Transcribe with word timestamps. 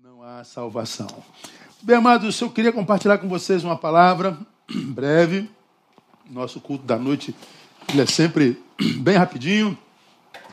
não 0.00 0.22
há 0.22 0.44
salvação. 0.44 1.08
Bem, 1.82 1.96
amados, 1.96 2.40
eu 2.40 2.48
queria 2.48 2.72
compartilhar 2.72 3.18
com 3.18 3.28
vocês 3.28 3.64
uma 3.64 3.76
palavra 3.76 4.38
breve. 4.70 5.50
Nosso 6.30 6.60
culto 6.60 6.84
da 6.84 6.96
noite 6.96 7.34
é 7.98 8.06
sempre 8.06 8.62
bem 9.00 9.16
rapidinho. 9.16 9.76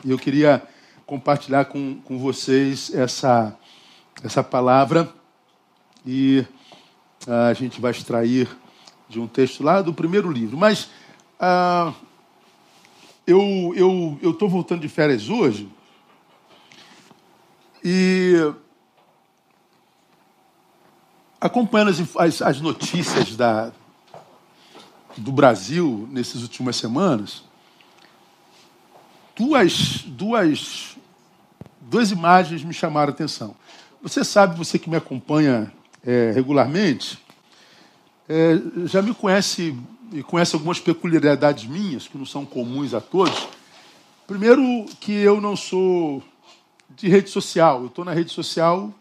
E 0.04 0.10
eu 0.10 0.18
queria 0.18 0.68
compartilhar 1.06 1.66
com, 1.66 2.02
com 2.04 2.18
vocês 2.18 2.92
essa, 2.96 3.56
essa 4.24 4.44
palavra. 4.44 5.14
E 6.04 6.44
a 7.28 7.54
gente 7.54 7.80
vai 7.80 7.92
extrair 7.92 8.50
de 9.08 9.20
um 9.20 9.28
texto 9.28 9.64
lá 9.64 9.80
do 9.80 9.94
primeiro 9.94 10.32
livro. 10.32 10.58
Mas 10.58 10.90
ah, 11.40 11.94
eu 13.28 13.74
estou 13.76 14.20
eu, 14.24 14.42
eu 14.42 14.50
voltando 14.50 14.82
de 14.82 14.90
férias 14.90 15.30
hoje. 15.30 15.70
E 17.84 18.56
acompanhando 21.46 21.90
as, 21.92 22.02
as, 22.18 22.42
as 22.42 22.62
notícias 22.62 23.36
da, 23.36 23.72
do 25.16 25.32
Brasil 25.32 26.10
nessas 26.12 26.42
últimas 26.42 26.76
semanas, 26.76 27.44
duas, 29.36 30.04
duas, 30.08 30.98
duas 31.82 32.10
imagens 32.10 32.64
me 32.64 32.74
chamaram 32.74 33.12
a 33.12 33.14
atenção. 33.14 33.56
Você 34.02 34.24
sabe, 34.24 34.58
você 34.58 34.80
que 34.80 34.90
me 34.90 34.96
acompanha 34.96 35.72
é, 36.04 36.32
regularmente, 36.34 37.20
é, 38.28 38.60
já 38.86 39.04
me 39.04 39.14
conhece 39.14 39.78
e 40.12 40.24
conhece 40.24 40.56
algumas 40.56 40.80
peculiaridades 40.80 41.66
minhas 41.66 42.08
que 42.08 42.18
não 42.18 42.26
são 42.26 42.44
comuns 42.44 42.94
a 42.96 43.02
todos. 43.02 43.48
Primeiro, 44.26 44.86
que 45.00 45.12
eu 45.12 45.40
não 45.40 45.56
sou 45.56 46.24
de 46.90 47.08
rede 47.08 47.30
social. 47.30 47.82
Eu 47.82 47.88
estou 47.88 48.04
na 48.04 48.14
rede 48.14 48.32
social 48.32 48.92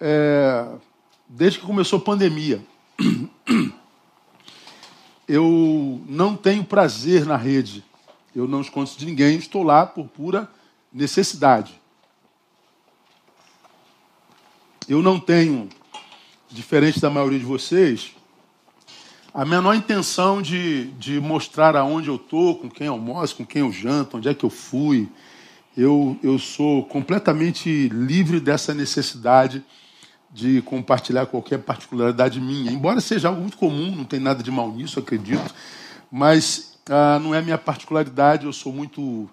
é, 0.00 0.66
desde 1.34 1.58
que 1.58 1.66
começou 1.66 1.98
a 1.98 2.02
pandemia. 2.02 2.62
Eu 5.26 6.02
não 6.06 6.36
tenho 6.36 6.62
prazer 6.62 7.24
na 7.24 7.36
rede. 7.36 7.82
Eu 8.36 8.46
não 8.46 8.60
escondo 8.60 8.90
de 8.96 9.06
ninguém, 9.06 9.38
estou 9.38 9.62
lá 9.62 9.86
por 9.86 10.06
pura 10.08 10.50
necessidade. 10.92 11.80
Eu 14.86 15.00
não 15.00 15.18
tenho, 15.18 15.70
diferente 16.50 17.00
da 17.00 17.08
maioria 17.08 17.38
de 17.38 17.44
vocês, 17.44 18.14
a 19.32 19.44
menor 19.44 19.74
intenção 19.74 20.42
de, 20.42 20.90
de 20.92 21.18
mostrar 21.20 21.76
aonde 21.76 22.08
eu 22.08 22.16
estou, 22.16 22.58
com 22.58 22.68
quem 22.68 22.88
eu 22.88 22.92
almoço, 22.94 23.36
com 23.36 23.46
quem 23.46 23.62
eu 23.62 23.72
janto, 23.72 24.18
onde 24.18 24.28
é 24.28 24.34
que 24.34 24.44
eu 24.44 24.50
fui. 24.50 25.08
Eu, 25.74 26.18
eu 26.22 26.38
sou 26.38 26.84
completamente 26.84 27.88
livre 27.88 28.38
dessa 28.40 28.74
necessidade 28.74 29.64
de 30.32 30.62
compartilhar 30.62 31.26
qualquer 31.26 31.58
particularidade 31.58 32.40
minha, 32.40 32.72
embora 32.72 33.00
seja 33.00 33.28
algo 33.28 33.42
muito 33.42 33.58
comum, 33.58 33.94
não 33.94 34.04
tem 34.04 34.18
nada 34.18 34.42
de 34.42 34.50
mal 34.50 34.72
nisso, 34.72 34.98
acredito, 34.98 35.54
mas 36.10 36.78
ah, 36.88 37.18
não 37.22 37.34
é 37.34 37.42
minha 37.42 37.58
particularidade, 37.58 38.46
eu 38.46 38.52
sou 38.52 38.72
muito 38.72 39.28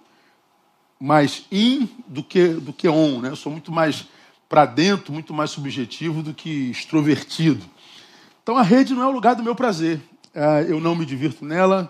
mais 1.00 1.46
in 1.50 1.88
do 2.06 2.22
que, 2.22 2.50
do 2.50 2.74
que 2.74 2.90
on, 2.90 3.22
né? 3.22 3.30
eu 3.30 3.36
sou 3.38 3.50
muito 3.52 3.72
mais 3.72 4.08
para 4.50 4.66
dentro, 4.66 5.14
muito 5.14 5.34
mais 5.34 5.52
subjetivo 5.52 6.22
do 6.22 6.34
que 6.34 6.70
extrovertido. 6.70 7.66
Então 8.44 8.58
a 8.58 8.64
rede 8.64 8.94
não 8.94 9.04
é 9.04 9.08
o 9.08 9.12
lugar 9.12 9.36
do 9.36 9.44
meu 9.44 9.56
prazer, 9.56 10.02
ah, 10.36 10.62
eu 10.64 10.82
não 10.82 10.96
me 10.96 11.06
divirto 11.06 11.46
nela, 11.46 11.90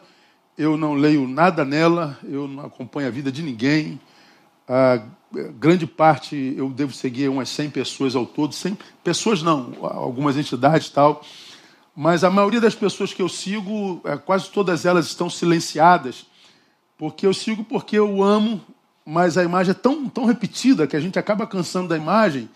eu 0.55 0.77
não 0.77 0.93
leio 0.93 1.27
nada 1.27 1.65
nela, 1.65 2.19
eu 2.23 2.47
não 2.47 2.65
acompanho 2.65 3.07
a 3.07 3.11
vida 3.11 3.31
de 3.31 3.41
ninguém, 3.41 3.99
grande 5.59 5.87
parte 5.87 6.53
eu 6.57 6.69
devo 6.69 6.93
seguir 6.93 7.29
umas 7.29 7.49
100 7.49 7.69
pessoas 7.71 8.15
ao 8.15 8.25
todo, 8.25 8.53
100 8.53 8.77
pessoas 9.03 9.41
não, 9.41 9.73
algumas 9.81 10.37
entidades 10.37 10.89
tal, 10.89 11.23
mas 11.95 12.23
a 12.23 12.29
maioria 12.29 12.61
das 12.61 12.75
pessoas 12.75 13.13
que 13.13 13.21
eu 13.21 13.29
sigo, 13.29 14.01
é, 14.05 14.15
quase 14.17 14.49
todas 14.49 14.85
elas 14.85 15.07
estão 15.07 15.29
silenciadas, 15.29 16.25
porque 16.97 17.25
eu 17.25 17.33
sigo 17.33 17.63
porque 17.63 17.97
eu 17.97 18.23
amo, 18.23 18.61
mas 19.05 19.37
a 19.37 19.43
imagem 19.43 19.71
é 19.71 19.73
tão, 19.73 20.07
tão 20.07 20.25
repetida 20.25 20.87
que 20.87 20.95
a 20.95 20.99
gente 20.99 21.17
acaba 21.17 21.47
cansando 21.47 21.87
da 21.87 21.97
imagem. 21.97 22.49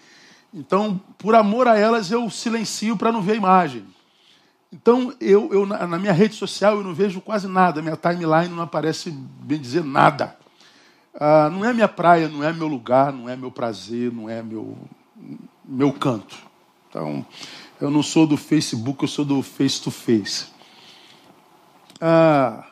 Então, 0.53 1.01
por 1.18 1.34
amor 1.34 1.68
a 1.68 1.78
elas, 1.78 2.12
eu 2.12 2.30
silencio 2.30 2.95
para 2.95 3.12
não 3.12 3.22
ver 3.22 3.34
a 3.34 3.35
imagem. 3.35 3.84
Então, 4.72 5.13
eu, 5.19 5.51
eu 5.51 5.66
na 5.66 6.00
minha 6.00 6.13
rede 6.13 6.35
social 6.35 6.78
eu 6.78 6.84
não 6.84 6.94
vejo 6.94 7.22
quase 7.22 7.47
nada, 7.47 7.81
minha 7.81 7.97
timeline 7.97 8.50
não 8.50 8.63
aparece, 8.63 9.12
bem 9.12 9.59
dizer, 9.59 9.84
nada. 9.84 10.38
Ah, 11.16 11.50
não 11.50 11.63
é 11.63 11.74
minha 11.74 11.88
praia, 11.88 12.28
não 12.28 12.44
é 12.44 12.51
meu 12.51 12.68
lugar, 12.68 13.13
não 13.13 13.29
é 13.29 13.35
meu 13.35 13.51
prazer, 13.51 14.12
não 14.12 14.29
é 14.29 14.41
meu, 14.41 14.78
meu 15.63 15.94
canto. 15.94 16.35
Então, 16.90 17.25
eu 17.79 17.91
não 17.91 18.01
sou 18.01 18.25
do 18.25 18.38
Facebook, 18.38 19.03
eu 19.03 19.07
sou 19.07 19.24
do 19.24 19.41
face-to-face. 19.41 20.47
Ah, 22.01 22.66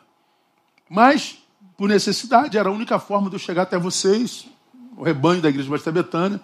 mas, 0.89 1.37
por 1.77 1.87
necessidade, 1.87 2.57
era 2.57 2.69
a 2.69 2.71
única 2.71 2.99
forma 2.99 3.29
de 3.29 3.35
eu 3.35 3.39
chegar 3.39 3.63
até 3.63 3.77
vocês, 3.77 4.47
o 4.97 5.03
rebanho 5.03 5.41
da 5.41 5.49
Igreja 5.49 5.69
Batista 5.69 5.91
Betânia. 5.91 6.39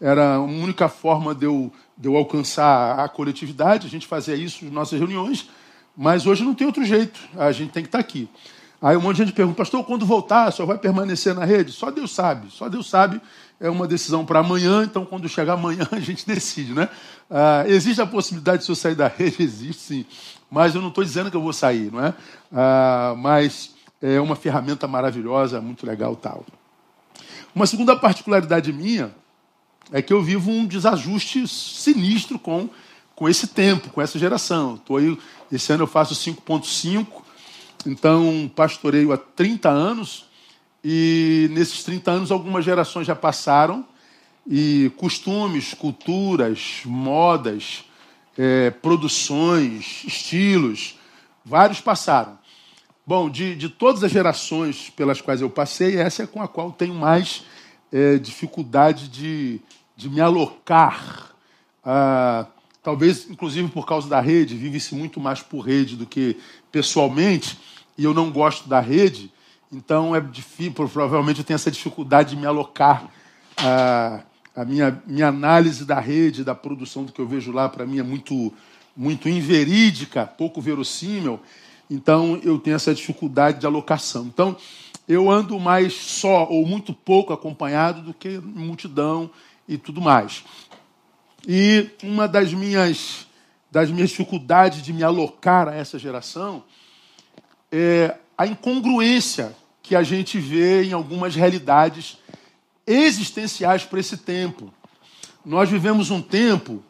Era 0.00 0.36
a 0.36 0.40
única 0.40 0.88
forma 0.88 1.34
de 1.34 1.46
eu, 1.46 1.72
de 1.96 2.08
eu 2.08 2.16
alcançar 2.16 3.00
a 3.00 3.08
coletividade. 3.08 3.86
A 3.86 3.90
gente 3.90 4.06
fazia 4.06 4.36
isso 4.36 4.64
nas 4.64 4.72
nossas 4.72 4.98
reuniões, 4.98 5.50
mas 5.96 6.26
hoje 6.26 6.44
não 6.44 6.54
tem 6.54 6.66
outro 6.66 6.84
jeito. 6.84 7.18
A 7.36 7.50
gente 7.50 7.72
tem 7.72 7.82
que 7.82 7.88
estar 7.88 7.98
aqui. 7.98 8.28
Aí 8.80 8.96
um 8.96 9.00
monte 9.00 9.16
de 9.16 9.24
gente 9.24 9.34
pergunta, 9.34 9.56
pastor, 9.56 9.84
quando 9.84 10.06
voltar, 10.06 10.52
só 10.52 10.64
vai 10.64 10.78
permanecer 10.78 11.34
na 11.34 11.44
rede? 11.44 11.72
Só 11.72 11.90
Deus 11.90 12.14
sabe, 12.14 12.48
só 12.50 12.68
Deus 12.68 12.88
sabe. 12.88 13.20
É 13.60 13.68
uma 13.68 13.88
decisão 13.88 14.24
para 14.24 14.38
amanhã, 14.38 14.84
então 14.84 15.04
quando 15.04 15.28
chegar 15.28 15.54
amanhã 15.54 15.86
a 15.90 15.98
gente 15.98 16.24
decide, 16.24 16.72
né? 16.72 16.88
Ah, 17.28 17.64
existe 17.66 18.00
a 18.00 18.06
possibilidade 18.06 18.64
de 18.64 18.70
eu 18.70 18.76
sair 18.76 18.94
da 18.94 19.08
rede? 19.10 19.42
Existe 19.42 19.82
sim. 19.82 20.06
Mas 20.48 20.76
eu 20.76 20.80
não 20.80 20.88
estou 20.88 21.02
dizendo 21.02 21.28
que 21.28 21.36
eu 21.36 21.42
vou 21.42 21.52
sair, 21.52 21.90
não 21.92 22.04
é? 22.04 22.14
Ah, 22.52 23.14
mas 23.18 23.74
é 24.00 24.20
uma 24.20 24.36
ferramenta 24.36 24.86
maravilhosa, 24.86 25.60
muito 25.60 25.84
legal 25.84 26.14
tal. 26.14 26.46
Uma 27.52 27.66
segunda 27.66 27.96
particularidade 27.96 28.72
minha 28.72 29.12
é 29.90 30.00
que 30.00 30.12
eu 30.12 30.22
vivo 30.22 30.52
um 30.52 30.64
desajuste 30.64 31.48
sinistro 31.48 32.38
com, 32.38 32.68
com 33.16 33.28
esse 33.28 33.48
tempo, 33.48 33.90
com 33.90 34.00
essa 34.00 34.20
geração. 34.20 34.76
Tô 34.76 34.98
aí, 34.98 35.18
esse 35.50 35.72
ano 35.72 35.82
eu 35.82 35.88
faço 35.88 36.14
5.5 36.14 37.27
então, 37.86 38.50
pastoreio 38.54 39.12
há 39.12 39.16
30 39.16 39.68
anos 39.68 40.26
e 40.82 41.48
nesses 41.52 41.84
30 41.84 42.10
anos 42.10 42.30
algumas 42.30 42.64
gerações 42.64 43.06
já 43.06 43.14
passaram 43.14 43.84
e 44.46 44.90
costumes, 44.96 45.74
culturas, 45.74 46.82
modas, 46.84 47.84
é, 48.36 48.70
produções, 48.70 50.04
estilos, 50.06 50.98
vários 51.44 51.80
passaram. 51.80 52.38
Bom, 53.06 53.28
de, 53.28 53.54
de 53.54 53.68
todas 53.68 54.04
as 54.04 54.12
gerações 54.12 54.90
pelas 54.90 55.20
quais 55.20 55.40
eu 55.40 55.50
passei, 55.50 55.96
essa 55.96 56.22
é 56.22 56.26
com 56.26 56.42
a 56.42 56.48
qual 56.48 56.70
tenho 56.70 56.94
mais 56.94 57.44
é, 57.92 58.18
dificuldade 58.18 59.08
de, 59.08 59.60
de 59.96 60.08
me 60.08 60.20
alocar. 60.20 61.34
Ah, 61.84 62.46
talvez, 62.82 63.28
inclusive 63.30 63.68
por 63.68 63.86
causa 63.86 64.08
da 64.08 64.20
rede, 64.20 64.54
vive-se 64.56 64.94
muito 64.94 65.18
mais 65.20 65.42
por 65.42 65.60
rede 65.60 65.96
do 65.96 66.06
que 66.06 66.36
pessoalmente, 66.70 67.58
e 67.96 68.04
eu 68.04 68.14
não 68.14 68.30
gosto 68.30 68.68
da 68.68 68.80
rede, 68.80 69.32
então 69.72 70.14
é 70.14 70.20
difícil, 70.20 70.72
provavelmente 70.72 71.40
eu 71.40 71.44
tenho 71.44 71.56
essa 71.56 71.70
dificuldade 71.70 72.30
de 72.30 72.36
me 72.36 72.46
alocar. 72.46 73.08
A, 73.56 74.20
a 74.56 74.64
minha, 74.64 75.00
minha 75.06 75.28
análise 75.28 75.84
da 75.84 76.00
rede, 76.00 76.42
da 76.42 76.54
produção 76.54 77.04
do 77.04 77.12
que 77.12 77.20
eu 77.20 77.28
vejo 77.28 77.52
lá, 77.52 77.68
para 77.68 77.86
mim 77.86 78.00
é 78.00 78.02
muito, 78.02 78.52
muito 78.96 79.28
inverídica, 79.28 80.26
pouco 80.26 80.60
verossímil. 80.60 81.38
Então 81.88 82.40
eu 82.42 82.58
tenho 82.58 82.74
essa 82.74 82.94
dificuldade 82.94 83.60
de 83.60 83.66
alocação. 83.66 84.26
Então 84.26 84.56
eu 85.06 85.30
ando 85.30 85.60
mais 85.60 85.94
só 85.94 86.44
ou 86.50 86.66
muito 86.66 86.92
pouco 86.92 87.32
acompanhado 87.32 88.02
do 88.02 88.12
que 88.12 88.38
multidão 88.38 89.30
e 89.68 89.78
tudo 89.78 90.00
mais. 90.00 90.42
E 91.46 91.90
uma 92.02 92.26
das 92.26 92.52
minhas 92.52 93.27
das 93.70 93.90
minhas 93.90 94.10
dificuldades 94.10 94.82
de 94.82 94.92
me 94.92 95.02
alocar 95.02 95.68
a 95.68 95.74
essa 95.74 95.98
geração 95.98 96.64
é 97.70 98.16
a 98.36 98.46
incongruência 98.46 99.54
que 99.82 99.94
a 99.94 100.02
gente 100.02 100.38
vê 100.38 100.84
em 100.84 100.92
algumas 100.92 101.34
realidades 101.34 102.18
existenciais 102.86 103.84
para 103.84 104.00
esse 104.00 104.16
tempo. 104.16 104.72
Nós 105.44 105.68
vivemos 105.68 106.10
um 106.10 106.22
tempo 106.22 106.82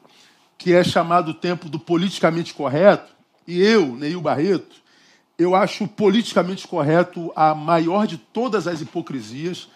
que 0.57 0.73
é 0.73 0.83
chamado 0.83 1.33
tempo 1.33 1.69
do 1.69 1.79
politicamente 1.79 2.53
correto, 2.53 3.13
e 3.47 3.63
eu, 3.63 3.95
Neil 3.95 4.21
Barreto, 4.21 4.77
eu 5.39 5.55
acho 5.55 5.87
politicamente 5.87 6.67
correto 6.67 7.33
a 7.35 7.55
maior 7.55 8.07
de 8.07 8.19
todas 8.19 8.67
as 8.67 8.81
hipocrisias, 8.81 9.69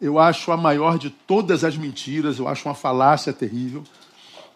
eu 0.00 0.18
acho 0.18 0.50
a 0.50 0.56
maior 0.56 0.98
de 0.98 1.10
todas 1.10 1.62
as 1.62 1.76
mentiras, 1.76 2.38
eu 2.38 2.48
acho 2.48 2.66
uma 2.66 2.74
falácia 2.74 3.32
terrível. 3.32 3.84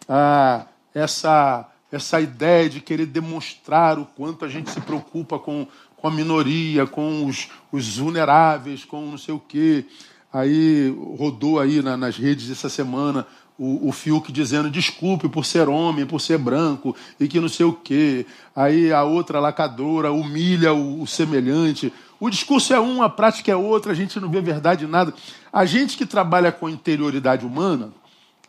Ah, 0.09 0.67
essa 0.95 1.69
essa 1.91 2.21
ideia 2.21 2.69
de 2.69 2.81
querer 2.81 3.07
demonstrar 3.07 3.99
o 3.99 4.05
quanto 4.05 4.45
a 4.45 4.49
gente 4.49 4.71
se 4.71 4.81
preocupa 4.81 5.39
com, 5.39 5.67
com 5.97 6.09
a 6.09 6.11
minoria, 6.11 6.87
com 6.87 7.27
os, 7.27 7.49
os 7.71 7.97
vulneráveis, 7.97 8.85
com 8.85 9.01
não 9.03 9.19
sei 9.19 9.35
o 9.35 9.41
quê. 9.41 9.85
Aí 10.33 10.95
rodou 11.17 11.61
aí 11.61 11.81
na, 11.81 11.97
nas 11.97 12.17
redes 12.17 12.51
essa 12.51 12.69
semana 12.69 13.27
o, 13.59 13.89
o 13.89 13.93
Fiuk 13.93 14.31
dizendo 14.31 14.71
desculpe 14.71 15.29
por 15.29 15.45
ser 15.45 15.69
homem, 15.69 16.05
por 16.05 16.21
ser 16.21 16.39
branco 16.39 16.95
e 17.19 17.27
que 17.27 17.41
não 17.41 17.49
sei 17.49 17.65
o 17.65 17.73
quê. 17.73 18.27
Aí 18.55 18.93
a 18.93 19.05
outra 19.05 19.41
lacadora 19.41 20.13
humilha 20.13 20.75
o, 20.75 21.03
o 21.03 21.07
semelhante. 21.07 21.93
O 22.19 22.29
discurso 22.31 22.75
é 22.75 22.81
um, 22.81 23.03
a 23.03 23.09
prática 23.09 23.51
é 23.53 23.57
outra, 23.57 23.93
a 23.93 23.95
gente 23.95 24.19
não 24.19 24.31
vê 24.31 24.41
verdade 24.41 24.85
em 24.85 24.89
nada. 24.89 25.15
A 25.53 25.65
gente 25.65 25.97
que 25.97 26.07
trabalha 26.07 26.51
com 26.51 26.69
interioridade 26.69 27.47
humana, 27.47 27.91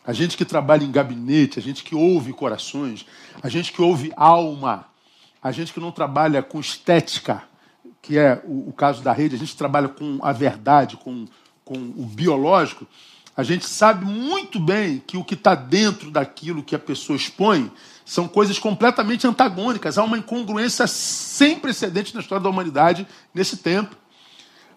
a 0.08 0.12
gente 0.14 0.38
que 0.38 0.44
trabalha 0.46 0.84
em 0.84 0.90
gabinete, 0.90 1.58
a 1.58 1.62
gente 1.62 1.84
que 1.84 1.94
ouve 1.94 2.32
corações, 2.32 3.04
a 3.42 3.48
gente 3.50 3.70
que 3.70 3.82
ouve 3.82 4.10
alma, 4.16 4.86
a 5.42 5.52
gente 5.52 5.70
que 5.70 5.78
não 5.78 5.92
trabalha 5.92 6.42
com 6.42 6.58
estética, 6.58 7.42
que 8.00 8.16
é 8.16 8.42
o, 8.46 8.70
o 8.70 8.72
caso 8.72 9.02
da 9.02 9.12
rede, 9.12 9.36
a 9.36 9.38
gente 9.38 9.54
trabalha 9.54 9.86
com 9.86 10.18
a 10.22 10.32
verdade, 10.32 10.96
com, 10.96 11.26
com 11.62 11.74
o 11.74 12.06
biológico, 12.06 12.86
a 13.36 13.42
gente 13.42 13.66
sabe 13.66 14.06
muito 14.06 14.58
bem 14.58 15.02
que 15.06 15.18
o 15.18 15.22
que 15.22 15.34
está 15.34 15.54
dentro 15.54 16.10
daquilo 16.10 16.62
que 16.62 16.74
a 16.74 16.78
pessoa 16.78 17.14
expõe 17.14 17.70
são 18.02 18.26
coisas 18.26 18.58
completamente 18.58 19.26
antagônicas. 19.26 19.98
Há 19.98 20.04
uma 20.04 20.16
incongruência 20.16 20.86
sem 20.86 21.58
precedente 21.58 22.14
na 22.14 22.22
história 22.22 22.42
da 22.42 22.48
humanidade 22.48 23.06
nesse 23.34 23.58
tempo. 23.58 23.94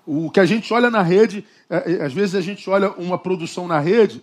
O 0.06 0.30
que 0.30 0.42
a 0.42 0.46
gente 0.46 0.74
olha 0.74 0.90
na 0.90 1.02
rede, 1.02 1.46
é, 1.70 1.94
é, 1.94 2.04
às 2.04 2.12
vezes 2.12 2.36
a 2.36 2.42
gente 2.42 2.70
olha 2.70 2.92
uma 2.92 3.18
produção 3.18 3.66
na 3.66 3.80
rede, 3.80 4.22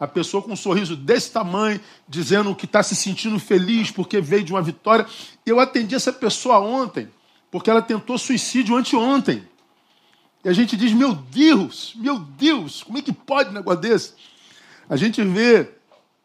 a 0.00 0.06
pessoa 0.06 0.42
com 0.42 0.52
um 0.52 0.56
sorriso 0.56 0.96
desse 0.96 1.30
tamanho, 1.30 1.78
dizendo 2.08 2.54
que 2.54 2.64
está 2.64 2.82
se 2.82 2.96
sentindo 2.96 3.38
feliz 3.38 3.90
porque 3.90 4.18
veio 4.18 4.42
de 4.42 4.52
uma 4.52 4.62
vitória. 4.62 5.06
Eu 5.44 5.60
atendi 5.60 5.94
essa 5.94 6.10
pessoa 6.10 6.58
ontem, 6.58 7.08
porque 7.50 7.68
ela 7.68 7.82
tentou 7.82 8.16
suicídio 8.16 8.74
anteontem. 8.74 9.46
E 10.42 10.48
a 10.48 10.54
gente 10.54 10.74
diz, 10.74 10.92
meu 10.92 11.14
Deus, 11.14 11.92
meu 11.96 12.18
Deus, 12.18 12.82
como 12.82 12.96
é 12.96 13.02
que 13.02 13.12
pode 13.12 13.50
um 13.50 13.52
negócio 13.52 13.82
desse? 13.82 14.14
A 14.88 14.96
gente 14.96 15.22
vê 15.22 15.68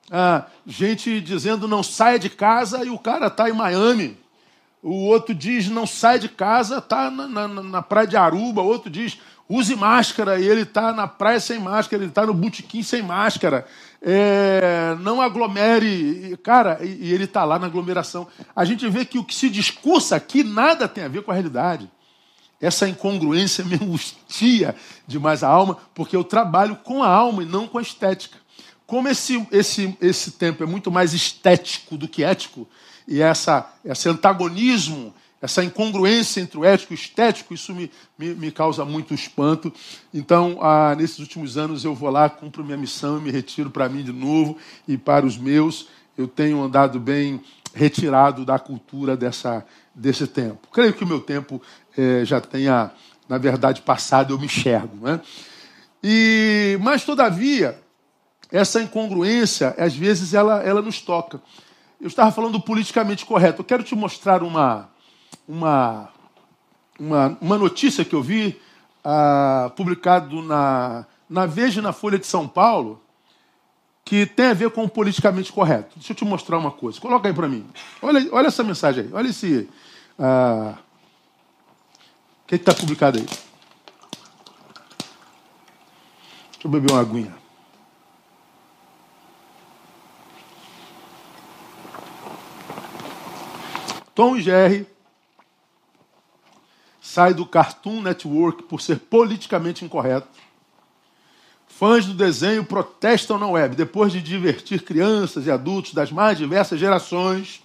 a 0.09 0.45
gente 0.65 1.19
dizendo 1.19 1.67
não 1.67 1.81
saia 1.81 2.19
de 2.19 2.29
casa 2.29 2.85
e 2.85 2.89
o 2.89 2.97
cara 2.97 3.27
está 3.27 3.49
em 3.49 3.53
Miami. 3.53 4.17
O 4.87 5.07
outro 5.07 5.33
diz 5.33 5.67
não 5.67 5.87
sai 5.87 6.19
de 6.19 6.29
casa, 6.29 6.77
está 6.77 7.09
na, 7.09 7.27
na, 7.27 7.47
na, 7.47 7.81
praia 7.81 8.05
de 8.05 8.15
Aruba. 8.15 8.61
O 8.61 8.67
outro 8.67 8.87
diz 8.87 9.17
use 9.49 9.75
máscara 9.75 10.39
e 10.39 10.47
ele 10.47 10.61
está 10.61 10.93
na 10.93 11.07
praia 11.07 11.39
sem 11.39 11.57
máscara, 11.57 12.03
ele 12.03 12.11
está 12.11 12.23
no 12.23 12.35
botequim 12.35 12.83
sem 12.83 13.01
máscara. 13.01 13.65
É, 13.99 14.95
não 14.99 15.23
aglomere, 15.23 16.37
cara, 16.43 16.77
e, 16.83 17.07
e 17.07 17.11
ele 17.11 17.23
está 17.23 17.43
lá 17.43 17.57
na 17.57 17.65
aglomeração. 17.65 18.27
A 18.55 18.63
gente 18.63 18.87
vê 18.87 19.03
que 19.03 19.17
o 19.17 19.23
que 19.23 19.33
se 19.33 19.49
discursa 19.49 20.17
aqui 20.17 20.43
nada 20.43 20.87
tem 20.87 21.03
a 21.03 21.07
ver 21.07 21.23
com 21.23 21.31
a 21.31 21.33
realidade. 21.33 21.89
Essa 22.61 22.87
incongruência 22.87 23.65
me 23.65 23.73
angustia 23.81 24.75
demais 25.07 25.41
a 25.41 25.47
alma, 25.47 25.79
porque 25.95 26.15
eu 26.15 26.23
trabalho 26.23 26.75
com 26.75 27.01
a 27.01 27.09
alma 27.09 27.41
e 27.41 27.47
não 27.47 27.67
com 27.67 27.79
a 27.79 27.81
estética. 27.81 28.37
Como 28.85 29.07
esse, 29.07 29.47
esse, 29.51 29.97
esse 29.99 30.33
tempo 30.33 30.61
é 30.61 30.67
muito 30.67 30.91
mais 30.91 31.11
estético 31.11 31.97
do 31.97 32.07
que 32.07 32.23
ético, 32.23 32.67
e 33.07 33.21
essa, 33.21 33.71
esse 33.83 34.09
antagonismo, 34.09 35.13
essa 35.41 35.63
incongruência 35.63 36.41
entre 36.41 36.57
o 36.57 36.65
ético 36.65 36.93
e 36.93 36.95
o 36.95 36.99
estético, 36.99 37.53
isso 37.53 37.73
me, 37.73 37.91
me, 38.17 38.33
me 38.33 38.51
causa 38.51 38.83
muito 38.83 39.13
espanto. 39.13 39.71
Então, 40.13 40.57
ah, 40.61 40.95
nesses 40.95 41.19
últimos 41.19 41.57
anos, 41.57 41.85
eu 41.85 41.93
vou 41.93 42.09
lá, 42.09 42.29
cumpro 42.29 42.63
minha 42.63 42.77
missão, 42.77 43.21
me 43.21 43.29
retiro 43.29 43.69
para 43.69 43.87
mim 43.87 44.03
de 44.03 44.11
novo 44.11 44.57
e 44.87 44.97
para 44.97 45.25
os 45.25 45.37
meus. 45.37 45.87
Eu 46.17 46.27
tenho 46.27 46.63
andado 46.63 46.99
bem 46.99 47.41
retirado 47.75 48.45
da 48.45 48.57
cultura 48.57 49.15
dessa, 49.15 49.63
desse 49.93 50.25
tempo. 50.25 50.67
Creio 50.71 50.93
que 50.93 51.03
o 51.03 51.07
meu 51.07 51.19
tempo 51.19 51.61
é, 51.95 52.25
já 52.25 52.41
tenha, 52.41 52.91
na 53.29 53.37
verdade, 53.37 53.81
passado, 53.81 54.33
eu 54.33 54.39
me 54.39 54.45
enxergo. 54.45 55.05
Né? 55.05 55.19
E, 56.01 56.79
mas, 56.81 57.03
todavia, 57.03 57.79
essa 58.51 58.81
incongruência, 58.81 59.75
às 59.77 59.93
vezes, 59.95 60.33
ela, 60.33 60.63
ela 60.63 60.81
nos 60.81 61.01
toca. 61.01 61.41
Eu 62.05 62.09
estava 62.09 62.31
falando 62.31 62.61
politicamente 62.61 63.25
correto. 63.25 63.61
Eu 63.61 63.65
quero 63.65 63.81
te 63.81 63.95
mostrar 63.95 64.43
uma, 64.43 64.87
uma, 65.47 66.09
uma, 66.99 67.35
uma 67.41 67.57
notícia 67.57 68.05
que 68.05 68.13
eu 68.13 68.21
vi 68.21 68.61
ah, 69.03 69.71
publicado 69.75 70.39
na, 70.43 71.07
na 71.27 71.47
Veja 71.47 71.79
e 71.79 71.83
na 71.83 71.91
Folha 71.91 72.19
de 72.19 72.27
São 72.27 72.47
Paulo, 72.47 73.01
que 74.03 74.23
tem 74.23 74.45
a 74.45 74.53
ver 74.53 74.69
com 74.69 74.83
o 74.83 74.87
politicamente 74.87 75.51
correto. 75.51 75.95
Deixa 75.95 76.13
eu 76.13 76.15
te 76.15 76.23
mostrar 76.23 76.59
uma 76.59 76.69
coisa. 76.69 77.01
Coloca 77.01 77.27
aí 77.27 77.33
para 77.33 77.49
mim. 77.49 77.65
Olha, 77.99 78.29
olha 78.31 78.47
essa 78.49 78.63
mensagem 78.63 79.05
aí. 79.05 79.09
Olha 79.11 79.29
esse. 79.29 79.67
Ah, 80.19 80.75
o 82.43 82.47
que 82.47 82.53
está 82.53 82.71
publicado 82.71 83.17
aí? 83.17 83.25
Deixa 83.25 83.41
eu 86.65 86.69
beber 86.69 86.91
uma 86.91 87.01
aguinha. 87.01 87.44
Tom 94.15 94.39
Jerry 94.39 94.87
sai 97.01 97.33
do 97.33 97.45
Cartoon 97.45 98.01
Network 98.01 98.63
por 98.63 98.81
ser 98.81 98.97
politicamente 98.97 99.83
incorreto. 99.83 100.27
Fãs 101.67 102.05
do 102.05 102.13
desenho 102.13 102.63
protestam 102.63 103.37
na 103.37 103.47
web. 103.47 103.75
Depois 103.75 104.13
de 104.13 104.21
divertir 104.21 104.83
crianças 104.83 105.45
e 105.45 105.51
adultos 105.51 105.93
das 105.93 106.11
mais 106.13 106.37
diversas 106.37 106.79
gerações, 106.79 107.61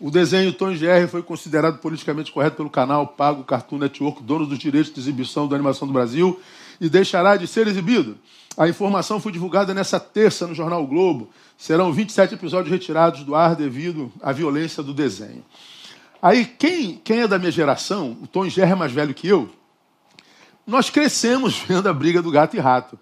o 0.00 0.10
desenho 0.10 0.54
Tom 0.54 0.74
Jerry 0.74 1.06
foi 1.06 1.22
considerado 1.22 1.78
politicamente 1.78 2.32
correto 2.32 2.56
pelo 2.56 2.70
canal 2.70 3.06
Pago 3.06 3.44
Cartoon 3.44 3.78
Network, 3.78 4.22
dono 4.22 4.46
dos 4.46 4.58
direitos 4.58 4.92
de 4.92 4.98
exibição 4.98 5.46
da 5.46 5.54
animação 5.54 5.86
do 5.86 5.92
Brasil, 5.92 6.40
e 6.80 6.88
deixará 6.88 7.36
de 7.36 7.46
ser 7.46 7.68
exibido. 7.68 8.16
A 8.56 8.66
informação 8.68 9.20
foi 9.20 9.32
divulgada 9.32 9.74
nessa 9.74 10.00
terça 10.00 10.46
no 10.46 10.54
jornal 10.54 10.82
o 10.82 10.86
Globo. 10.86 11.28
Serão 11.58 11.92
27 11.92 12.34
episódios 12.34 12.70
retirados 12.70 13.22
do 13.22 13.34
ar 13.34 13.54
devido 13.54 14.10
à 14.22 14.32
violência 14.32 14.82
do 14.82 14.94
desenho. 14.94 15.44
Aí, 16.24 16.46
quem, 16.46 16.96
quem 16.96 17.20
é 17.20 17.28
da 17.28 17.38
minha 17.38 17.52
geração, 17.52 18.16
o 18.22 18.26
Tom 18.26 18.48
Jerry 18.48 18.72
é 18.72 18.74
mais 18.74 18.92
velho 18.92 19.12
que 19.12 19.28
eu, 19.28 19.50
nós 20.66 20.88
crescemos 20.88 21.58
vendo 21.68 21.88
a 21.88 21.92
briga 21.92 22.22
do 22.22 22.30
gato 22.30 22.56
e 22.56 22.58
rato. 22.58 22.98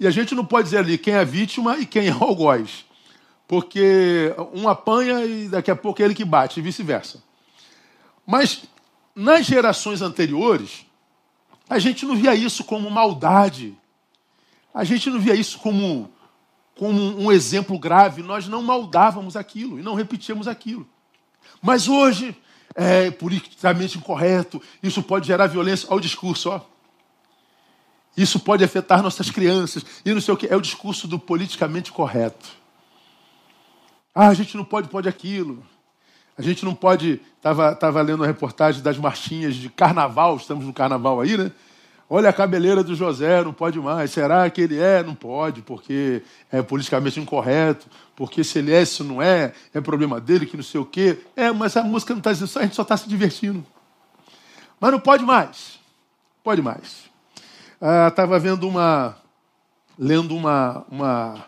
E 0.00 0.06
a 0.06 0.10
gente 0.10 0.34
não 0.34 0.44
pode 0.44 0.64
dizer 0.64 0.78
ali 0.78 0.98
quem 0.98 1.14
é 1.14 1.24
vítima 1.24 1.78
e 1.78 1.86
quem 1.86 2.08
é 2.08 2.14
o 2.14 2.24
algoz 2.24 2.86
porque 3.46 4.34
um 4.52 4.68
apanha 4.68 5.24
e 5.24 5.48
daqui 5.48 5.70
a 5.70 5.76
pouco 5.76 6.02
é 6.02 6.04
ele 6.04 6.14
que 6.14 6.24
bate, 6.24 6.58
e 6.58 6.62
vice-versa. 6.62 7.22
Mas 8.26 8.64
nas 9.14 9.46
gerações 9.46 10.02
anteriores, 10.02 10.84
a 11.68 11.78
gente 11.78 12.04
não 12.04 12.16
via 12.16 12.34
isso 12.34 12.64
como 12.64 12.90
maldade. 12.90 13.76
A 14.74 14.84
gente 14.84 15.08
não 15.08 15.20
via 15.20 15.34
isso 15.34 15.58
como, 15.58 16.10
como 16.76 17.00
um 17.00 17.30
exemplo 17.30 17.78
grave. 17.78 18.22
Nós 18.22 18.48
não 18.48 18.62
maldávamos 18.62 19.36
aquilo 19.36 19.78
e 19.78 19.82
não 19.82 19.94
repetíamos 19.94 20.48
aquilo. 20.48 20.86
Mas 21.62 21.88
hoje, 21.88 22.36
é 22.76 23.10
politicamente 23.10 23.96
incorreto, 23.96 24.60
isso 24.82 25.02
pode 25.02 25.26
gerar 25.26 25.46
violência. 25.46 25.88
Olha 25.88 25.96
o 25.96 26.00
discurso, 26.00 26.50
ó. 26.50 26.60
Isso 28.14 28.38
pode 28.38 28.62
afetar 28.62 29.02
nossas 29.02 29.30
crianças. 29.30 29.84
E 30.04 30.12
não 30.12 30.20
sei 30.20 30.32
o 30.32 30.36
que. 30.36 30.46
É 30.46 30.56
o 30.56 30.60
discurso 30.60 31.08
do 31.08 31.18
politicamente 31.18 31.90
correto. 31.90 32.48
Ah, 34.14 34.28
a 34.28 34.34
gente 34.34 34.56
não 34.56 34.64
pode, 34.64 34.88
pode 34.88 35.08
aquilo. 35.08 35.62
A 36.36 36.42
gente 36.42 36.64
não 36.64 36.74
pode. 36.74 37.20
Estava 37.36 37.74
tava 37.74 38.00
lendo 38.02 38.24
a 38.24 38.26
reportagem 38.26 38.82
das 38.82 38.98
marchinhas 38.98 39.54
de 39.54 39.68
carnaval, 39.68 40.36
estamos 40.36 40.64
no 40.64 40.72
carnaval 40.72 41.20
aí, 41.20 41.36
né? 41.36 41.50
Olha 42.08 42.28
a 42.30 42.32
cabeleira 42.32 42.84
do 42.84 42.94
José, 42.94 43.42
não 43.42 43.52
pode 43.52 43.78
mais. 43.80 44.12
Será 44.12 44.48
que 44.48 44.60
ele 44.60 44.78
é? 44.78 45.02
Não 45.02 45.14
pode, 45.14 45.60
porque 45.62 46.22
é 46.52 46.62
politicamente 46.62 47.18
incorreto, 47.18 47.88
porque 48.16 48.42
se 48.42 48.58
ele 48.58 48.72
é, 48.72 48.84
se 48.84 49.04
não 49.04 49.22
é, 49.22 49.52
é 49.72 49.80
problema 49.80 50.20
dele, 50.20 50.46
que 50.46 50.56
não 50.56 50.64
sei 50.64 50.80
o 50.80 50.84
quê. 50.84 51.20
É, 51.36 51.52
mas 51.52 51.76
a 51.76 51.84
música 51.84 52.14
não 52.14 52.18
está 52.18 52.32
dizendo 52.32 52.48
isso, 52.48 52.58
a 52.58 52.62
gente 52.62 52.74
só 52.74 52.82
está 52.82 52.96
se 52.96 53.08
divertindo. 53.08 53.64
Mas 54.80 54.90
não 54.90 54.98
pode 54.98 55.24
mais. 55.24 55.78
Pode 56.42 56.62
mais. 56.62 57.04
Estava 58.08 58.36
ah, 58.36 58.38
vendo 58.38 58.66
uma. 58.66 59.16
lendo 59.98 60.34
uma, 60.34 60.84
uma 60.90 61.46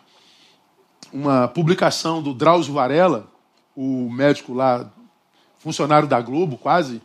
uma 1.12 1.48
publicação 1.48 2.22
do 2.22 2.34
Drauzio 2.34 2.74
Varela, 2.74 3.26
o 3.74 4.10
médico 4.10 4.52
lá, 4.52 4.90
funcionário 5.58 6.08
da 6.08 6.20
Globo 6.20 6.56
quase, 6.56 7.00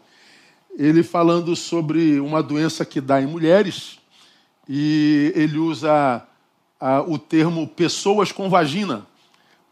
ele 0.77 1.03
falando 1.03 1.55
sobre 1.55 2.19
uma 2.19 2.41
doença 2.41 2.83
que 2.83 2.99
dá 2.99 3.21
em 3.21 3.27
mulheres 3.27 3.99
e 4.67 5.31
ele 5.35 5.57
usa 5.57 6.25
a, 6.79 7.01
o 7.01 7.17
termo 7.17 7.67
pessoas 7.67 8.31
com 8.31 8.49
vagina 8.49 9.05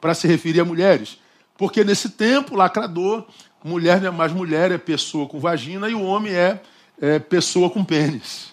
para 0.02 0.16
se 0.16 0.28
referir 0.28 0.60
a 0.60 0.66
mulheres. 0.66 1.20
Porque 1.58 1.84
nesse 1.84 2.10
tempo, 2.10 2.56
lacrador, 2.56 3.26
mulher 3.64 4.02
não 4.02 4.08
é 4.08 4.12
mais 4.12 4.34
mulher, 4.34 4.72
é 4.72 4.78
pessoa 4.78 5.28
com 5.28 5.40
vagina 5.40 5.88
e 5.88 5.94
o 5.94 6.02
homem 6.02 6.34
é, 6.34 6.60
é 7.00 7.20
pessoa 7.20 7.70
com 7.70 7.84
pênis. 7.84 8.52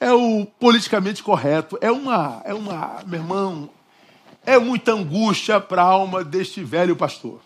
É 0.00 0.12
o 0.12 0.44
politicamente 0.58 1.22
correto. 1.22 1.78
É 1.80 1.90
uma, 1.90 2.42
é 2.44 2.52
uma, 2.52 3.02
meu 3.06 3.20
irmão, 3.20 3.70
é 4.44 4.58
muita 4.58 4.92
angústia 4.92 5.60
para 5.60 5.82
a 5.82 5.86
alma 5.86 6.24
deste 6.24 6.64
velho 6.64 6.96
pastor. 6.96 7.40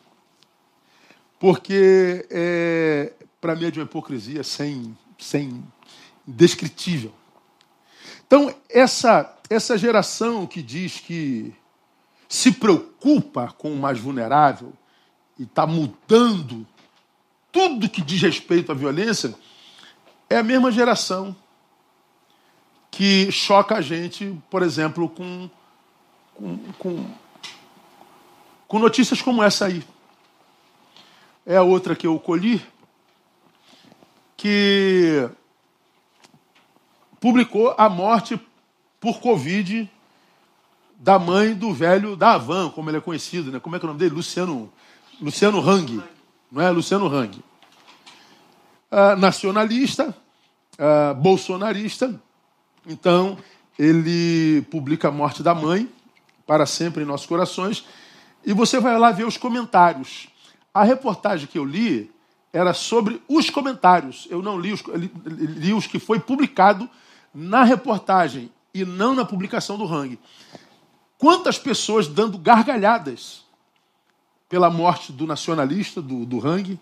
Porque, 1.38 2.26
é, 2.30 3.12
para 3.40 3.54
mim, 3.54 3.66
é 3.66 3.70
de 3.70 3.80
uma 3.80 3.84
hipocrisia 3.84 4.42
sem, 4.42 4.96
sem 5.18 5.62
indescritível. 6.26 7.12
Então, 8.26 8.54
essa, 8.70 9.36
essa 9.50 9.76
geração 9.76 10.46
que 10.46 10.62
diz 10.62 11.00
que 11.00 11.52
se 12.34 12.50
preocupa 12.50 13.54
com 13.56 13.72
o 13.72 13.76
mais 13.76 14.00
vulnerável 14.00 14.72
e 15.38 15.44
está 15.44 15.64
mudando 15.64 16.66
tudo 17.52 17.88
que 17.88 18.02
diz 18.02 18.20
respeito 18.20 18.72
à 18.72 18.74
violência, 18.74 19.32
é 20.28 20.38
a 20.38 20.42
mesma 20.42 20.72
geração 20.72 21.34
que 22.90 23.30
choca 23.30 23.76
a 23.76 23.80
gente, 23.80 24.36
por 24.50 24.64
exemplo, 24.64 25.08
com, 25.08 25.48
com, 26.34 26.58
com, 26.76 27.10
com 28.66 28.78
notícias 28.80 29.22
como 29.22 29.40
essa 29.40 29.66
aí. 29.66 29.84
É 31.46 31.56
a 31.56 31.62
outra 31.62 31.94
que 31.94 32.08
eu 32.08 32.18
colhi, 32.18 32.60
que 34.36 35.30
publicou 37.20 37.76
a 37.78 37.88
morte 37.88 38.40
por 38.98 39.20
Covid 39.20 39.88
da 41.04 41.18
mãe 41.18 41.52
do 41.52 41.70
velho 41.70 42.16
da 42.16 42.32
Havan, 42.32 42.70
como 42.70 42.88
ele 42.88 42.96
é 42.96 43.00
conhecido, 43.00 43.52
né? 43.52 43.60
Como 43.60 43.76
é 43.76 43.78
que 43.78 43.84
é 43.84 43.86
o 43.86 43.88
nome 43.88 44.00
dele? 44.00 44.14
Luciano, 44.14 44.72
Luciano 45.20 45.60
Hang. 45.60 46.02
Não 46.50 46.62
é? 46.62 46.70
Luciano 46.70 47.14
Hang. 47.14 47.44
Uh, 48.90 49.14
nacionalista, 49.18 50.16
uh, 50.78 51.14
bolsonarista. 51.16 52.18
Então, 52.86 53.36
ele 53.78 54.62
publica 54.70 55.08
a 55.08 55.10
morte 55.10 55.42
da 55.42 55.54
mãe, 55.54 55.90
para 56.46 56.64
sempre 56.64 57.02
em 57.02 57.06
nossos 57.06 57.26
corações. 57.26 57.84
E 58.42 58.54
você 58.54 58.80
vai 58.80 58.98
lá 58.98 59.12
ver 59.12 59.26
os 59.26 59.36
comentários. 59.36 60.28
A 60.72 60.84
reportagem 60.84 61.46
que 61.46 61.58
eu 61.58 61.66
li 61.66 62.10
era 62.50 62.72
sobre 62.72 63.20
os 63.28 63.50
comentários. 63.50 64.26
Eu 64.30 64.40
não 64.40 64.58
li 64.58 64.72
os, 64.72 64.80
li, 64.80 65.10
li 65.26 65.74
os 65.74 65.86
que 65.86 65.98
foi 65.98 66.18
publicado 66.18 66.88
na 67.34 67.62
reportagem 67.62 68.50
e 68.72 68.86
não 68.86 69.14
na 69.14 69.26
publicação 69.26 69.76
do 69.76 69.84
Hang. 69.84 70.18
Quantas 71.18 71.58
pessoas 71.58 72.06
dando 72.08 72.38
gargalhadas 72.38 73.44
pela 74.48 74.68
morte 74.68 75.12
do 75.12 75.26
nacionalista, 75.26 76.02
do, 76.02 76.24
do 76.24 76.46
Hang? 76.46 76.78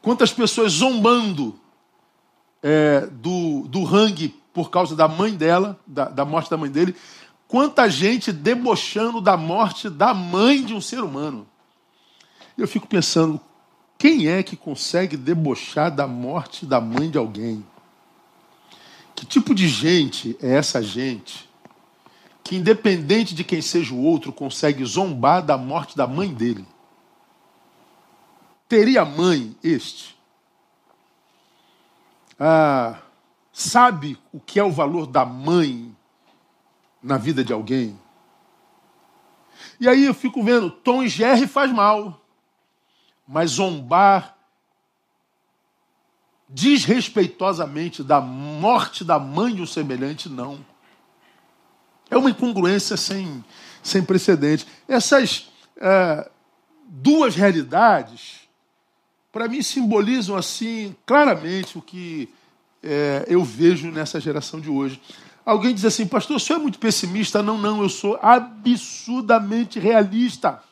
Quantas 0.00 0.32
pessoas 0.32 0.72
zombando 0.72 1.58
é, 2.62 3.06
do, 3.10 3.66
do 3.68 3.84
Hang 3.84 4.34
por 4.52 4.70
causa 4.70 4.94
da 4.94 5.08
mãe 5.08 5.34
dela, 5.34 5.78
da, 5.86 6.06
da 6.06 6.24
morte 6.24 6.50
da 6.50 6.56
mãe 6.56 6.70
dele? 6.70 6.94
Quanta 7.48 7.88
gente 7.88 8.32
debochando 8.32 9.20
da 9.20 9.36
morte 9.36 9.90
da 9.90 10.14
mãe 10.14 10.64
de 10.64 10.72
um 10.72 10.80
ser 10.80 11.00
humano? 11.00 11.46
Eu 12.56 12.66
fico 12.66 12.86
pensando, 12.86 13.40
quem 13.98 14.26
é 14.26 14.42
que 14.42 14.56
consegue 14.56 15.16
debochar 15.16 15.94
da 15.94 16.06
morte 16.06 16.64
da 16.64 16.80
mãe 16.80 17.10
de 17.10 17.18
alguém? 17.18 17.64
Que 19.14 19.26
tipo 19.26 19.54
de 19.54 19.68
gente 19.68 20.36
é 20.40 20.54
essa 20.54 20.82
gente 20.82 21.51
que, 22.44 22.56
independente 22.56 23.34
de 23.34 23.44
quem 23.44 23.62
seja 23.62 23.94
o 23.94 24.02
outro, 24.02 24.32
consegue 24.32 24.84
zombar 24.84 25.42
da 25.42 25.56
morte 25.56 25.96
da 25.96 26.06
mãe 26.06 26.32
dele? 26.32 26.66
Teria 28.68 29.04
mãe 29.04 29.56
este? 29.62 30.16
Ah, 32.38 32.98
sabe 33.52 34.18
o 34.32 34.40
que 34.40 34.58
é 34.58 34.64
o 34.64 34.72
valor 34.72 35.06
da 35.06 35.24
mãe 35.24 35.94
na 37.02 37.18
vida 37.18 37.44
de 37.44 37.52
alguém? 37.52 37.98
E 39.78 39.88
aí 39.88 40.04
eu 40.04 40.14
fico 40.14 40.42
vendo, 40.42 40.70
Tom 40.70 41.02
e 41.02 41.08
Jerry 41.08 41.46
faz 41.46 41.70
mal, 41.70 42.20
mas 43.26 43.52
zombar 43.52 44.36
desrespeitosamente 46.48 48.02
da 48.02 48.20
morte 48.20 49.04
da 49.04 49.18
mãe 49.18 49.54
de 49.54 49.62
um 49.62 49.66
semelhante, 49.66 50.28
não. 50.28 50.71
É 52.12 52.16
uma 52.18 52.28
incongruência 52.28 52.94
sem, 52.94 53.42
sem 53.82 54.04
precedente. 54.04 54.66
Essas 54.86 55.50
é, 55.78 56.30
duas 56.86 57.34
realidades, 57.34 58.40
para 59.32 59.48
mim, 59.48 59.62
simbolizam 59.62 60.36
assim 60.36 60.94
claramente 61.06 61.78
o 61.78 61.80
que 61.80 62.28
é, 62.82 63.24
eu 63.26 63.42
vejo 63.42 63.90
nessa 63.90 64.20
geração 64.20 64.60
de 64.60 64.68
hoje. 64.68 65.00
Alguém 65.42 65.74
diz 65.74 65.86
assim, 65.86 66.06
pastor, 66.06 66.36
o 66.36 66.40
senhor 66.40 66.58
é 66.58 66.62
muito 66.62 66.78
pessimista? 66.78 67.42
Não, 67.42 67.56
não, 67.56 67.80
eu 67.80 67.88
sou 67.88 68.18
absurdamente 68.20 69.80
realista. 69.80 70.62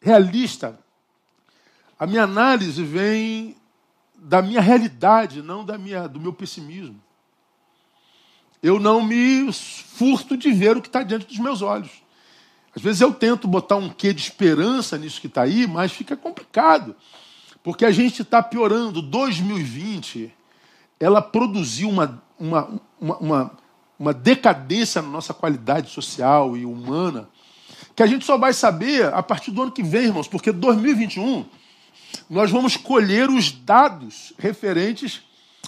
Realista. 0.00 0.78
A 1.98 2.06
minha 2.06 2.22
análise 2.22 2.82
vem 2.82 3.54
da 4.16 4.40
minha 4.40 4.62
realidade, 4.62 5.42
não 5.42 5.62
da 5.62 5.76
minha, 5.76 6.08
do 6.08 6.18
meu 6.18 6.32
pessimismo. 6.32 6.98
Eu 8.62 8.78
não 8.78 9.02
me 9.02 9.52
furto 9.52 10.36
de 10.36 10.50
ver 10.52 10.76
o 10.76 10.82
que 10.82 10.88
está 10.88 11.02
diante 11.02 11.26
dos 11.26 11.38
meus 11.38 11.62
olhos. 11.62 11.90
Às 12.74 12.82
vezes 12.82 13.00
eu 13.00 13.12
tento 13.12 13.48
botar 13.48 13.76
um 13.76 13.88
quê 13.88 14.12
de 14.12 14.22
esperança 14.22 14.96
nisso 14.96 15.20
que 15.20 15.26
está 15.26 15.42
aí, 15.42 15.66
mas 15.66 15.92
fica 15.92 16.16
complicado. 16.16 16.94
Porque 17.62 17.84
a 17.84 17.90
gente 17.90 18.22
está 18.22 18.42
piorando. 18.42 19.02
2020, 19.02 20.32
ela 20.98 21.20
produziu 21.20 21.88
uma, 21.88 22.22
uma, 22.38 22.80
uma, 23.00 23.16
uma, 23.18 23.58
uma 23.98 24.14
decadência 24.14 25.02
na 25.02 25.08
nossa 25.08 25.34
qualidade 25.34 25.90
social 25.90 26.56
e 26.56 26.64
humana, 26.64 27.28
que 27.94 28.02
a 28.02 28.06
gente 28.06 28.24
só 28.24 28.38
vai 28.38 28.52
saber 28.52 29.12
a 29.12 29.22
partir 29.22 29.50
do 29.50 29.62
ano 29.62 29.72
que 29.72 29.82
vem, 29.82 30.04
irmãos, 30.04 30.28
porque 30.28 30.52
2021 30.52 31.44
nós 32.28 32.50
vamos 32.50 32.76
colher 32.76 33.28
os 33.28 33.52
dados 33.52 34.32
referentes 34.38 35.22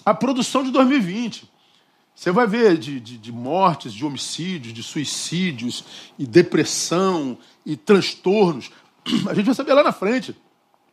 à 0.04 0.14
produção 0.14 0.62
de 0.62 0.70
2020. 0.70 1.51
Você 2.14 2.31
vai 2.31 2.47
ver 2.47 2.78
de, 2.78 3.00
de, 3.00 3.19
de, 3.19 3.33
mortes, 3.33 3.92
de 3.92 4.04
homicídios, 4.04 4.75
de 4.75 4.83
suicídios, 4.83 5.85
e 6.19 6.26
depressão, 6.26 7.38
e 7.64 7.76
transtornos. 7.76 8.71
A 9.28 9.35
gente 9.35 9.47
vai 9.47 9.54
saber 9.54 9.75
lá 9.75 9.83
na 9.83 9.92
frente. 9.92 10.37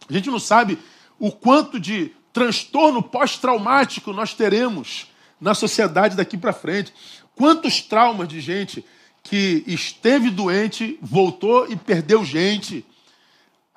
A 0.09 0.13
gente 0.13 0.29
não 0.29 0.39
sabe 0.39 0.79
o 1.19 1.31
quanto 1.31 1.79
de 1.79 2.11
transtorno 2.31 3.03
pós-traumático 3.03 4.13
nós 4.13 4.33
teremos 4.33 5.07
na 5.39 5.53
sociedade 5.53 6.15
daqui 6.15 6.37
para 6.37 6.53
frente. 6.53 6.93
Quantos 7.35 7.81
traumas 7.81 8.27
de 8.27 8.39
gente 8.41 8.83
que 9.21 9.63
esteve 9.67 10.29
doente, 10.29 10.97
voltou 11.01 11.69
e 11.69 11.75
perdeu 11.75 12.23
gente 12.23 12.85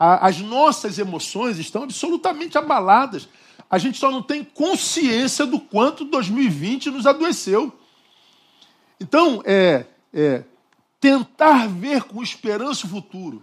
as 0.05 0.41
nossas 0.41 0.99
emoções 0.99 1.59
estão 1.59 1.85
absolutamente 1.85 2.59
abaladas. 2.59 3.29
A 3.73 3.79
gente 3.79 3.99
só 3.99 4.11
não 4.11 4.23
tem 4.23 4.45
consciência 4.45 5.47
do 5.47 5.59
quanto 5.59 6.05
2020 6.05 6.91
nos 6.91 7.07
adoeceu. 7.07 7.73
Então, 9.01 9.43
é, 9.47 9.87
é 10.13 10.45
tentar 11.01 11.67
ver 11.69 12.03
com 12.03 12.23
esperança 12.23 12.87
o 12.87 12.91
futuro, 12.91 13.43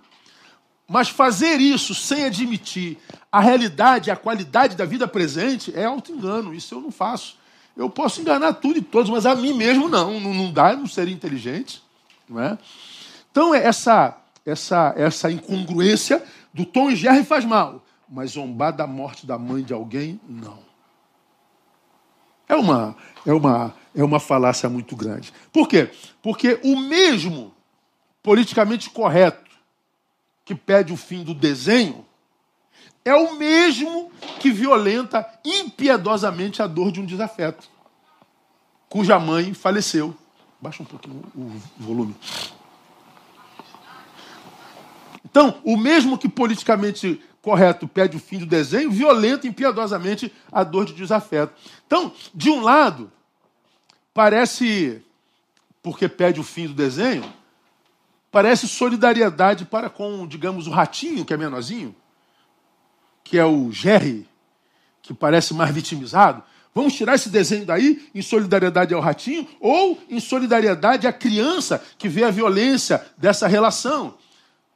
mas 0.88 1.09
fazer 1.09 1.59
isso 1.59 1.95
sem 1.95 2.25
admitir 2.25 3.00
a 3.31 3.39
realidade, 3.39 4.12
a 4.12 4.15
qualidade 4.15 4.75
da 4.75 4.86
vida 4.86 5.07
presente, 5.07 5.74
é 5.75 5.86
auto-engano. 5.86 6.53
Isso 6.53 6.75
eu 6.75 6.81
não 6.81 6.91
faço. 6.91 7.36
Eu 7.75 7.89
posso 7.89 8.21
enganar 8.21 8.53
tudo 8.53 8.77
e 8.77 8.83
todos, 8.83 9.09
mas 9.09 9.25
a 9.25 9.33
mim 9.33 9.53
mesmo 9.53 9.89
não. 9.89 10.19
Não, 10.19 10.31
não 10.31 10.53
dá, 10.53 10.75
não 10.75 10.86
seria 10.86 11.13
inteligente. 11.13 11.81
Não 12.29 12.39
é? 12.39 12.55
Então, 13.31 13.55
é 13.55 13.65
essa, 13.65 14.15
essa, 14.45 14.93
essa 14.95 15.31
incongruência 15.31 16.24
do 16.53 16.65
Tom 16.65 16.91
e 16.91 16.95
Jerry 16.95 17.24
faz 17.24 17.45
mal, 17.45 17.83
mas 18.10 18.32
zombar 18.32 18.75
da 18.75 18.88
morte 18.88 19.25
da 19.25 19.38
mãe 19.38 19.63
de 19.63 19.74
alguém, 19.74 20.20
não. 20.28 20.60
É 22.48 22.56
uma, 22.56 22.96
é 23.25 23.32
uma, 23.32 23.75
é 23.96 24.04
uma 24.04 24.20
falácia 24.20 24.68
muito 24.68 24.96
grande. 24.96 25.32
Por 25.51 25.68
quê? 25.68 25.92
Porque 26.22 26.60
o 26.63 26.75
mesmo 26.80 27.54
politicamente 28.24 28.89
correto 28.89 29.50
que 30.44 30.56
pede 30.56 30.92
o 30.92 30.98
fim 30.98 31.24
do 31.24 31.36
desenho 31.36 32.04
é 33.06 33.13
o 33.13 33.38
mesmo 33.38 34.12
que 34.39 34.51
violenta 34.51 35.28
impiedosamente 35.46 36.62
a 36.62 36.68
dor 36.68 36.92
de 36.92 37.00
um 37.00 37.06
desafeto, 37.06 37.70
cuja 38.89 39.20
mãe 39.20 39.54
faleceu. 39.54 40.16
Baixa 40.60 40.84
um 40.84 40.86
pouquinho 40.86 41.24
o 41.36 41.51
volume. 41.78 42.16
Então, 45.24 45.62
o 45.63 45.78
mesmo 45.78 46.18
que 46.18 46.28
politicamente 46.28 47.22
correto 47.41 47.88
pede 47.88 48.17
o 48.17 48.19
fim 48.19 48.39
do 48.39 48.46
desenho, 48.46 48.91
violenta 48.91 49.48
impiedosamente 49.48 50.31
a 50.51 50.63
dor 50.63 50.86
de 50.86 50.93
desafeto. 50.93 51.53
Então, 51.88 52.13
de 52.34 52.50
um 52.50 52.62
lado, 52.62 53.12
parece, 54.13 55.01
porque 55.81 56.08
pede 56.08 56.39
o 56.39 56.43
fim 56.43 56.67
do 56.67 56.74
desenho, 56.74 57.24
parece 58.31 58.67
solidariedade 58.67 59.65
para 59.65 59.89
com, 59.89 60.27
digamos, 60.27 60.67
o 60.67 60.72
ratinho, 60.72 61.25
que 61.25 61.34
é 61.34 61.38
menorzinho, 61.38 61.96
que 63.24 63.38
é 63.38 63.46
o 63.46 63.72
Jerry, 63.72 64.27
que 65.01 65.13
parece 65.13 65.53
mais 65.53 65.74
vitimizado. 65.74 66.43
Vamos 66.74 66.93
tirar 66.93 67.15
esse 67.15 67.29
desenho 67.29 67.65
daí 67.65 68.10
em 68.13 68.22
solidariedade 68.22 68.93
ao 68.93 69.01
ratinho 69.01 69.48
ou 69.60 70.00
em 70.10 70.19
solidariedade 70.19 71.08
à 71.08 71.13
criança 71.13 71.84
que 71.98 72.08
vê 72.08 72.24
a 72.24 72.29
violência 72.29 73.03
dessa 73.17 73.48
relação. 73.48 74.18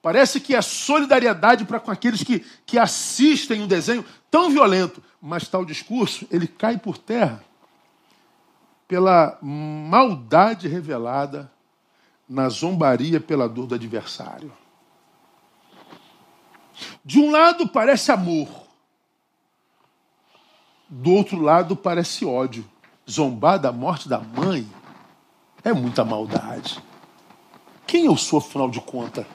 Parece 0.03 0.41
que 0.41 0.53
é 0.53 0.61
solidariedade 0.61 1.63
para 1.63 1.79
com 1.79 1.89
aqueles 1.89 2.21
que, 2.21 2.41
que 2.65 2.77
assistem 2.77 3.61
um 3.61 3.67
desenho 3.67 4.03
tão 4.29 4.49
violento, 4.49 5.01
mas 5.21 5.47
tal 5.47 5.63
discurso 5.63 6.27
ele 6.29 6.45
cai 6.45 6.77
por 6.77 6.97
terra 6.97 7.41
pela 8.85 9.39
maldade 9.41 10.67
revelada 10.67 11.49
na 12.27 12.49
zombaria 12.49 13.21
pela 13.21 13.47
dor 13.47 13.65
do 13.65 13.75
adversário. 13.75 14.51
De 17.05 17.17
um 17.17 17.31
lado 17.31 17.69
parece 17.69 18.11
amor, 18.11 18.49
do 20.89 21.13
outro 21.13 21.39
lado 21.39 21.77
parece 21.77 22.25
ódio. 22.25 22.69
Zombar 23.09 23.57
da 23.57 23.71
morte 23.71 24.09
da 24.09 24.19
mãe 24.19 24.67
é 25.63 25.71
muita 25.71 26.03
maldade. 26.03 26.83
Quem 27.87 28.05
eu 28.05 28.17
sou, 28.17 28.39
afinal 28.39 28.69
de 28.69 28.81
contas? 28.81 29.25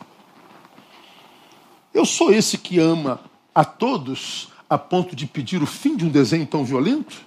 Eu 1.99 2.05
sou 2.05 2.33
esse 2.33 2.57
que 2.57 2.79
ama 2.79 3.21
a 3.53 3.65
todos 3.65 4.53
a 4.71 4.79
ponto 4.79 5.17
de 5.17 5.27
pedir 5.27 5.61
o 5.61 5.67
fim 5.67 5.97
de 5.97 6.05
um 6.05 6.09
desenho 6.09 6.47
tão 6.47 6.65
violento? 6.65 7.27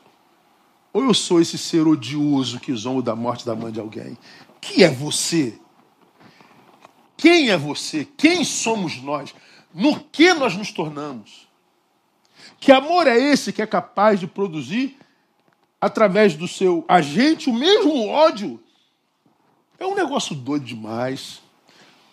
Ou 0.94 1.04
eu 1.04 1.13
sou 1.13 1.42
esse 1.42 1.58
ser 1.58 1.86
odioso 1.86 2.58
que 2.58 2.74
zomba 2.74 3.01
da 3.01 3.13
morte 3.13 3.46
da 3.46 3.54
mãe 3.54 3.70
de 3.70 3.82
alguém? 3.82 4.18
Que 4.62 4.82
é 4.82 4.90
você? 4.90 5.60
Quem 7.18 7.50
é 7.50 7.58
você? 7.58 8.08
Quem 8.16 8.46
somos 8.46 9.01
nós? 9.01 9.36
No 9.74 10.00
que 10.00 10.34
nós 10.34 10.56
nos 10.56 10.72
tornamos? 10.72 11.50
Que 12.58 12.72
amor 12.72 13.08
é 13.08 13.20
esse 13.20 13.51
que 13.51 13.62
é 13.62 13.68
capaz 13.68 14.22
de 14.22 14.25
produzir, 14.25 14.98
através 15.82 16.34
do 16.34 16.48
seu 16.48 16.86
agente, 16.88 17.50
o 17.50 17.54
mesmo 17.54 18.08
ódio? 18.08 18.58
É 19.78 19.86
um 19.86 19.96
negócio 19.96 20.34
doido 20.34 20.63
demais. 20.63 21.42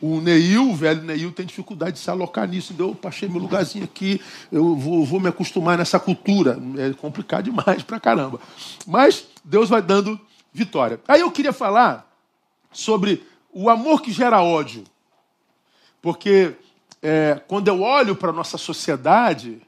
O 0.01 0.21
Neil, 0.21 0.71
o 0.71 0.75
velho 0.77 1.03
Neil, 1.03 1.33
tem 1.33 1.45
dificuldade 1.45 1.93
de 1.93 1.99
se 1.99 2.11
alocar 2.11 2.47
nisso. 2.47 2.73
Deu, 2.73 2.91
opa, 2.91 3.09
achei 3.09 3.29
meu 3.29 3.41
lugarzinho 3.41 3.85
aqui, 3.85 4.21
eu 4.53 4.77
vou, 4.77 5.05
vou 5.05 5.19
me 5.19 5.29
acostumar 5.29 5.77
nessa 5.77 5.99
cultura. 5.99 6.59
É 6.79 6.93
complicado 6.95 7.45
demais 7.45 7.83
pra 7.83 7.99
caramba. 7.99 8.41
Mas 8.87 9.27
Deus 9.45 9.69
vai 9.69 9.83
dando 9.83 10.19
vitória. 10.53 11.01
Aí 11.09 11.21
eu 11.21 11.31
queria 11.31 11.53
falar 11.53 12.09
sobre 12.71 13.27
o 13.53 13.69
amor 13.69 14.03
que 14.03 14.13
gera 14.13 14.43
ódio. 14.43 14.85
Porque 16.01 16.55
é, 17.03 17.41
quando 17.49 17.69
eu 17.69 17.83
olho 17.83 18.15
para 18.15 18.33
nossa 18.33 18.57
sociedade, 18.57 19.61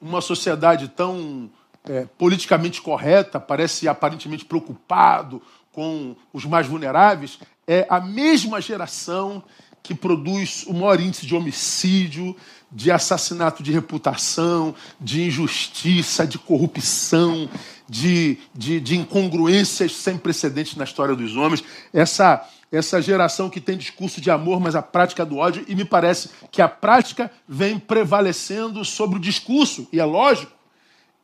uma 0.00 0.20
sociedade 0.20 0.88
tão 0.88 1.50
é, 1.84 2.06
politicamente 2.18 2.80
correta, 2.80 3.38
parece 3.38 3.88
aparentemente 3.88 4.44
preocupado 4.44 5.42
com 5.72 6.16
os 6.32 6.44
mais 6.44 6.66
vulneráveis, 6.66 7.38
é 7.66 7.86
a 7.90 8.00
mesma 8.00 8.60
geração 8.60 9.42
que 9.86 9.94
produz 9.94 10.64
o 10.66 10.74
maior 10.74 11.00
índice 11.00 11.26
de 11.26 11.34
homicídio, 11.34 12.36
de 12.70 12.90
assassinato 12.90 13.62
de 13.62 13.72
reputação, 13.72 14.74
de 15.00 15.22
injustiça, 15.22 16.26
de 16.26 16.38
corrupção, 16.38 17.48
de, 17.88 18.38
de, 18.54 18.80
de 18.80 18.96
incongruências 18.96 19.92
sem 19.92 20.18
precedentes 20.18 20.76
na 20.76 20.84
história 20.84 21.14
dos 21.14 21.36
homens. 21.36 21.62
Essa 21.92 22.46
essa 22.70 23.00
geração 23.00 23.48
que 23.48 23.60
tem 23.60 23.76
discurso 23.76 24.20
de 24.20 24.30
amor, 24.30 24.60
mas 24.60 24.74
a 24.74 24.82
prática 24.82 25.24
do 25.24 25.36
ódio, 25.36 25.64
e 25.68 25.74
me 25.74 25.84
parece 25.84 26.30
que 26.50 26.60
a 26.60 26.68
prática 26.68 27.30
vem 27.46 27.78
prevalecendo 27.78 28.84
sobre 28.84 29.18
o 29.18 29.20
discurso, 29.20 29.88
e 29.92 30.00
é 30.00 30.04
lógico, 30.04 30.52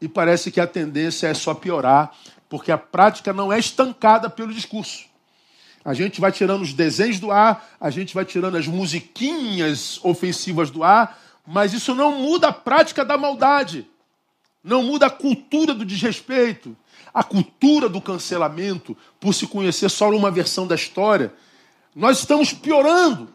e 0.00 0.09
parece 0.09 0.50
que 0.50 0.61
a 0.61 0.66
tendência 0.66 1.26
é 1.26 1.35
só 1.35 1.52
piorar, 1.52 2.12
porque 2.49 2.71
a 2.71 2.78
prática 2.78 3.33
não 3.33 3.52
é 3.52 3.59
estancada 3.59 4.31
pelo 4.31 4.52
discurso. 4.52 5.12
A 5.84 5.94
gente 5.94 6.20
vai 6.20 6.30
tirando 6.30 6.62
os 6.62 6.72
desenhos 6.72 7.18
do 7.18 7.30
ar, 7.30 7.66
a 7.80 7.90
gente 7.90 8.14
vai 8.14 8.24
tirando 8.24 8.56
as 8.56 8.66
musiquinhas 8.66 9.98
ofensivas 10.04 10.70
do 10.70 10.84
ar, 10.84 11.18
mas 11.46 11.72
isso 11.72 11.94
não 11.94 12.18
muda 12.20 12.48
a 12.48 12.52
prática 12.52 13.04
da 13.04 13.18
maldade, 13.18 13.88
não 14.62 14.82
muda 14.82 15.06
a 15.06 15.10
cultura 15.10 15.74
do 15.74 15.84
desrespeito, 15.84 16.76
a 17.12 17.24
cultura 17.24 17.88
do 17.88 18.00
cancelamento, 18.00 18.96
por 19.18 19.34
se 19.34 19.46
conhecer 19.46 19.90
só 19.90 20.08
uma 20.10 20.30
versão 20.30 20.66
da 20.66 20.74
história, 20.74 21.34
nós 21.94 22.20
estamos 22.20 22.52
piorando. 22.52 23.34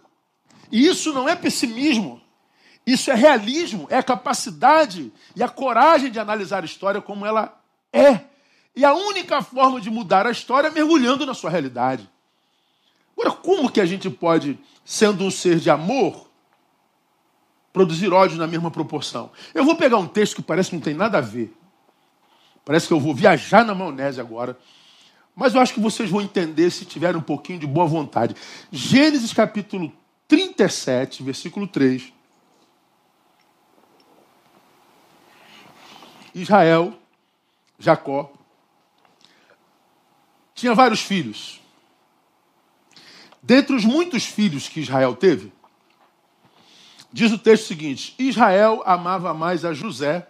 E 0.72 0.88
isso 0.88 1.14
não 1.14 1.28
é 1.28 1.36
pessimismo, 1.36 2.22
isso 2.86 3.12
é 3.12 3.16
realismo, 3.16 3.88
é 3.90 3.98
a 3.98 4.04
capacidade 4.04 5.12
e 5.36 5.44
a 5.44 5.50
coragem 5.50 6.10
de 6.10 6.20
analisar 6.20 6.64
a 6.64 6.66
história 6.66 7.02
como 7.02 7.26
ela 7.26 7.60
é. 7.92 8.22
E 8.76 8.86
a 8.86 8.94
única 8.94 9.42
forma 9.42 9.82
de 9.82 9.90
mudar 9.90 10.26
a 10.26 10.32
história 10.32 10.68
é 10.68 10.72
mergulhando 10.72 11.26
na 11.26 11.34
sua 11.34 11.50
realidade. 11.50 12.10
Agora, 13.18 13.32
como 13.32 13.72
que 13.72 13.82
a 13.82 13.86
gente 13.86 14.10
pode, 14.12 14.60
sendo 14.86 15.24
um 15.24 15.32
ser 15.32 15.58
de 15.58 15.72
amor, 15.72 16.30
produzir 17.74 18.14
ódio 18.14 18.38
na 18.38 18.46
mesma 18.46 18.70
proporção? 18.70 19.32
Eu 19.56 19.66
vou 19.66 19.76
pegar 19.76 19.98
um 19.98 20.08
texto 20.08 20.36
que 20.36 20.42
parece 20.44 20.70
que 20.70 20.76
não 20.76 20.84
tem 20.84 20.94
nada 20.94 21.18
a 21.18 21.22
ver. 21.22 21.52
Parece 22.64 22.88
que 22.88 22.94
eu 22.94 23.00
vou 23.00 23.16
viajar 23.16 23.66
na 23.66 23.74
maionese 23.74 24.22
agora. 24.22 24.58
Mas 25.36 25.56
eu 25.56 25.62
acho 25.62 25.74
que 25.74 25.80
vocês 25.80 26.10
vão 26.10 26.22
entender 26.22 26.70
se 26.70 26.86
tiverem 26.86 27.18
um 27.18 27.24
pouquinho 27.24 27.58
de 27.58 27.66
boa 27.66 27.88
vontade. 27.88 28.36
Gênesis 28.72 29.34
capítulo 29.34 29.92
37, 30.28 31.24
versículo 31.24 31.68
3. 31.68 32.14
Israel, 36.36 36.94
Jacó, 37.80 38.32
tinha 40.54 40.76
vários 40.76 41.02
filhos. 41.02 41.62
Dentre 43.48 43.74
os 43.78 43.86
muitos 43.86 44.26
filhos 44.26 44.68
que 44.68 44.82
Israel 44.82 45.16
teve, 45.16 45.54
diz 47.14 47.32
o 47.32 47.38
texto 47.38 47.66
seguinte: 47.66 48.14
Israel 48.20 48.84
amava 48.86 49.34
mais 49.34 49.64
a 49.64 49.74
José 49.74 50.28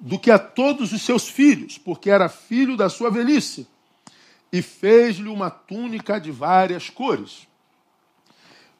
do 0.00 0.18
que 0.18 0.30
a 0.30 0.38
todos 0.38 0.94
os 0.94 1.02
seus 1.02 1.28
filhos, 1.28 1.76
porque 1.76 2.08
era 2.08 2.30
filho 2.30 2.78
da 2.78 2.88
sua 2.88 3.10
velhice, 3.10 3.68
e 4.50 4.62
fez-lhe 4.62 5.28
uma 5.28 5.50
túnica 5.50 6.18
de 6.18 6.30
várias 6.30 6.88
cores. 6.88 7.46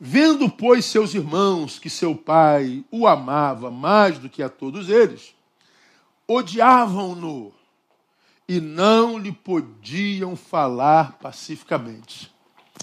Vendo, 0.00 0.48
pois, 0.48 0.86
seus 0.86 1.12
irmãos 1.12 1.78
que 1.78 1.90
seu 1.90 2.16
pai 2.16 2.82
o 2.90 3.06
amava 3.06 3.70
mais 3.70 4.18
do 4.18 4.30
que 4.30 4.42
a 4.42 4.48
todos 4.48 4.88
eles, 4.88 5.34
odiavam-no 6.26 7.52
e 8.48 8.58
não 8.58 9.18
lhe 9.18 9.32
podiam 9.32 10.34
falar 10.34 11.18
pacificamente. 11.18 12.37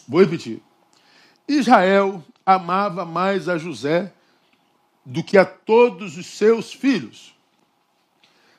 Vou 0.07 0.21
repetir. 0.21 0.61
Israel 1.47 2.23
amava 2.45 3.05
mais 3.05 3.47
a 3.49 3.57
José 3.57 4.13
do 5.05 5.23
que 5.23 5.37
a 5.37 5.45
todos 5.45 6.17
os 6.17 6.25
seus 6.25 6.73
filhos 6.73 7.35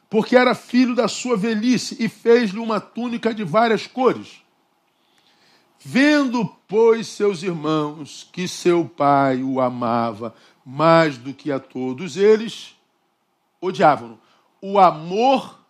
porque 0.08 0.36
era 0.36 0.54
filho 0.54 0.94
da 0.94 1.08
sua 1.08 1.36
velhice, 1.36 1.96
e 2.02 2.08
fez-lhe 2.08 2.58
uma 2.58 2.80
túnica 2.80 3.34
de 3.34 3.44
várias 3.44 3.86
cores. 3.86 4.42
Vendo, 5.78 6.46
pois, 6.66 7.06
seus 7.08 7.42
irmãos 7.42 8.28
que 8.32 8.48
seu 8.48 8.88
pai 8.88 9.42
o 9.42 9.60
amava 9.60 10.34
mais 10.64 11.18
do 11.18 11.32
que 11.32 11.52
a 11.52 11.60
todos 11.60 12.16
eles, 12.16 12.74
odiavam-no. 13.60 14.18
O 14.60 14.78
amor 14.78 15.60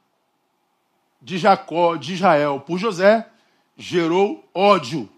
de 1.21 1.39
Jacó, 1.39 1.97
de 1.97 2.15
Israel, 2.15 2.61
por 2.61 2.79
José, 2.79 3.29
gerou 3.77 4.49
ódio 4.55 5.09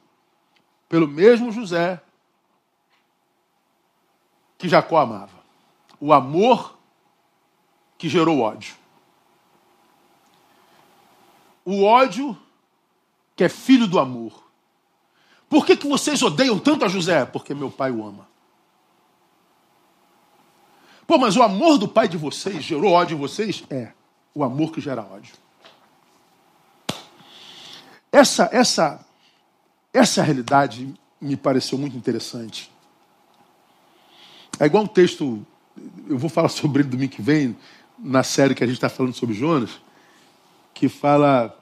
pelo 0.88 1.06
mesmo 1.06 1.52
José 1.52 2.00
que 4.56 4.68
Jacó 4.68 4.98
amava. 4.98 5.38
O 6.00 6.12
amor 6.12 6.76
que 7.96 8.08
gerou 8.08 8.40
ódio 8.40 8.76
o 11.70 11.84
ódio 11.84 12.34
que 13.36 13.44
é 13.44 13.48
filho 13.50 13.86
do 13.86 13.98
amor. 13.98 14.42
Por 15.50 15.66
que, 15.66 15.76
que 15.76 15.86
vocês 15.86 16.22
odeiam 16.22 16.58
tanto 16.58 16.82
a 16.82 16.88
José? 16.88 17.26
Porque 17.26 17.52
meu 17.52 17.70
pai 17.70 17.90
o 17.90 18.06
ama. 18.06 18.26
Pô, 21.06 21.18
mas 21.18 21.36
o 21.36 21.42
amor 21.42 21.76
do 21.76 21.86
pai 21.86 22.08
de 22.08 22.16
vocês 22.16 22.64
gerou 22.64 22.92
ódio 22.92 23.16
em 23.16 23.20
vocês? 23.20 23.64
É, 23.68 23.92
o 24.34 24.42
amor 24.42 24.72
que 24.72 24.80
gera 24.80 25.02
ódio. 25.02 25.34
Essa, 28.10 28.48
essa, 28.50 29.06
essa 29.92 30.22
realidade 30.22 30.94
me 31.20 31.36
pareceu 31.36 31.78
muito 31.78 31.96
interessante. 31.96 32.70
É 34.60 34.66
igual 34.66 34.84
um 34.84 34.86
texto, 34.86 35.44
eu 36.08 36.18
vou 36.18 36.30
falar 36.30 36.48
sobre 36.50 36.82
ele 36.82 36.90
domingo 36.90 37.12
que 37.12 37.22
vem, 37.22 37.56
na 37.98 38.22
série 38.22 38.54
que 38.54 38.62
a 38.62 38.66
gente 38.66 38.76
está 38.76 38.88
falando 38.88 39.14
sobre 39.14 39.34
Jonas, 39.34 39.80
que 40.72 40.88
fala 40.88 41.56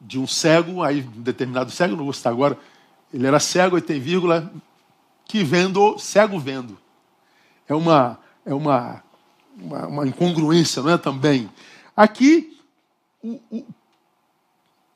de 0.00 0.18
um 0.18 0.26
cego, 0.26 0.82
aí 0.82 1.02
um 1.02 1.22
determinado 1.22 1.70
cego, 1.70 1.96
não 1.96 2.04
vou 2.04 2.12
citar 2.12 2.32
agora, 2.32 2.58
ele 3.12 3.26
era 3.26 3.38
cego 3.38 3.76
e 3.76 3.82
tem 3.82 4.00
vírgula, 4.00 4.52
que 5.24 5.42
vendo, 5.42 5.98
cego 5.98 6.38
vendo. 6.38 6.78
É 7.68 7.74
uma, 7.74 8.18
é 8.44 8.54
uma, 8.54 9.02
uma, 9.58 9.86
uma 9.86 10.06
incongruência, 10.06 10.82
não 10.82 10.90
é 10.90 10.98
também? 10.98 11.50
Aqui, 11.96 12.58
o, 13.22 13.40
o, 13.50 13.66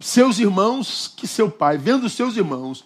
seus 0.00 0.38
irmãos, 0.38 1.12
que 1.14 1.26
seu 1.26 1.50
pai, 1.50 1.76
vendo 1.76 2.08
seus 2.08 2.34
irmãos, 2.36 2.84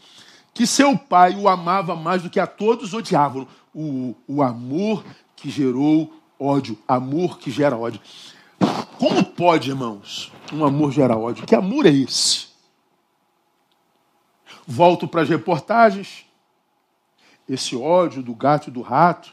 que 0.53 0.67
seu 0.67 0.99
pai 0.99 1.37
o 1.37 1.49
amava 1.49 1.95
mais 1.95 2.23
do 2.23 2.29
que 2.29 2.41
a 2.41 2.47
todos, 2.47 2.93
odiavam. 2.93 3.47
O, 3.73 4.15
o 4.27 4.43
amor 4.43 5.05
que 5.37 5.49
gerou 5.49 6.13
ódio, 6.39 6.77
amor 6.87 7.39
que 7.39 7.51
gera 7.51 7.77
ódio. 7.77 8.01
Como 8.99 9.25
pode, 9.25 9.71
irmãos, 9.71 10.33
um 10.53 10.65
amor 10.65 10.93
gerar 10.93 11.17
ódio? 11.17 11.47
Que 11.47 11.55
amor 11.55 11.87
é 11.87 11.91
esse? 11.91 12.47
Volto 14.67 15.07
para 15.07 15.23
as 15.23 15.29
reportagens. 15.29 16.25
Esse 17.49 17.77
ódio 17.77 18.23
do 18.23 18.35
gato 18.35 18.69
e 18.69 18.73
do 18.73 18.81
rato 18.81 19.33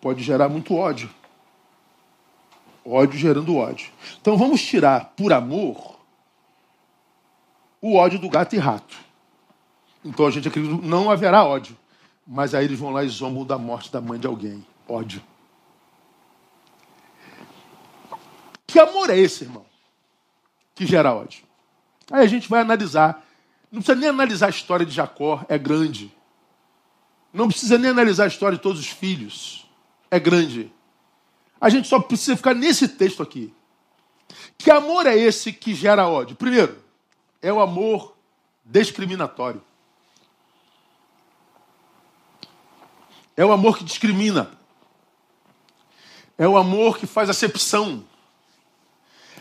pode 0.00 0.22
gerar 0.22 0.48
muito 0.48 0.74
ódio. 0.74 1.08
Ódio 2.84 3.18
gerando 3.18 3.56
ódio. 3.56 3.90
Então 4.20 4.36
vamos 4.36 4.62
tirar, 4.62 5.12
por 5.16 5.32
amor, 5.32 5.99
o 7.80 7.96
ódio 7.96 8.18
do 8.18 8.28
gato 8.28 8.54
e 8.54 8.58
rato. 8.58 8.96
Então 10.04 10.26
a 10.26 10.30
gente 10.30 10.48
acredita 10.48 10.76
que 10.76 10.86
não 10.86 11.10
haverá 11.10 11.44
ódio. 11.44 11.76
Mas 12.26 12.54
aí 12.54 12.64
eles 12.64 12.78
vão 12.78 12.90
lá 12.90 13.02
e 13.02 13.08
zombam 13.08 13.44
da 13.44 13.58
morte 13.58 13.90
da 13.90 14.00
mãe 14.00 14.18
de 14.18 14.26
alguém. 14.26 14.64
Ódio. 14.88 15.22
Que 18.66 18.78
amor 18.78 19.10
é 19.10 19.18
esse, 19.18 19.44
irmão? 19.44 19.66
Que 20.74 20.86
gera 20.86 21.12
ódio. 21.14 21.42
Aí 22.10 22.22
a 22.22 22.28
gente 22.28 22.48
vai 22.48 22.60
analisar. 22.60 23.24
Não 23.70 23.80
precisa 23.80 23.98
nem 23.98 24.08
analisar 24.08 24.46
a 24.46 24.50
história 24.50 24.86
de 24.86 24.92
Jacó, 24.92 25.44
é 25.48 25.58
grande. 25.58 26.12
Não 27.32 27.48
precisa 27.48 27.78
nem 27.78 27.90
analisar 27.90 28.24
a 28.24 28.28
história 28.28 28.56
de 28.56 28.62
todos 28.62 28.80
os 28.80 28.88
filhos, 28.88 29.68
é 30.10 30.18
grande. 30.18 30.72
A 31.60 31.68
gente 31.68 31.86
só 31.86 32.00
precisa 32.00 32.36
ficar 32.36 32.54
nesse 32.54 32.88
texto 32.88 33.22
aqui. 33.22 33.54
Que 34.58 34.70
amor 34.70 35.06
é 35.06 35.16
esse 35.16 35.52
que 35.52 35.74
gera 35.74 36.08
ódio? 36.08 36.34
Primeiro, 36.34 36.82
é 37.42 37.52
o 37.52 37.60
amor 37.60 38.16
discriminatório. 38.64 39.62
É 43.36 43.44
o 43.44 43.52
amor 43.52 43.78
que 43.78 43.84
discrimina. 43.84 44.50
É 46.36 46.46
o 46.46 46.56
amor 46.56 46.98
que 46.98 47.06
faz 47.06 47.30
acepção. 47.30 48.04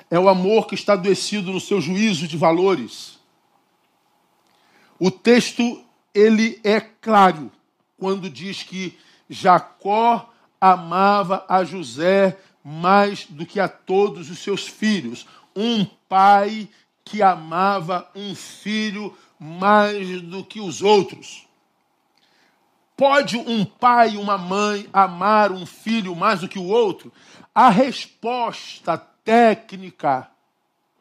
É 0.09 0.19
o 0.19 0.29
amor 0.29 0.67
que 0.67 0.75
está 0.75 0.93
adoecido 0.93 1.51
no 1.51 1.59
seu 1.59 1.81
juízo 1.81 2.27
de 2.27 2.37
valores. 2.37 3.19
O 4.97 5.11
texto, 5.11 5.83
ele 6.13 6.59
é 6.63 6.79
claro 6.79 7.51
quando 7.97 8.29
diz 8.29 8.63
que 8.63 8.97
Jacó 9.29 10.29
amava 10.59 11.45
a 11.47 11.63
José 11.63 12.37
mais 12.63 13.25
do 13.25 13.45
que 13.45 13.59
a 13.59 13.67
todos 13.67 14.29
os 14.29 14.39
seus 14.39 14.67
filhos. 14.67 15.27
Um 15.55 15.85
pai 16.07 16.69
que 17.09 17.23
amava 17.23 18.07
um 18.13 18.35
filho 18.35 19.17
mais 19.39 20.21
do 20.21 20.43
que 20.43 20.61
os 20.61 20.83
outros. 20.83 21.47
Pode 22.95 23.35
um 23.35 23.65
pai 23.65 24.11
e 24.11 24.17
uma 24.17 24.37
mãe 24.37 24.87
amar 24.93 25.51
um 25.51 25.65
filho 25.65 26.15
mais 26.15 26.41
do 26.41 26.47
que 26.47 26.59
o 26.59 26.67
outro? 26.67 27.11
A 27.53 27.69
resposta 27.69 28.95
técnica 28.95 30.29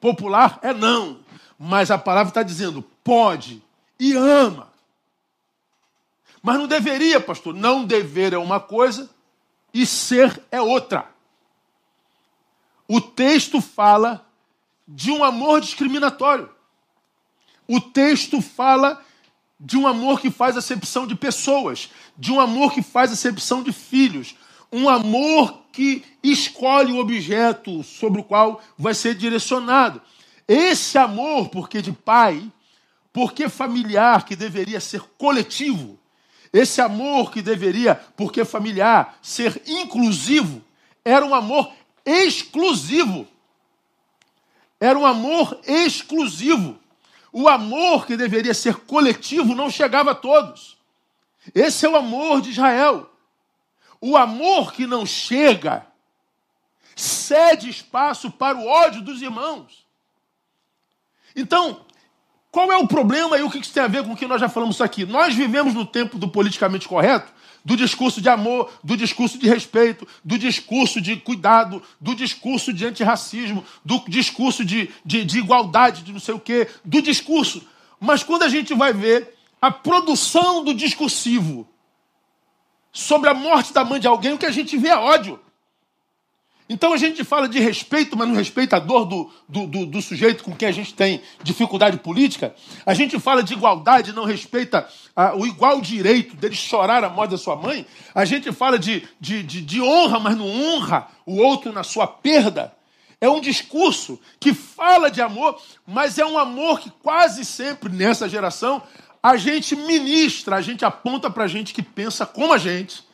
popular 0.00 0.58
é 0.62 0.72
não. 0.72 1.20
Mas 1.58 1.90
a 1.90 1.98
palavra 1.98 2.30
está 2.30 2.42
dizendo 2.42 2.80
pode 3.04 3.62
e 4.00 4.14
ama. 4.14 4.72
Mas 6.42 6.56
não 6.56 6.66
deveria, 6.66 7.20
pastor. 7.20 7.52
Não 7.52 7.84
dever 7.84 8.32
é 8.32 8.38
uma 8.38 8.60
coisa 8.60 9.10
e 9.74 9.84
ser 9.84 10.42
é 10.50 10.62
outra. 10.62 11.06
O 12.86 12.98
texto 12.98 13.60
fala 13.60 14.27
de 14.88 15.10
um 15.10 15.22
amor 15.22 15.60
discriminatório. 15.60 16.48
O 17.68 17.78
texto 17.78 18.40
fala 18.40 19.04
de 19.60 19.76
um 19.76 19.86
amor 19.86 20.20
que 20.20 20.30
faz 20.30 20.56
acepção 20.56 21.06
de 21.06 21.14
pessoas, 21.14 21.90
de 22.16 22.32
um 22.32 22.40
amor 22.40 22.72
que 22.72 22.80
faz 22.80 23.12
acepção 23.12 23.62
de 23.62 23.70
filhos, 23.70 24.34
um 24.72 24.88
amor 24.88 25.64
que 25.72 26.02
escolhe 26.22 26.92
o 26.92 26.98
objeto 26.98 27.82
sobre 27.82 28.20
o 28.20 28.24
qual 28.24 28.62
vai 28.78 28.94
ser 28.94 29.14
direcionado. 29.14 30.00
Esse 30.46 30.96
amor, 30.96 31.50
porque 31.50 31.82
de 31.82 31.92
pai, 31.92 32.50
porque 33.12 33.48
familiar, 33.48 34.24
que 34.24 34.34
deveria 34.34 34.80
ser 34.80 35.02
coletivo, 35.18 35.98
esse 36.50 36.80
amor 36.80 37.30
que 37.30 37.42
deveria, 37.42 37.94
porque 38.16 38.44
familiar, 38.44 39.18
ser 39.20 39.60
inclusivo, 39.66 40.62
era 41.04 41.26
um 41.26 41.34
amor 41.34 41.70
exclusivo. 42.06 43.26
Era 44.80 44.98
um 44.98 45.06
amor 45.06 45.60
exclusivo. 45.66 46.78
O 47.32 47.48
amor 47.48 48.06
que 48.06 48.16
deveria 48.16 48.54
ser 48.54 48.76
coletivo 48.76 49.54
não 49.54 49.70
chegava 49.70 50.12
a 50.12 50.14
todos. 50.14 50.78
Esse 51.54 51.86
é 51.86 51.88
o 51.88 51.96
amor 51.96 52.40
de 52.40 52.50
Israel. 52.50 53.10
O 54.00 54.16
amor 54.16 54.72
que 54.72 54.86
não 54.86 55.04
chega 55.04 55.86
cede 56.94 57.68
espaço 57.68 58.30
para 58.30 58.56
o 58.56 58.66
ódio 58.66 59.02
dos 59.02 59.22
irmãos. 59.22 59.86
Então, 61.34 61.84
qual 62.50 62.72
é 62.72 62.76
o 62.76 62.88
problema 62.88 63.38
e 63.38 63.42
o 63.42 63.50
que 63.50 63.58
isso 63.58 63.72
tem 63.72 63.82
a 63.82 63.88
ver 63.88 64.04
com 64.04 64.12
o 64.12 64.16
que 64.16 64.26
nós 64.26 64.40
já 64.40 64.48
falamos 64.48 64.80
aqui? 64.80 65.04
Nós 65.04 65.34
vivemos 65.34 65.74
no 65.74 65.86
tempo 65.86 66.18
do 66.18 66.28
politicamente 66.28 66.88
correto, 66.88 67.32
do 67.68 67.76
discurso 67.76 68.22
de 68.22 68.30
amor, 68.30 68.72
do 68.82 68.96
discurso 68.96 69.36
de 69.36 69.46
respeito, 69.46 70.08
do 70.24 70.38
discurso 70.38 71.02
de 71.02 71.16
cuidado, 71.16 71.82
do 72.00 72.14
discurso 72.14 72.72
de 72.72 72.86
antirracismo, 72.86 73.62
do 73.84 74.02
discurso 74.08 74.64
de, 74.64 74.88
de, 75.04 75.22
de 75.22 75.38
igualdade, 75.38 76.02
de 76.02 76.10
não 76.10 76.18
sei 76.18 76.34
o 76.34 76.40
quê, 76.40 76.66
do 76.82 77.02
discurso. 77.02 77.60
Mas 78.00 78.22
quando 78.22 78.44
a 78.44 78.48
gente 78.48 78.72
vai 78.72 78.94
ver 78.94 79.34
a 79.60 79.70
produção 79.70 80.64
do 80.64 80.72
discursivo 80.72 81.68
sobre 82.90 83.28
a 83.28 83.34
morte 83.34 83.74
da 83.74 83.84
mãe 83.84 84.00
de 84.00 84.06
alguém, 84.06 84.32
o 84.32 84.38
que 84.38 84.46
a 84.46 84.50
gente 84.50 84.74
vê 84.78 84.88
é 84.88 84.96
ódio. 84.96 85.38
Então 86.68 86.92
a 86.92 86.98
gente 86.98 87.24
fala 87.24 87.48
de 87.48 87.58
respeito, 87.58 88.16
mas 88.16 88.28
não 88.28 88.34
respeita 88.34 88.76
a 88.76 88.78
dor 88.78 89.06
do, 89.06 89.30
do, 89.48 89.66
do, 89.66 89.86
do, 89.86 90.02
sujeito 90.02 90.44
com 90.44 90.54
quem 90.54 90.68
a 90.68 90.72
gente 90.72 90.92
tem 90.92 91.22
dificuldade 91.42 91.96
política. 91.98 92.54
A 92.84 92.92
gente 92.92 93.18
fala 93.18 93.42
de 93.42 93.54
igualdade, 93.54 94.12
não 94.12 94.24
respeita 94.24 94.86
ah, 95.16 95.34
o 95.34 95.46
igual 95.46 95.80
direito 95.80 96.36
dele 96.36 96.54
chorar 96.54 97.02
a 97.02 97.08
morte 97.08 97.30
da 97.30 97.38
sua 97.38 97.56
mãe. 97.56 97.86
A 98.14 98.26
gente 98.26 98.52
fala 98.52 98.78
de, 98.78 99.08
de, 99.18 99.42
de, 99.42 99.62
de 99.62 99.80
honra, 99.80 100.20
mas 100.20 100.36
não 100.36 100.46
honra 100.46 101.08
o 101.24 101.38
outro 101.38 101.72
na 101.72 101.82
sua 101.82 102.06
perda. 102.06 102.74
É 103.18 103.28
um 103.28 103.40
discurso 103.40 104.20
que 104.38 104.52
fala 104.52 105.10
de 105.10 105.22
amor, 105.22 105.58
mas 105.86 106.18
é 106.18 106.26
um 106.26 106.38
amor 106.38 106.80
que 106.80 106.90
quase 107.02 107.46
sempre 107.46 107.90
nessa 107.90 108.28
geração 108.28 108.82
a 109.22 109.36
gente 109.36 109.74
ministra, 109.74 110.56
a 110.56 110.60
gente 110.60 110.84
aponta 110.84 111.28
para 111.30 111.44
a 111.44 111.48
gente 111.48 111.74
que 111.74 111.82
pensa 111.82 112.24
como 112.24 112.52
a 112.52 112.58
gente 112.58 113.07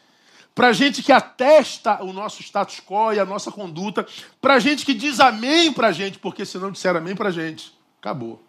para 0.55 0.73
gente 0.73 1.03
que 1.03 1.11
atesta 1.11 2.03
o 2.03 2.13
nosso 2.13 2.41
status 2.41 2.81
quo 2.81 3.13
e 3.13 3.19
a 3.19 3.25
nossa 3.25 3.51
conduta, 3.51 4.07
para 4.41 4.59
gente 4.61 4.87
que 4.87 4.95
diz 4.95 5.19
amém 5.19 5.73
para 5.73 5.91
gente, 5.91 6.19
porque 6.19 6.47
se 6.47 6.59
não 6.59 6.71
disser 6.71 6.95
amém 6.95 7.17
para 7.17 7.31
gente, 7.31 7.77
acabou. 8.01 8.41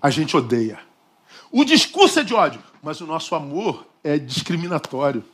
A 0.00 0.08
gente 0.08 0.36
odeia. 0.36 0.78
O 1.50 1.64
discurso 1.64 2.20
é 2.20 2.24
de 2.24 2.32
ódio, 2.32 2.62
mas 2.80 3.00
o 3.00 3.06
nosso 3.06 3.34
amor 3.34 3.86
é 4.04 4.16
discriminatório. 4.18 5.24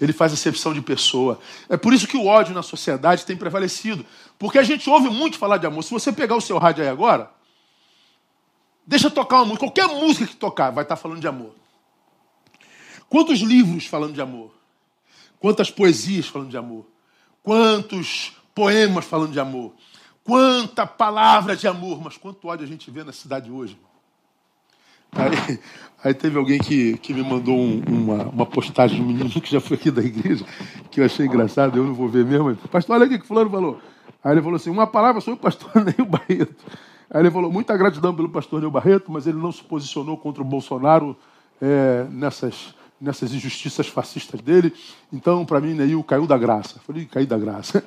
Ele 0.00 0.12
faz 0.12 0.32
acepção 0.32 0.74
de 0.74 0.80
pessoa. 0.80 1.38
É 1.68 1.76
por 1.76 1.92
isso 1.92 2.08
que 2.08 2.16
o 2.16 2.26
ódio 2.26 2.52
na 2.52 2.62
sociedade 2.62 3.24
tem 3.24 3.36
prevalecido. 3.36 4.04
Porque 4.36 4.58
a 4.58 4.64
gente 4.64 4.90
ouve 4.90 5.08
muito 5.08 5.38
falar 5.38 5.58
de 5.58 5.66
amor. 5.66 5.84
Se 5.84 5.92
você 5.92 6.10
pegar 6.12 6.34
o 6.34 6.40
seu 6.40 6.58
rádio 6.58 6.82
aí 6.82 6.90
agora, 6.90 7.30
deixa 8.84 9.08
tocar 9.08 9.36
uma 9.36 9.44
música. 9.44 9.66
Qualquer 9.66 9.86
música 9.86 10.26
que 10.26 10.34
tocar 10.34 10.70
vai 10.70 10.82
estar 10.82 10.96
falando 10.96 11.20
de 11.20 11.28
amor. 11.28 11.54
Quantos 13.12 13.40
livros 13.40 13.84
falando 13.84 14.14
de 14.14 14.22
amor? 14.22 14.50
Quantas 15.38 15.70
poesias 15.70 16.28
falando 16.28 16.48
de 16.48 16.56
amor? 16.56 16.86
Quantos 17.42 18.32
poemas 18.54 19.04
falando 19.04 19.32
de 19.32 19.38
amor? 19.38 19.74
Quanta 20.24 20.86
palavra 20.86 21.54
de 21.54 21.68
amor, 21.68 22.00
mas 22.02 22.16
quanto 22.16 22.48
ódio 22.48 22.64
a 22.64 22.66
gente 22.66 22.90
vê 22.90 23.04
na 23.04 23.12
cidade 23.12 23.50
hoje. 23.50 23.76
Aí, 25.12 25.60
aí 26.02 26.14
teve 26.14 26.38
alguém 26.38 26.58
que, 26.58 26.96
que 26.96 27.12
me 27.12 27.22
mandou 27.22 27.54
um, 27.54 27.82
uma, 27.86 28.22
uma 28.28 28.46
postagem 28.46 28.96
de 28.96 29.02
um 29.02 29.06
menino 29.06 29.28
que 29.42 29.50
já 29.52 29.60
foi 29.60 29.76
aqui 29.76 29.90
da 29.90 30.02
igreja, 30.02 30.46
que 30.90 30.98
eu 30.98 31.04
achei 31.04 31.26
engraçado, 31.26 31.76
eu 31.76 31.84
não 31.84 31.92
vou 31.92 32.08
ver 32.08 32.24
mesmo. 32.24 32.56
Pastor, 32.70 32.96
olha 32.96 33.04
o 33.04 33.10
que 33.10 33.26
fulano 33.26 33.50
falou. 33.50 33.78
Aí 34.24 34.32
ele 34.32 34.40
falou 34.40 34.56
assim, 34.56 34.70
uma 34.70 34.86
palavra 34.86 35.20
sobre 35.20 35.38
o 35.38 35.42
pastor 35.42 35.70
Neil 35.84 36.08
Barreto. 36.08 36.64
Aí 37.10 37.20
ele 37.20 37.30
falou, 37.30 37.52
muita 37.52 37.76
gratidão 37.76 38.14
pelo 38.14 38.30
pastor 38.30 38.58
Neil 38.58 38.70
Barreto, 38.70 39.12
mas 39.12 39.26
ele 39.26 39.36
não 39.36 39.52
se 39.52 39.62
posicionou 39.62 40.16
contra 40.16 40.42
o 40.42 40.46
Bolsonaro 40.46 41.14
é, 41.60 42.06
nessas 42.08 42.74
nessas 43.02 43.34
injustiças 43.34 43.88
fascistas 43.88 44.40
dele. 44.40 44.72
Então, 45.12 45.44
para 45.44 45.60
mim, 45.60 45.74
Neil 45.74 46.02
caiu 46.04 46.24
da 46.24 46.38
graça. 46.38 46.80
Falei, 46.86 47.04
caiu 47.04 47.26
da 47.26 47.36
graça. 47.36 47.84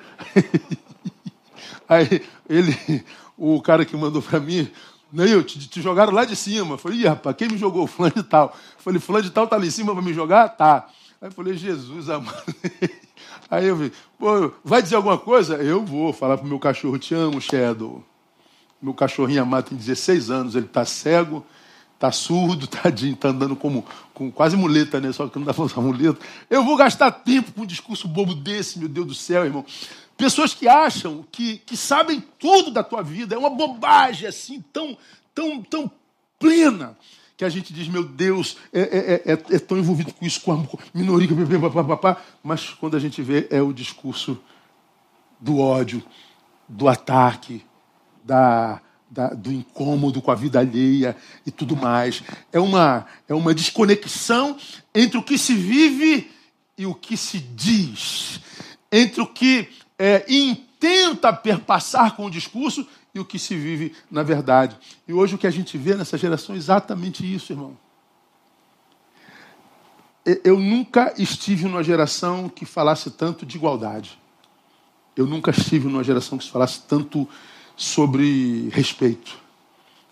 Aí 1.88 2.22
ele, 2.50 3.04
o 3.38 3.62
cara 3.62 3.86
que 3.86 3.96
mandou 3.96 4.22
para 4.22 4.42
mim, 4.42 4.70
Neil, 5.12 5.42
te, 5.42 5.58
te, 5.70 5.82
jogaram 5.82 6.12
lá 6.12 6.26
de 6.26 6.36
cima. 6.36 6.78
Falei, 6.78 7.06
rapaz, 7.06 7.36
quem 7.38 7.48
me 7.48 7.58
jogou? 7.58 7.88
Fulano 7.88 8.16
de 8.16 8.24
tal. 8.24 8.56
Falei, 8.78 9.00
fulano 9.00 9.24
de 9.24 9.32
tal 9.32 9.48
tá 9.48 9.56
ali 9.56 9.70
em 9.70 9.72
cima 9.72 9.94
para 9.94 10.04
me 10.04 10.14
jogar? 10.14 10.50
Tá. 10.50 10.90
Aí 11.22 11.30
eu 11.30 11.32
falei, 11.32 11.56
Jesus 11.56 12.10
amado. 12.10 12.44
Aí 13.50 13.68
eu 13.68 13.76
vi, 13.78 13.94
pô, 14.20 14.52
vai 14.64 14.82
dizer 14.82 14.96
alguma 14.96 15.18
coisa? 15.18 15.56
Eu 15.56 15.86
vou 15.86 16.12
falar 16.12 16.38
pro 16.38 16.48
meu 16.48 16.60
cachorro, 16.60 17.00
te 17.00 17.16
amo, 17.16 17.40
Shadow. 17.40 18.04
Meu 18.82 18.94
cachorrinho 18.94 19.44
amado 19.44 19.70
tem 19.70 19.78
16 19.78 20.30
anos, 20.30 20.56
ele 20.56 20.66
está 20.66 20.84
cego, 20.84 21.46
Está 21.96 22.12
surdo, 22.12 22.68
tadinho, 22.68 23.14
está 23.14 23.30
andando 23.30 23.56
como, 23.56 23.86
com 24.14 24.32
quase 24.32 24.56
muleta, 24.56 25.02
né? 25.02 25.12
Só 25.12 25.28
que 25.28 25.40
não 25.40 25.46
dá 25.46 25.54
para 25.54 25.64
usar 25.64 25.82
muleta. 25.82 26.20
Eu 26.50 26.64
vou 26.64 26.78
gastar 26.78 27.12
tempo 27.12 27.52
com 27.52 27.62
um 27.62 27.66
discurso 27.66 28.08
bobo 28.08 28.36
desse, 28.36 28.78
meu 28.78 28.88
Deus 28.88 29.08
do 29.08 29.16
céu, 29.16 29.46
irmão. 29.46 29.66
Pessoas 30.18 30.54
que 30.54 30.68
acham 30.68 31.26
que, 31.32 31.58
que 31.58 31.76
sabem 31.76 32.24
tudo 32.40 32.72
da 32.72 32.84
tua 32.84 33.02
vida. 33.02 33.36
É 33.36 33.38
uma 33.38 33.50
bobagem 33.50 34.28
assim, 34.28 34.64
tão, 34.72 34.98
tão, 35.34 35.62
tão 35.62 35.92
plena 36.40 36.98
que 37.38 37.44
a 37.44 37.50
gente 37.50 37.74
diz, 37.74 37.88
meu 37.88 38.04
Deus, 38.04 38.58
é, 38.72 38.82
é, 38.82 39.34
é, 39.34 39.56
é 39.56 39.60
tão 39.60 39.78
envolvido 39.78 40.14
com 40.14 40.26
isso, 40.26 40.40
com 40.42 40.54
a 40.54 40.66
minoria, 40.94 41.28
papapá, 41.70 42.22
mas 42.42 42.70
quando 42.70 42.96
a 42.96 43.00
gente 43.00 43.22
vê, 43.22 43.48
é 43.52 43.62
o 43.62 43.74
discurso 43.74 44.40
do 45.40 45.60
ódio, 45.60 46.02
do 46.68 46.88
ataque, 46.88 47.66
da, 48.24 48.82
da, 49.10 49.30
do 49.30 49.52
incômodo 49.52 50.22
com 50.22 50.32
a 50.32 50.36
vida 50.36 50.60
alheia 50.60 51.16
e 51.46 51.52
tudo 51.52 51.76
mais. 51.76 52.24
É 52.52 52.60
uma, 52.60 53.06
é 53.28 53.34
uma 53.34 53.54
desconexão 53.54 54.58
entre 54.94 55.18
o 55.18 55.24
que 55.24 55.38
se 55.38 55.54
vive 55.54 56.32
e 56.78 56.86
o 56.86 56.94
que 56.94 57.16
se 57.16 57.40
diz, 57.40 58.40
entre 58.92 59.22
o 59.22 59.28
que 59.28 59.70
é, 59.98 60.26
intenta 60.28 61.32
perpassar 61.32 62.16
com 62.16 62.26
o 62.26 62.32
discurso 62.32 62.86
e 63.14 63.20
o 63.20 63.26
que 63.26 63.40
se 63.40 63.56
vive 63.56 63.94
na 64.12 64.24
verdade. 64.24 64.76
E 65.08 65.14
hoje 65.14 65.36
o 65.36 65.38
que 65.38 65.48
a 65.48 65.52
gente 65.52 65.78
vê 65.78 65.96
nessa 65.96 66.18
geração 66.18 66.54
é 66.54 66.58
exatamente 66.58 67.24
isso, 67.34 67.54
irmão. 67.54 67.78
Eu 70.44 70.60
nunca 70.60 71.14
estive 71.18 71.66
numa 71.66 71.84
geração 71.84 72.50
que 72.50 72.66
falasse 72.66 73.12
tanto 73.12 73.46
de 73.46 73.58
igualdade. 73.58 74.20
Eu 75.16 75.26
nunca 75.26 75.52
estive 75.52 75.88
numa 75.88 76.04
geração 76.04 76.38
que 76.38 76.50
falasse 76.50 76.82
tanto 76.82 77.30
sobre 77.76 78.70
respeito. 78.70 79.38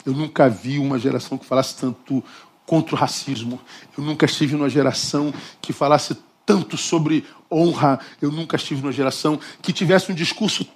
Eu 0.05 0.13
nunca 0.13 0.49
vi 0.49 0.79
uma 0.79 0.99
geração 0.99 1.37
que 1.37 1.45
falasse 1.45 1.77
tanto 1.77 2.23
contra 2.65 2.95
o 2.95 2.97
racismo. 2.97 3.59
Eu 3.97 4.03
nunca 4.03 4.25
estive 4.25 4.55
numa 4.55 4.69
geração 4.69 5.33
que 5.61 5.71
falasse 5.71 6.17
tanto 6.45 6.77
sobre 6.77 7.25
honra. 7.51 7.99
Eu 8.21 8.31
nunca 8.31 8.55
estive 8.55 8.81
numa 8.81 8.91
geração 8.91 9.39
que 9.61 9.71
tivesse 9.71 10.11
um 10.11 10.15
discurso 10.15 10.67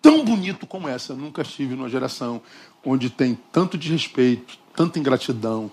tão 0.00 0.24
bonito 0.24 0.66
como 0.66 0.88
essa. 0.88 1.12
Eu 1.12 1.16
nunca 1.16 1.42
estive 1.42 1.74
numa 1.74 1.88
geração 1.88 2.40
onde 2.84 3.10
tem 3.10 3.36
tanto 3.50 3.76
desrespeito, 3.76 4.56
tanta 4.74 4.98
ingratidão, 4.98 5.70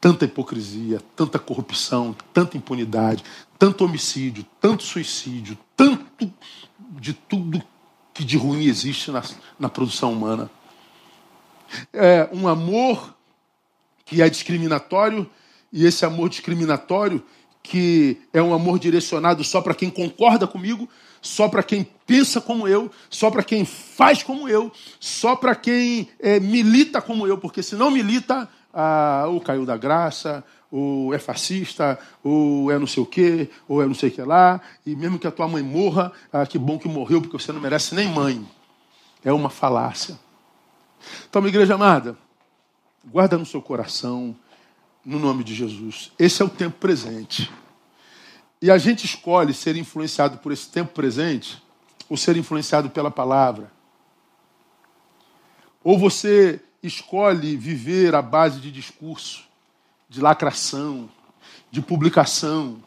tanta 0.00 0.26
hipocrisia, 0.26 1.00
tanta 1.14 1.38
corrupção, 1.38 2.14
tanta 2.34 2.56
impunidade, 2.56 3.24
tanto 3.58 3.84
homicídio, 3.84 4.44
tanto 4.60 4.82
suicídio, 4.82 5.56
tanto 5.74 6.30
de 7.00 7.14
tudo 7.14 7.62
que 8.16 8.24
de 8.24 8.38
ruim 8.38 8.64
existe 8.64 9.10
na, 9.10 9.22
na 9.60 9.68
produção 9.68 10.10
humana. 10.10 10.50
É 11.92 12.26
um 12.32 12.48
amor 12.48 13.14
que 14.06 14.22
é 14.22 14.30
discriminatório, 14.30 15.28
e 15.70 15.84
esse 15.84 16.02
amor 16.06 16.30
discriminatório, 16.30 17.22
que 17.62 18.18
é 18.32 18.40
um 18.40 18.54
amor 18.54 18.78
direcionado 18.78 19.44
só 19.44 19.60
para 19.60 19.74
quem 19.74 19.90
concorda 19.90 20.46
comigo, 20.46 20.88
só 21.20 21.46
para 21.46 21.62
quem 21.62 21.86
pensa 22.06 22.40
como 22.40 22.66
eu, 22.66 22.90
só 23.10 23.30
para 23.30 23.42
quem 23.42 23.66
faz 23.66 24.22
como 24.22 24.48
eu, 24.48 24.72
só 24.98 25.36
para 25.36 25.54
quem 25.54 26.08
é, 26.18 26.40
milita 26.40 27.02
como 27.02 27.26
eu, 27.26 27.36
porque 27.36 27.62
se 27.62 27.76
não 27.76 27.90
milita, 27.90 28.48
ah, 28.72 29.24
ou 29.28 29.42
caiu 29.42 29.66
da 29.66 29.76
graça, 29.76 30.42
ou 30.70 31.14
é 31.14 31.18
fascista, 31.18 31.98
ou 32.22 32.70
é 32.70 32.78
não 32.78 32.86
sei 32.86 33.02
o 33.02 33.06
quê, 33.06 33.48
ou 33.68 33.82
é 33.82 33.86
não 33.86 33.94
sei 33.94 34.08
o 34.08 34.12
que 34.12 34.22
lá, 34.22 34.60
e 34.84 34.94
mesmo 34.94 35.18
que 35.18 35.26
a 35.26 35.30
tua 35.30 35.48
mãe 35.48 35.62
morra, 35.62 36.12
ah, 36.32 36.46
que 36.46 36.58
bom 36.58 36.78
que 36.78 36.88
morreu, 36.88 37.20
porque 37.20 37.38
você 37.38 37.52
não 37.52 37.60
merece 37.60 37.94
nem 37.94 38.08
mãe. 38.08 38.46
É 39.24 39.32
uma 39.32 39.50
falácia. 39.50 40.18
Então, 41.28 41.40
minha 41.40 41.50
igreja 41.50 41.74
amada, 41.74 42.16
guarda 43.04 43.38
no 43.38 43.46
seu 43.46 43.62
coração, 43.62 44.34
no 45.04 45.18
nome 45.18 45.44
de 45.44 45.54
Jesus. 45.54 46.12
Esse 46.18 46.42
é 46.42 46.44
o 46.44 46.48
tempo 46.48 46.78
presente. 46.78 47.50
E 48.60 48.70
a 48.70 48.78
gente 48.78 49.04
escolhe 49.04 49.54
ser 49.54 49.76
influenciado 49.76 50.38
por 50.38 50.50
esse 50.50 50.68
tempo 50.68 50.92
presente 50.92 51.62
ou 52.08 52.16
ser 52.16 52.36
influenciado 52.36 52.90
pela 52.90 53.10
palavra. 53.10 53.70
Ou 55.84 55.98
você 55.98 56.60
escolhe 56.82 57.56
viver 57.56 58.14
à 58.14 58.22
base 58.22 58.60
de 58.60 58.72
discurso, 58.72 59.45
de 60.08 60.20
lacração, 60.20 61.08
de 61.70 61.80
publicação, 61.82 62.82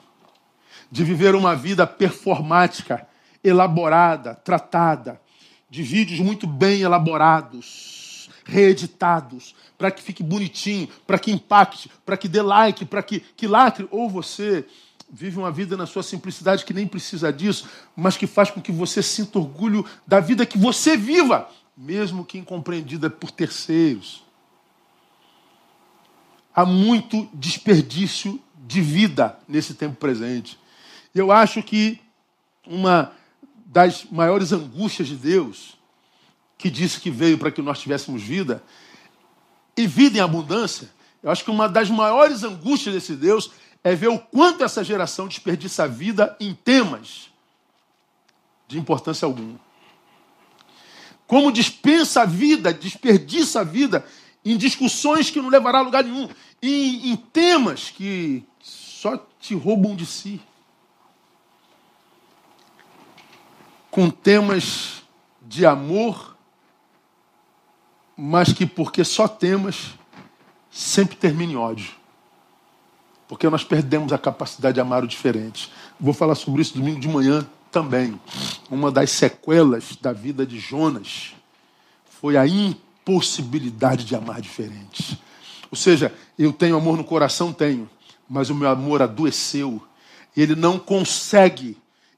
de 0.91 1.03
viver 1.03 1.35
uma 1.35 1.55
vida 1.55 1.85
performática, 1.85 3.07
elaborada, 3.43 4.35
tratada, 4.35 5.21
de 5.69 5.83
vídeos 5.83 6.19
muito 6.19 6.47
bem 6.47 6.81
elaborados, 6.81 8.29
reeditados, 8.43 9.55
para 9.77 9.91
que 9.91 10.01
fique 10.01 10.23
bonitinho, 10.23 10.89
para 11.05 11.19
que 11.19 11.31
impacte, 11.31 11.89
para 12.05 12.17
que 12.17 12.27
dê 12.27 12.41
like, 12.41 12.85
para 12.85 13.03
que, 13.03 13.19
que 13.19 13.47
lacre, 13.47 13.87
ou 13.91 14.09
você 14.09 14.65
vive 15.11 15.37
uma 15.37 15.51
vida 15.51 15.75
na 15.77 15.85
sua 15.85 16.03
simplicidade 16.03 16.65
que 16.65 16.73
nem 16.73 16.87
precisa 16.87 17.31
disso, 17.31 17.67
mas 17.95 18.17
que 18.17 18.27
faz 18.27 18.51
com 18.51 18.61
que 18.61 18.71
você 18.71 19.01
sinta 19.01 19.39
orgulho 19.39 19.85
da 20.05 20.19
vida 20.19 20.45
que 20.45 20.57
você 20.57 20.97
viva, 20.97 21.49
mesmo 21.75 22.25
que 22.25 22.37
incompreendida 22.37 23.09
por 23.09 23.31
terceiros. 23.31 24.23
Há 26.59 26.65
muito 26.65 27.25
desperdício 27.33 28.37
de 28.67 28.81
vida 28.81 29.39
nesse 29.47 29.73
tempo 29.75 29.95
presente. 29.95 30.59
Eu 31.15 31.31
acho 31.31 31.63
que 31.63 32.01
uma 32.67 33.13
das 33.65 34.03
maiores 34.11 34.51
angústias 34.51 35.07
de 35.07 35.15
Deus, 35.15 35.77
que 36.57 36.69
disse 36.69 36.99
que 36.99 37.09
veio 37.09 37.37
para 37.37 37.49
que 37.49 37.61
nós 37.61 37.79
tivéssemos 37.79 38.21
vida, 38.21 38.61
e 39.77 39.87
vida 39.87 40.17
em 40.17 40.21
abundância, 40.21 40.89
eu 41.23 41.31
acho 41.31 41.45
que 41.45 41.49
uma 41.49 41.69
das 41.69 41.89
maiores 41.89 42.43
angústias 42.43 42.93
desse 42.93 43.15
Deus 43.15 43.51
é 43.81 43.95
ver 43.95 44.09
o 44.09 44.19
quanto 44.19 44.61
essa 44.61 44.83
geração 44.83 45.29
desperdiça 45.29 45.85
a 45.85 45.87
vida 45.87 46.35
em 46.41 46.53
temas 46.53 47.29
de 48.67 48.77
importância 48.77 49.25
alguma. 49.25 49.57
Como 51.25 51.53
dispensa 51.53 52.23
a 52.23 52.25
vida, 52.25 52.73
desperdiça 52.73 53.61
a 53.61 53.63
vida 53.63 54.05
em 54.43 54.57
discussões 54.57 55.29
que 55.29 55.41
não 55.41 55.49
levará 55.49 55.79
a 55.79 55.81
lugar 55.81 56.03
nenhum, 56.03 56.29
em, 56.61 57.11
em 57.11 57.15
temas 57.15 57.89
que 57.89 58.43
só 58.61 59.17
te 59.39 59.53
roubam 59.55 59.95
de 59.95 60.05
si. 60.05 60.41
Com 63.89 64.09
temas 64.09 65.03
de 65.41 65.65
amor, 65.65 66.37
mas 68.15 68.53
que 68.53 68.65
porque 68.65 69.03
só 69.03 69.27
temas, 69.27 69.95
sempre 70.69 71.15
termina 71.15 71.53
em 71.53 71.55
ódio 71.55 71.99
porque 73.29 73.47
nós 73.47 73.63
perdemos 73.63 74.11
a 74.11 74.17
capacidade 74.17 74.73
de 74.73 74.81
amar 74.81 75.03
o 75.03 75.07
diferente. 75.07 75.71
Vou 75.99 76.15
falar 76.15 76.33
sobre 76.33 76.63
isso 76.63 76.73
domingo 76.73 76.99
de 76.99 77.07
manhã 77.07 77.47
também. 77.71 78.19
Uma 78.71 78.91
das 78.91 79.11
sequelas 79.11 79.95
da 79.97 80.11
vida 80.11 80.47
de 80.47 80.59
Jonas 80.59 81.35
foi 82.09 82.35
a 82.35 82.47
impossibilidade 83.09 84.05
de 84.05 84.15
amar 84.15 84.39
diferente. 84.39 85.19
Ou 85.71 85.77
seja, 85.77 86.13
eu 86.37 86.53
tenho 86.53 86.77
amor 86.77 86.95
no 86.95 87.03
coração, 87.03 87.51
tenho, 87.51 87.89
mas 88.29 88.49
o 88.49 88.55
meu 88.55 88.69
amor 88.69 89.01
adoeceu. 89.01 89.81
Ele 90.37 90.55
não 90.55 90.77
consegue 90.77 91.75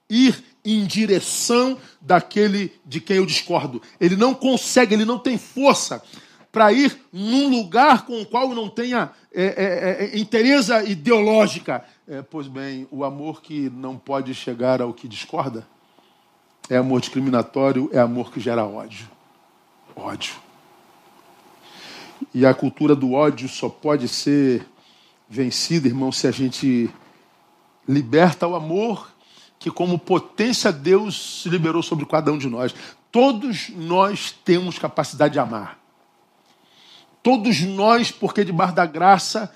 ir 0.10 0.43
em 0.63 0.86
direção 0.86 1.77
daquele 1.99 2.73
de 2.86 2.99
quem 2.99 3.17
eu 3.17 3.25
discordo. 3.25 3.82
Ele 3.99 4.15
não 4.15 4.34
consegue, 4.34 4.93
ele 4.93 5.06
não 5.06 5.17
tem 5.17 5.38
força 5.38 6.04
para 6.51 6.73
ir 6.73 6.99
num 7.12 7.49
lugar 7.49 8.06
com 8.06 8.21
o 8.21 8.25
qual 8.25 8.49
não 8.49 8.69
tenha 8.69 9.12
é, 9.34 9.43
é, 9.43 10.06
é, 10.15 10.19
interesse 10.19 10.73
ideológica. 10.89 11.84
É, 12.08 12.21
pois 12.21 12.47
bem, 12.47 12.86
o 12.91 13.06
amor 13.06 13.41
que 13.41 13.69
não 13.69 13.97
pode 13.97 14.34
chegar 14.36 14.82
ao 14.82 14.93
que 14.93 15.08
discorda 15.08 15.65
é 16.69 16.77
amor 16.77 16.99
discriminatório, 16.99 17.89
é 17.93 17.99
amor 17.99 18.32
que 18.32 18.39
gera 18.39 18.65
ódio. 18.65 19.10
Ódio. 19.95 20.51
E 22.34 22.46
a 22.46 22.54
cultura 22.54 22.96
do 22.96 23.14
ódio 23.14 23.48
só 23.50 23.70
pode 23.70 24.08
ser 24.08 24.66
vencida, 25.30 25.88
irmão, 25.88 26.12
se 26.12 26.28
a 26.28 26.32
gente 26.32 26.90
liberta 27.88 28.48
o 28.48 28.56
amor 28.56 29.12
que, 29.58 29.70
como 29.70 30.00
potência, 30.00 30.72
Deus 30.72 31.42
se 31.42 31.50
liberou 31.50 31.84
sobre 31.84 32.06
cada 32.06 32.32
um 32.32 32.38
de 32.38 32.48
nós. 32.48 32.74
Todos 33.12 33.70
nós 33.70 34.32
temos 34.44 34.80
capacidade 34.80 35.34
de 35.34 35.40
amar. 35.40 35.80
Todos 37.22 37.62
nós, 37.62 38.12
porque 38.12 38.44
debaixo 38.44 38.74
da 38.74 38.86
graça, 38.86 39.52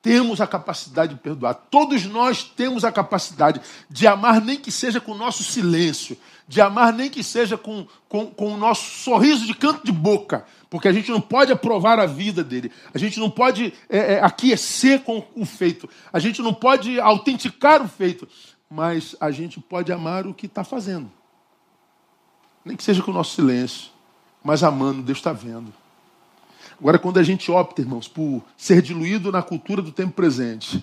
temos 0.00 0.40
a 0.40 0.46
capacidade 0.46 1.14
de 1.14 1.20
perdoar. 1.20 1.54
Todos 1.54 2.04
nós 2.06 2.42
temos 2.42 2.84
a 2.84 2.90
capacidade 2.90 3.60
de 3.88 4.06
amar, 4.06 4.40
nem 4.40 4.58
que 4.58 4.72
seja 4.72 5.00
com 5.00 5.12
o 5.12 5.18
nosso 5.18 5.44
silêncio, 5.44 6.16
de 6.48 6.60
amar, 6.60 6.92
nem 6.92 7.08
que 7.08 7.22
seja 7.22 7.56
com, 7.56 7.86
com, 8.08 8.26
com 8.26 8.54
o 8.54 8.56
nosso 8.56 8.98
sorriso 8.98 9.46
de 9.46 9.54
canto 9.54 9.84
de 9.84 9.92
boca, 9.92 10.44
porque 10.72 10.88
a 10.88 10.92
gente 10.92 11.10
não 11.10 11.20
pode 11.20 11.52
aprovar 11.52 12.00
a 12.00 12.06
vida 12.06 12.42
dele, 12.42 12.72
a 12.94 12.98
gente 12.98 13.20
não 13.20 13.28
pode 13.28 13.74
é, 13.90 14.14
é, 14.14 14.24
aquecer 14.24 15.02
com 15.02 15.22
o 15.36 15.44
feito, 15.44 15.86
a 16.10 16.18
gente 16.18 16.40
não 16.40 16.54
pode 16.54 16.98
autenticar 16.98 17.82
o 17.82 17.88
feito, 17.88 18.26
mas 18.70 19.14
a 19.20 19.30
gente 19.30 19.60
pode 19.60 19.92
amar 19.92 20.26
o 20.26 20.32
que 20.32 20.46
está 20.46 20.64
fazendo, 20.64 21.12
nem 22.64 22.74
que 22.74 22.82
seja 22.82 23.02
com 23.02 23.10
o 23.10 23.14
nosso 23.14 23.34
silêncio, 23.34 23.90
mas 24.42 24.62
amando, 24.62 25.02
Deus 25.02 25.18
está 25.18 25.30
vendo. 25.30 25.70
Agora, 26.80 26.98
quando 26.98 27.18
a 27.18 27.22
gente 27.22 27.50
opta, 27.50 27.82
irmãos, 27.82 28.08
por 28.08 28.42
ser 28.56 28.80
diluído 28.80 29.30
na 29.30 29.42
cultura 29.42 29.82
do 29.82 29.92
tempo 29.92 30.14
presente 30.14 30.82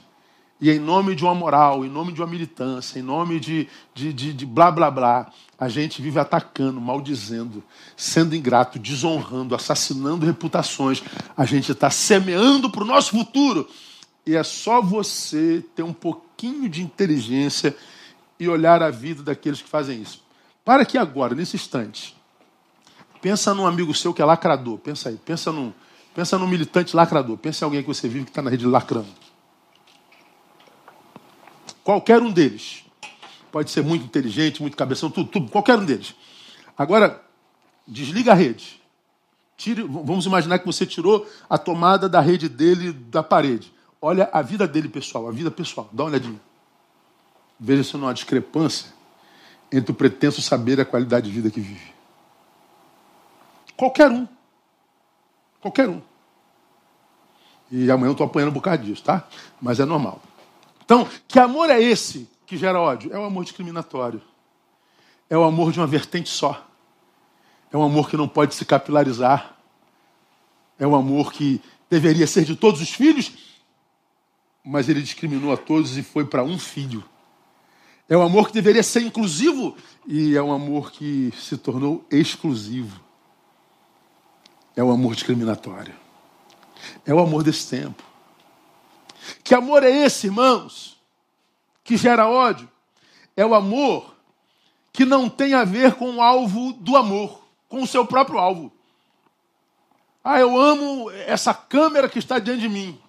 e 0.62 0.70
em 0.70 0.78
nome 0.78 1.16
de 1.16 1.24
uma 1.24 1.34
moral, 1.34 1.84
em 1.84 1.90
nome 1.90 2.14
de 2.14 2.22
uma 2.22 2.28
militância, 2.28 3.00
em 3.00 3.02
nome 3.02 3.40
de, 3.40 3.68
de, 3.96 4.14
de, 4.14 4.34
de 4.34 4.46
blá 4.46 4.70
blá 4.70 4.92
blá, 4.92 5.32
a 5.60 5.68
gente 5.68 6.02
vive 6.02 6.18
atacando, 6.18 6.80
maldizendo, 6.80 7.62
sendo 7.98 8.34
ingrato, 8.34 8.80
desonrando, 8.80 9.54
assassinando 9.54 10.26
reputações. 10.26 11.04
A 11.36 11.44
gente 11.44 11.74
está 11.74 11.90
semeando 11.90 12.70
para 12.70 12.84
o 12.84 12.86
nosso 12.86 13.12
futuro. 13.12 13.68
E 14.26 14.36
é 14.36 14.44
só 14.44 14.82
você 14.82 15.64
ter 15.76 15.84
um 15.84 15.92
pouquinho 15.92 16.70
de 16.70 16.82
inteligência 16.82 17.76
e 18.40 18.48
olhar 18.48 18.82
a 18.82 18.90
vida 18.90 19.22
daqueles 19.22 19.62
que 19.62 19.68
fazem 19.68 20.02
isso. 20.02 20.24
Para 20.64 20.84
aqui 20.84 20.98
agora, 20.98 21.36
nesse 21.36 21.58
instante. 21.58 22.16
Pensa 23.22 23.54
num 23.54 23.66
amigo 23.66 23.94
seu 23.94 24.14
que 24.14 24.22
é 24.22 24.26
lacrador. 24.26 24.78
Pensa 24.78 25.10
aí. 25.10 25.18
Pensa 25.18 25.52
num, 25.52 25.74
pensa 26.16 26.38
num 26.38 26.48
militante 26.48 26.96
lacrador. 26.96 27.38
Pensa 27.38 27.64
em 27.64 27.66
alguém 27.66 27.82
que 27.82 27.88
você 27.88 28.08
vive 28.08 28.24
que 28.26 28.32
está 28.32 28.42
na 28.42 28.50
rede 28.50 28.66
lacrando. 28.66 29.10
Qualquer 31.84 32.22
um 32.22 32.32
deles. 32.32 32.86
Pode 33.52 33.72
ser 33.72 33.84
muito 33.84 34.06
inteligente, 34.06 34.62
muito 34.62 34.78
cabeção, 34.78 35.10
tudo, 35.10 35.30
tudo, 35.30 35.50
qualquer 35.50 35.78
um 35.78 35.86
deles. 35.86 36.14
Agora, 36.78 37.24
desliga 37.88 38.32
a 38.32 38.36
rede. 38.36 38.80
Tire, 39.58 39.82
vamos 39.82 40.26
imaginar 40.26 40.60
que 40.60 40.66
você 40.66 40.86
tirou 40.86 41.28
a 41.50 41.58
tomada 41.58 42.08
da 42.08 42.22
rede 42.22 42.48
dele 42.48 42.94
da 42.94 43.22
parede. 43.22 43.74
Olha 44.02 44.30
a 44.32 44.42
vida 44.42 44.68
dele 44.68 44.88
pessoal, 44.88 45.28
a 45.28 45.32
vida 45.32 45.52
pessoal. 45.52 45.90
Dá 45.92 46.04
uma 46.04 46.10
olhadinha. 46.12 46.40
Veja 47.60 47.84
se 47.84 47.98
não 47.98 48.08
há 48.08 48.14
discrepância 48.14 48.94
entre 49.72 49.92
o 49.92 49.96
pretenso 49.96 50.42
saber 50.42 50.78
e 50.78 50.82
a 50.82 50.86
qualidade 50.86 51.28
de 51.28 51.34
vida 51.34 51.52
que 51.52 51.60
vive. 51.60 51.94
Qualquer 53.76 54.10
um. 54.10 54.28
Qualquer 55.62 55.90
um. 55.90 56.02
E 57.72 57.92
amanhã 57.92 58.10
eu 58.10 58.14
estou 58.14 58.26
apanhando 58.26 58.50
um 58.50 58.54
bocado 58.54 58.84
disso, 58.84 59.04
tá? 59.04 59.28
Mas 59.62 59.80
é 59.80 59.86
normal. 59.86 60.22
Então, 60.86 61.08
que 61.28 61.38
amor 61.38 61.70
é 61.70 61.82
esse 61.82 62.28
que 62.50 62.58
gera 62.58 62.82
ódio? 62.82 63.14
É 63.14 63.20
o 63.20 63.24
amor 63.24 63.44
discriminatório. 63.44 64.20
É 65.30 65.38
o 65.38 65.44
amor 65.44 65.72
de 65.72 65.80
uma 65.80 65.86
vertente 65.86 66.30
só. 66.30 66.68
É 67.72 67.78
um 67.78 67.84
amor 67.84 68.10
que 68.10 68.18
não 68.18 68.28
pode 68.28 68.56
se 68.56 68.66
capilarizar. 68.66 69.56
É 70.80 70.88
um 70.88 70.96
amor 70.96 71.32
que 71.32 71.62
deveria 71.88 72.26
ser 72.26 72.46
de 72.46 72.56
todos 72.56 72.82
os 72.82 72.90
filhos, 72.90 73.32
mas 74.64 74.90
ele 74.90 75.04
discriminou 75.04 75.54
a 75.54 75.58
todos 75.58 75.96
e 75.96 76.02
foi 76.02 76.26
para 76.26 76.44
um 76.44 76.58
filho. 76.58 77.04
É 78.08 78.18
um 78.18 78.24
amor 78.24 78.48
que 78.48 78.54
deveria 78.54 78.82
ser 78.82 79.02
inclusivo 79.02 79.78
e 80.08 80.36
é 80.36 80.42
um 80.42 80.52
amor 80.52 80.92
que 80.92 81.32
se 81.38 81.56
tornou 81.56 82.04
exclusivo. 82.10 83.00
É 84.76 84.82
o 84.82 84.88
um 84.88 84.92
amor 84.92 85.14
discriminatório. 85.14 85.94
É 87.06 87.14
o 87.14 87.20
amor 87.20 87.44
desse 87.44 87.70
tempo. 87.70 88.02
Que 89.44 89.54
amor 89.54 89.84
é 89.84 89.92
esse, 89.92 90.26
irmãos? 90.26 90.99
Que 91.90 91.98
gera 91.98 92.28
ódio? 92.28 92.70
É 93.36 93.44
o 93.44 93.56
amor 93.56 94.14
que 94.94 95.06
não 95.06 95.28
tem 95.28 95.56
a 95.56 95.64
ver 95.64 95.96
com 95.96 96.18
o 96.18 96.22
alvo 96.22 96.72
do 96.74 96.96
amor, 96.96 97.42
com 97.68 97.82
o 97.82 97.88
seu 97.88 98.06
próprio 98.06 98.38
alvo. 98.38 98.72
Ah, 100.24 100.40
eu 100.40 100.56
amo 100.56 101.10
essa 101.10 101.52
câmera 101.52 102.08
que 102.08 102.20
está 102.20 102.38
diante 102.38 102.62
de 102.62 102.70
mim. 102.70 103.02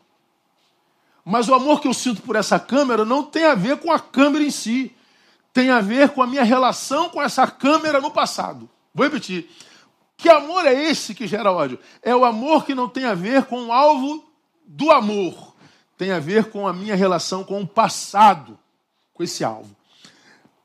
Mas 1.23 1.47
o 1.47 1.53
amor 1.53 1.83
que 1.83 1.89
eu 1.89 1.93
sinto 1.93 2.23
por 2.23 2.37
essa 2.37 2.59
câmera 2.59 3.05
não 3.05 3.23
tem 3.23 3.45
a 3.45 3.55
ver 3.55 3.77
com 3.81 3.93
a 3.93 4.01
câmera 4.01 4.43
em 4.43 4.51
si. 4.51 4.97
Tem 5.53 5.69
a 5.69 5.83
ver 5.83 6.09
com 6.15 6.23
a 6.23 6.27
minha 6.27 6.43
relação 6.43 7.11
com 7.11 7.21
essa 7.21 7.47
câmera 7.47 8.01
no 8.01 8.11
passado. 8.11 8.67
Vou 8.95 9.05
repetir. 9.05 9.51
Que 10.17 10.31
amor 10.31 10.65
é 10.65 10.73
esse 10.73 11.15
que 11.15 11.27
gera 11.27 11.53
ódio? 11.53 11.79
É 12.01 12.17
o 12.17 12.25
amor 12.25 12.65
que 12.65 12.75
não 12.75 12.89
tem 12.89 13.05
a 13.05 13.13
ver 13.13 13.45
com 13.45 13.67
o 13.67 13.73
alvo 13.73 14.25
do 14.67 14.91
amor 14.91 15.51
tem 16.01 16.13
a 16.13 16.19
ver 16.19 16.47
com 16.47 16.67
a 16.67 16.73
minha 16.73 16.97
relação 16.97 17.45
com 17.45 17.61
o 17.61 17.67
passado, 17.67 18.59
com 19.21 19.25
esse 19.25 19.45
alvo. 19.45 19.77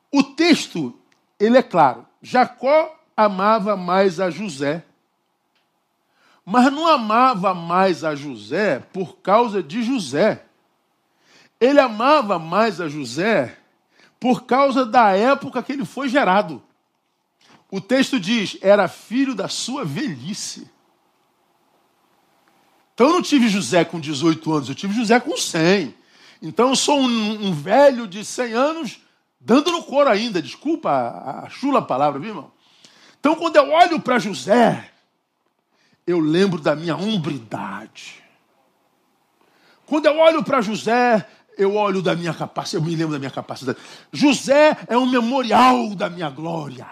O 0.09 0.23
texto, 0.23 0.97
ele 1.37 1.57
é 1.57 1.61
claro. 1.61 2.05
Jacó 2.21 2.97
amava 3.17 3.75
mais 3.75 4.17
a 4.17 4.29
José, 4.29 4.85
mas 6.45 6.71
não 6.71 6.87
amava 6.87 7.53
mais 7.53 8.05
a 8.05 8.15
José 8.15 8.79
por 8.93 9.17
causa 9.17 9.61
de 9.61 9.83
José. 9.83 10.45
Ele 11.59 11.81
amava 11.81 12.39
mais 12.39 12.79
a 12.79 12.87
José 12.87 13.57
por 14.21 14.45
causa 14.45 14.85
da 14.85 15.11
época 15.11 15.61
que 15.61 15.73
ele 15.73 15.83
foi 15.83 16.07
gerado. 16.07 16.63
O 17.69 17.81
texto 17.81 18.17
diz: 18.21 18.57
era 18.61 18.87
filho 18.87 19.35
da 19.35 19.49
sua 19.49 19.83
velhice. 19.83 20.71
Então 22.93 23.07
eu 23.07 23.13
não 23.15 23.21
tive 23.21 23.49
José 23.49 23.83
com 23.83 23.99
18 23.99 24.53
anos, 24.53 24.69
eu 24.69 24.75
tive 24.75 24.93
José 24.93 25.19
com 25.19 25.35
100. 25.35 26.04
Então 26.41 26.69
eu 26.69 26.75
sou 26.75 26.99
um, 26.99 27.47
um 27.47 27.53
velho 27.53 28.07
de 28.07 28.23
100 28.23 28.53
anos 28.53 28.99
dando 29.39 29.71
no 29.71 29.83
couro 29.83 30.09
ainda. 30.09 30.41
Desculpa 30.41 30.89
a, 30.89 31.45
a 31.45 31.49
chula 31.49 31.81
palavra, 31.81 32.19
viu, 32.19 32.29
irmão? 32.29 32.51
Então 33.19 33.35
quando 33.35 33.55
eu 33.55 33.69
olho 33.71 33.99
para 33.99 34.19
José, 34.19 34.91
eu 36.05 36.19
lembro 36.19 36.59
da 36.59 36.75
minha 36.75 36.95
hombridade. 36.95 38.23
Quando 39.85 40.05
eu 40.07 40.17
olho 40.17 40.43
para 40.43 40.61
José, 40.61 41.27
eu 41.57 41.75
olho 41.75 42.01
da 42.01 42.15
minha 42.15 42.33
capacidade, 42.33 42.83
eu 42.83 42.89
me 42.89 42.95
lembro 42.95 43.13
da 43.13 43.19
minha 43.19 43.31
capacidade. 43.31 43.77
José 44.11 44.77
é 44.87 44.97
um 44.97 45.05
memorial 45.05 45.95
da 45.95 46.09
minha 46.09 46.29
glória. 46.29 46.87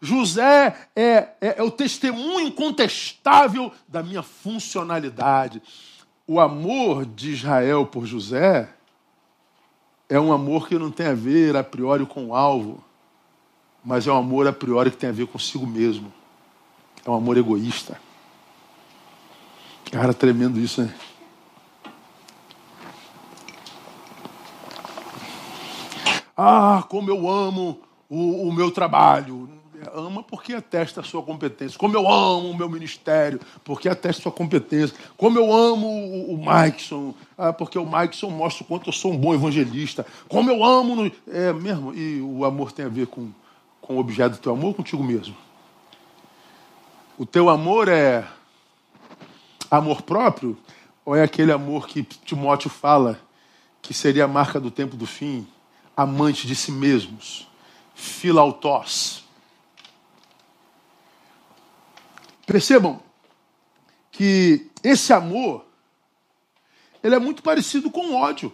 José 0.00 0.88
é, 0.94 1.28
é, 1.40 1.54
é 1.58 1.62
o 1.62 1.70
testemunho 1.70 2.48
incontestável 2.48 3.72
da 3.88 4.02
minha 4.02 4.22
funcionalidade. 4.22 5.62
O 6.26 6.40
amor 6.40 7.06
de 7.06 7.30
Israel 7.30 7.86
por 7.86 8.04
José 8.04 8.68
é 10.08 10.18
um 10.18 10.32
amor 10.32 10.66
que 10.66 10.76
não 10.76 10.90
tem 10.90 11.06
a 11.06 11.14
ver 11.14 11.56
a 11.56 11.62
priori 11.62 12.04
com 12.04 12.26
o 12.26 12.34
alvo, 12.34 12.82
mas 13.84 14.08
é 14.08 14.12
um 14.12 14.16
amor 14.16 14.48
a 14.48 14.52
priori 14.52 14.90
que 14.90 14.96
tem 14.96 15.08
a 15.08 15.12
ver 15.12 15.28
consigo 15.28 15.64
mesmo. 15.64 16.12
É 17.04 17.10
um 17.10 17.14
amor 17.14 17.36
egoísta. 17.36 18.00
Cara, 19.92 20.12
tremendo 20.12 20.58
isso, 20.58 20.82
né? 20.82 20.92
Ah, 26.36 26.84
como 26.88 27.08
eu 27.08 27.30
amo 27.30 27.80
o, 28.10 28.48
o 28.48 28.52
meu 28.52 28.72
trabalho 28.72 29.55
ama 29.94 30.22
porque 30.22 30.54
atesta 30.54 31.00
a 31.00 31.04
sua 31.04 31.22
competência. 31.22 31.78
Como 31.78 31.96
eu 31.96 32.08
amo 32.08 32.50
o 32.50 32.56
meu 32.56 32.68
ministério, 32.68 33.40
porque 33.64 33.88
atesta 33.88 34.20
a 34.20 34.22
sua 34.24 34.32
competência. 34.32 34.96
Como 35.16 35.38
eu 35.38 35.52
amo 35.52 35.86
o, 35.86 36.34
o 36.34 36.38
Mikeson, 36.38 37.14
ah, 37.36 37.52
porque 37.52 37.78
o 37.78 37.86
Mikeson 37.86 38.30
mostra 38.30 38.64
o 38.64 38.66
quanto 38.66 38.88
eu 38.88 38.92
sou 38.92 39.12
um 39.12 39.16
bom 39.16 39.34
evangelista. 39.34 40.06
Como 40.28 40.50
eu 40.50 40.64
amo. 40.64 40.96
No... 40.96 41.12
É 41.30 41.52
mesmo, 41.52 41.94
e 41.94 42.20
o 42.20 42.44
amor 42.44 42.72
tem 42.72 42.86
a 42.86 42.88
ver 42.88 43.06
com, 43.06 43.30
com 43.80 43.96
o 43.96 43.98
objeto 43.98 44.32
do 44.32 44.38
teu 44.38 44.52
amor 44.52 44.74
contigo 44.74 45.02
mesmo. 45.02 45.36
O 47.18 47.24
teu 47.24 47.48
amor 47.48 47.88
é 47.88 48.26
amor 49.70 50.02
próprio 50.02 50.56
ou 51.04 51.14
é 51.14 51.22
aquele 51.22 51.52
amor 51.52 51.86
que 51.86 52.02
Timóteo 52.02 52.68
fala 52.68 53.18
que 53.80 53.94
seria 53.94 54.24
a 54.24 54.28
marca 54.28 54.58
do 54.58 54.70
tempo 54.70 54.96
do 54.96 55.06
fim? 55.06 55.46
Amante 55.96 56.46
de 56.46 56.54
si 56.54 56.72
mesmos, 56.72 57.48
filautós. 57.94 59.24
Percebam 62.46 63.02
que 64.12 64.70
esse 64.82 65.12
amor 65.12 65.66
ele 67.02 67.14
é 67.14 67.18
muito 67.18 67.42
parecido 67.42 67.90
com 67.90 68.14
ódio. 68.14 68.52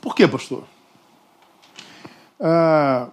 Por 0.00 0.14
quê, 0.14 0.26
pastor? 0.26 0.64
Ah, 2.40 3.10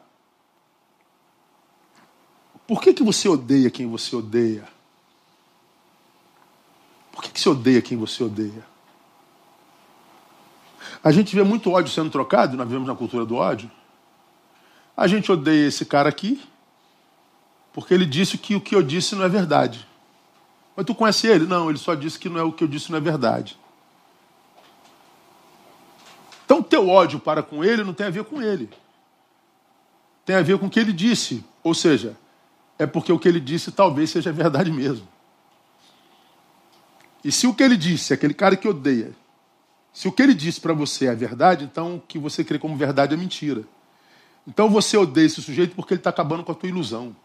por 2.68 2.82
que, 2.82 2.94
que 2.94 3.04
você 3.04 3.28
odeia 3.28 3.70
quem 3.70 3.88
você 3.88 4.16
odeia? 4.16 4.68
Por 7.12 7.24
que, 7.24 7.30
que 7.30 7.40
você 7.40 7.50
odeia 7.50 7.82
quem 7.82 7.98
você 7.98 8.24
odeia? 8.24 8.66
A 11.04 11.12
gente 11.12 11.36
vê 11.36 11.44
muito 11.44 11.72
ódio 11.72 11.92
sendo 11.92 12.10
trocado, 12.10 12.56
nós 12.56 12.68
vivemos 12.68 12.88
na 12.88 12.96
cultura 12.96 13.26
do 13.26 13.36
ódio. 13.36 13.70
A 14.96 15.08
gente 15.08 15.32
odeia 15.32 15.68
esse 15.68 15.86
cara 15.86 16.10
aqui, 16.10 16.42
porque 17.74 17.94
ele 17.94 18.06
disse 18.06 18.38
que 18.38 18.56
o 18.56 18.62
que 18.62 18.76
eu 18.76 18.84
disse 18.84 19.16
não 19.16 19.26
é 19.26 19.30
verdade. 19.30 19.88
Mas 20.76 20.86
tu 20.86 20.94
conhece 20.94 21.28
ele? 21.28 21.46
Não, 21.46 21.70
ele 21.70 21.80
só 21.80 21.96
disse 21.96 22.18
que 22.20 22.30
não 22.30 22.40
é 22.40 22.44
o 22.44 22.52
que 22.52 22.64
eu 22.64 22.68
disse 22.68 22.92
não 22.92 22.98
é 22.98 23.02
verdade. 23.02 23.58
Então 26.46 26.62
teu 26.62 26.88
ódio 26.88 27.20
para 27.20 27.42
com 27.42 27.64
ele 27.64 27.84
não 27.84 27.94
tem 27.94 28.08
a 28.08 28.12
ver 28.12 28.24
com 28.26 28.42
ele. 28.42 28.70
Tem 30.26 30.36
a 30.36 30.42
ver 30.42 30.58
com 30.58 30.68
o 30.68 30.70
que 30.70 30.80
ele 30.80 30.94
disse. 30.94 31.44
Ou 31.64 31.74
seja, 31.74 32.16
é 32.78 32.86
porque 32.86 33.12
o 33.12 33.20
que 33.20 33.28
ele 33.28 33.40
disse 33.40 33.72
talvez 33.72 34.12
seja 34.12 34.32
verdade 34.32 34.72
mesmo. 34.72 35.08
E 37.24 37.32
se 37.32 37.48
o 37.48 37.54
que 37.54 37.64
ele 37.64 37.78
disse, 37.78 38.14
aquele 38.14 38.34
cara 38.34 38.56
que 38.56 38.68
odeia, 38.68 39.14
se 39.94 40.08
o 40.08 40.12
que 40.12 40.22
ele 40.22 40.34
disse 40.34 40.60
para 40.60 40.74
você 40.74 41.08
é 41.08 41.16
verdade, 41.16 41.64
então 41.64 41.96
o 41.96 42.00
que 42.02 42.20
você 42.20 42.44
crê 42.44 42.60
como 42.60 42.76
verdade 42.76 43.14
é 43.14 43.18
mentira. 43.18 43.64
Então 44.46 44.70
você 44.70 44.98
odeia 44.98 45.26
esse 45.26 45.42
sujeito 45.42 45.76
porque 45.76 45.94
ele 45.94 46.00
está 46.02 46.10
acabando 46.10 46.44
com 46.44 46.52
a 46.52 46.56
tua 46.56 46.68
ilusão. 46.68 47.16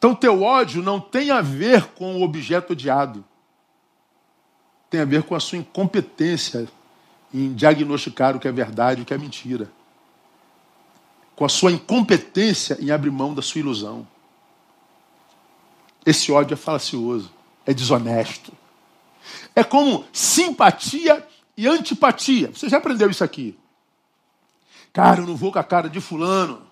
Então, 0.00 0.14
teu 0.14 0.42
ódio 0.42 0.82
não 0.82 0.98
tem 0.98 1.30
a 1.30 1.42
ver 1.42 1.88
com 1.88 2.16
o 2.16 2.22
objeto 2.22 2.72
odiado. 2.72 3.22
tem 4.88 5.02
a 5.02 5.04
ver 5.04 5.24
com 5.24 5.34
a 5.34 5.40
sua 5.40 5.58
incompetência 5.58 6.66
em 7.34 7.52
diagnosticar 7.52 8.34
o 8.34 8.40
que 8.40 8.48
é 8.48 8.52
verdade 8.52 9.00
e 9.00 9.02
o 9.02 9.06
que 9.06 9.12
é 9.12 9.18
mentira. 9.18 9.70
Com 11.36 11.44
a 11.44 11.50
sua 11.50 11.70
incompetência 11.70 12.78
em 12.80 12.90
abrir 12.90 13.10
mão 13.10 13.34
da 13.34 13.42
sua 13.42 13.58
ilusão. 13.58 14.08
Esse 16.04 16.32
ódio 16.32 16.54
é 16.54 16.56
falacioso, 16.56 17.30
é 17.66 17.74
desonesto. 17.74 18.54
É 19.54 19.62
como 19.62 20.06
simpatia 20.14 21.28
e 21.58 21.68
antipatia. 21.68 22.50
Você 22.54 22.70
já 22.70 22.78
aprendeu 22.78 23.10
isso 23.10 23.22
aqui? 23.22 23.54
Cara, 24.94 25.20
eu 25.20 25.26
não 25.26 25.36
vou 25.36 25.52
com 25.52 25.58
a 25.58 25.64
cara 25.64 25.90
de 25.90 26.00
fulano. 26.00 26.69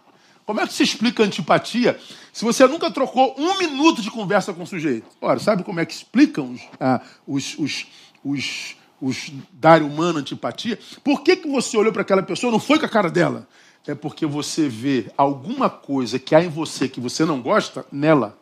Como 0.49 0.63
é 0.63 0.67
que 0.67 0.73
se 0.73 0.83
explica 0.83 1.23
antipatia 1.23 2.01
se 2.33 2.43
você 2.43 2.67
nunca 2.67 2.91
trocou 2.91 3.35
um 3.37 3.59
minuto 3.59 4.01
de 4.01 4.11
conversa 4.11 4.51
com 4.55 4.63
o 4.63 4.67
sujeito? 4.67 5.07
Ora, 5.21 5.39
sabe 5.39 5.63
como 5.63 5.79
é 5.79 5.85
que 5.85 5.93
explicam 5.93 6.53
os, 6.53 6.63
ah, 6.81 7.03
os, 7.27 7.59
os, 7.59 7.87
os, 8.25 8.77
os 8.99 9.31
dar 9.53 9.83
humana 9.83 10.21
antipatia? 10.21 10.79
Por 11.05 11.21
que, 11.21 11.37
que 11.37 11.47
você 11.51 11.77
olhou 11.77 11.93
para 11.93 12.01
aquela 12.01 12.23
pessoa 12.23 12.51
não 12.51 12.59
foi 12.59 12.79
com 12.79 12.87
a 12.87 12.89
cara 12.89 13.11
dela? 13.11 13.47
É 13.87 13.95
porque 13.95 14.25
você 14.25 14.71
vê 14.71 15.13
alguma 15.19 15.69
coisa 15.69 16.19
que 16.19 16.35
há 16.35 16.43
em 16.43 16.49
você 16.49 16.89
que 16.89 16.99
você 16.99 17.27
não 17.27 17.43
gosta 17.43 17.85
nela. 17.93 18.39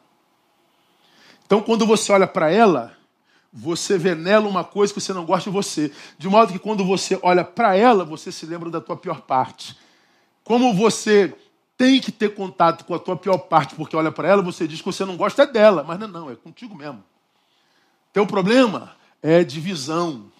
Então, 1.44 1.60
quando 1.60 1.84
você 1.84 2.12
olha 2.12 2.28
para 2.28 2.52
ela, 2.52 2.96
você 3.52 3.98
vê 3.98 4.14
nela 4.14 4.46
uma 4.46 4.62
coisa 4.62 4.94
que 4.94 5.00
você 5.00 5.12
não 5.12 5.26
gosta 5.26 5.50
de 5.50 5.56
você. 5.56 5.90
De 6.16 6.28
modo 6.28 6.52
que 6.52 6.58
quando 6.60 6.84
você 6.84 7.18
olha 7.20 7.42
para 7.42 7.74
ela, 7.74 8.04
você 8.04 8.30
se 8.30 8.46
lembra 8.46 8.70
da 8.70 8.80
tua 8.80 8.96
pior 8.96 9.22
parte. 9.22 9.76
Como 10.44 10.72
você 10.72 11.34
tem 11.76 12.00
que 12.00 12.10
ter 12.10 12.34
contato 12.34 12.84
com 12.84 12.94
a 12.94 12.98
tua 12.98 13.16
pior 13.16 13.38
parte, 13.38 13.74
porque 13.74 13.96
olha 13.96 14.10
para 14.10 14.28
ela, 14.28 14.42
você 14.42 14.66
diz 14.66 14.80
que 14.80 14.86
você 14.86 15.04
não 15.04 15.16
gosta 15.16 15.46
dela, 15.46 15.84
mas 15.86 15.98
não, 15.98 16.08
não, 16.08 16.30
é 16.30 16.34
contigo 16.34 16.74
mesmo. 16.74 17.04
Teu 18.12 18.26
problema 18.26 18.96
é 19.22 19.44
divisão, 19.44 20.32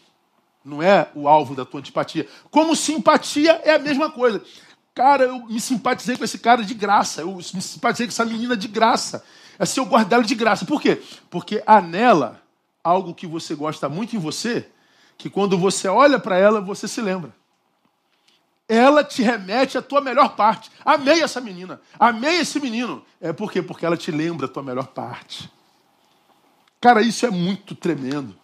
não 0.64 0.82
é 0.82 1.10
o 1.14 1.28
alvo 1.28 1.54
da 1.54 1.64
tua 1.64 1.80
antipatia. 1.80 2.26
Como 2.50 2.74
simpatia 2.74 3.60
é 3.64 3.74
a 3.74 3.78
mesma 3.78 4.10
coisa. 4.10 4.42
Cara, 4.94 5.24
eu 5.24 5.46
me 5.46 5.60
simpatizei 5.60 6.16
com 6.16 6.24
esse 6.24 6.38
cara 6.38 6.64
de 6.64 6.72
graça, 6.72 7.20
eu 7.20 7.34
me 7.34 7.42
simpatizei 7.42 8.06
com 8.06 8.12
essa 8.12 8.24
menina 8.24 8.56
de 8.56 8.66
graça. 8.66 9.22
Assim 9.58 9.80
eu 9.80 9.86
gosto 9.86 10.08
dela 10.08 10.24
de 10.24 10.34
graça. 10.34 10.64
Por 10.64 10.80
quê? 10.80 11.02
Porque 11.28 11.62
há 11.66 11.82
nela 11.82 12.40
algo 12.82 13.14
que 13.14 13.26
você 13.26 13.54
gosta 13.54 13.88
muito 13.90 14.16
em 14.16 14.18
você, 14.18 14.66
que 15.18 15.28
quando 15.28 15.58
você 15.58 15.86
olha 15.86 16.18
para 16.18 16.38
ela, 16.38 16.60
você 16.62 16.88
se 16.88 17.02
lembra 17.02 17.34
ela 18.68 19.04
te 19.04 19.22
remete 19.22 19.78
à 19.78 19.82
tua 19.82 20.00
melhor 20.00 20.34
parte. 20.34 20.70
Amei 20.84 21.22
essa 21.22 21.40
menina, 21.40 21.80
amei 21.98 22.38
esse 22.38 22.58
menino. 22.58 23.04
É 23.20 23.32
por 23.32 23.50
quê? 23.50 23.62
Porque 23.62 23.86
ela 23.86 23.96
te 23.96 24.10
lembra 24.10 24.46
a 24.46 24.48
tua 24.48 24.62
melhor 24.62 24.88
parte. 24.88 25.50
Cara, 26.80 27.00
isso 27.00 27.24
é 27.24 27.30
muito 27.30 27.74
tremendo. 27.74 28.34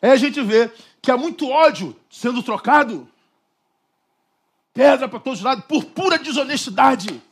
Aí 0.00 0.10
a 0.10 0.16
gente 0.16 0.40
vê 0.42 0.70
que 1.02 1.10
há 1.10 1.16
muito 1.16 1.48
ódio 1.48 1.96
sendo 2.08 2.42
trocado, 2.42 3.08
pedra 4.72 5.08
para 5.08 5.18
todos 5.18 5.40
os 5.40 5.44
lados, 5.44 5.64
por 5.64 5.84
pura 5.86 6.18
desonestidade. 6.18 7.22